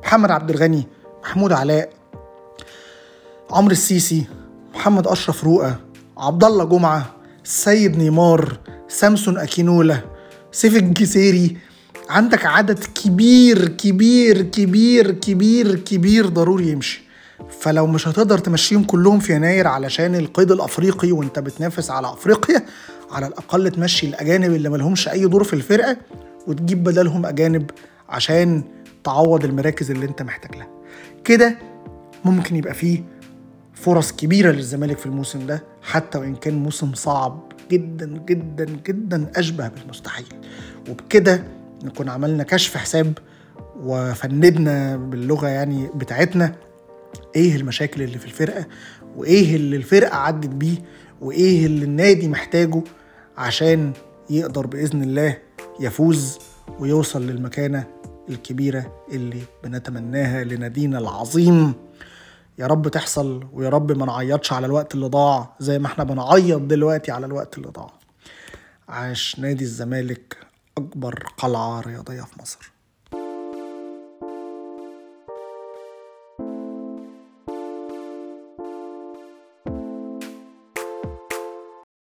محمد 0.02 0.30
عبد 0.30 0.50
الغني 0.50 0.86
محمود 1.22 1.52
علاء 1.52 1.90
عمرو 3.50 3.72
السيسي 3.72 4.26
محمد 4.74 5.06
أشرف 5.06 5.44
رؤى 5.44 5.74
عبد 6.18 6.44
الله 6.44 6.64
جمعة 6.64 7.14
السيد 7.44 7.98
نيمار 7.98 8.58
سامسون 8.88 9.38
أكينولا 9.38 10.00
سيف 10.52 10.76
الجسيري 10.76 11.56
عندك 12.10 12.46
عدد 12.46 12.78
كبير 12.78 13.68
كبير 13.68 14.42
كبير 14.42 15.10
كبير 15.12 15.74
كبير 15.74 16.26
ضروري 16.26 16.68
يمشي. 16.68 17.07
فلو 17.60 17.86
مش 17.86 18.08
هتقدر 18.08 18.38
تمشيهم 18.38 18.84
كلهم 18.84 19.18
في 19.20 19.34
يناير 19.34 19.66
علشان 19.66 20.14
القيد 20.14 20.50
الأفريقي 20.52 21.12
وانت 21.12 21.38
بتنافس 21.38 21.90
على 21.90 22.08
أفريقيا 22.12 22.62
على 23.10 23.26
الأقل 23.26 23.70
تمشي 23.70 24.06
الأجانب 24.06 24.54
اللي 24.54 24.68
ملهمش 24.68 25.08
أي 25.08 25.26
دور 25.26 25.44
في 25.44 25.52
الفرقة 25.52 25.96
وتجيب 26.46 26.84
بدلهم 26.84 27.26
أجانب 27.26 27.70
عشان 28.08 28.62
تعوض 29.04 29.44
المراكز 29.44 29.90
اللي 29.90 30.06
انت 30.06 30.22
محتاج 30.22 30.56
لها. 30.56 30.68
كده 31.24 31.58
ممكن 32.24 32.56
يبقى 32.56 32.74
فيه 32.74 33.02
فرص 33.74 34.12
كبيرة 34.12 34.50
للزمالك 34.52 34.98
في 34.98 35.06
الموسم 35.06 35.46
ده 35.46 35.62
حتى 35.82 36.18
وإن 36.18 36.34
كان 36.36 36.54
موسم 36.54 36.94
صعب 36.94 37.52
جدا 37.70 38.06
جدا 38.28 38.64
جدا 38.86 39.30
أشبه 39.36 39.68
بالمستحيل. 39.68 40.26
وبكده 40.90 41.44
نكون 41.84 42.08
عملنا 42.08 42.42
كشف 42.42 42.76
حساب 42.76 43.18
وفندنا 43.82 44.96
باللغة 44.96 45.48
يعني 45.48 45.88
بتاعتنا. 45.94 46.54
إيه 47.36 47.56
المشاكل 47.56 48.02
اللي 48.02 48.18
في 48.18 48.26
الفرقة 48.26 48.66
وايه 49.16 49.56
اللي 49.56 49.76
الفرقة 49.76 50.16
عدت 50.16 50.48
بيه 50.48 50.76
وايه 51.20 51.66
اللي 51.66 51.84
النادي 51.84 52.28
محتاجه 52.28 52.82
عشان 53.36 53.92
يقدر 54.30 54.66
بإذن 54.66 55.02
الله 55.02 55.38
يفوز 55.80 56.38
ويوصل 56.78 57.26
للمكانة 57.26 57.86
الكبيرة 58.28 59.04
اللي 59.12 59.42
بنتمناها 59.64 60.44
لنادينا 60.44 60.98
العظيم. 60.98 61.74
يا 62.58 62.66
رب 62.66 62.88
تحصل 62.88 63.46
ويا 63.52 63.68
رب 63.68 63.92
ما 63.92 64.06
نعيطش 64.06 64.52
على 64.52 64.66
الوقت 64.66 64.94
اللي 64.94 65.06
ضاع 65.06 65.56
زي 65.60 65.78
ما 65.78 65.86
إحنا 65.86 66.04
بنعيط 66.04 66.60
دلوقتي 66.60 67.10
على 67.12 67.26
الوقت 67.26 67.58
اللي 67.58 67.68
ضاع. 67.68 67.92
عاش 68.88 69.38
نادي 69.38 69.64
الزمالك 69.64 70.36
أكبر 70.78 71.26
قلعة 71.38 71.80
رياضية 71.80 72.22
في 72.22 72.42
مصر. 72.42 72.72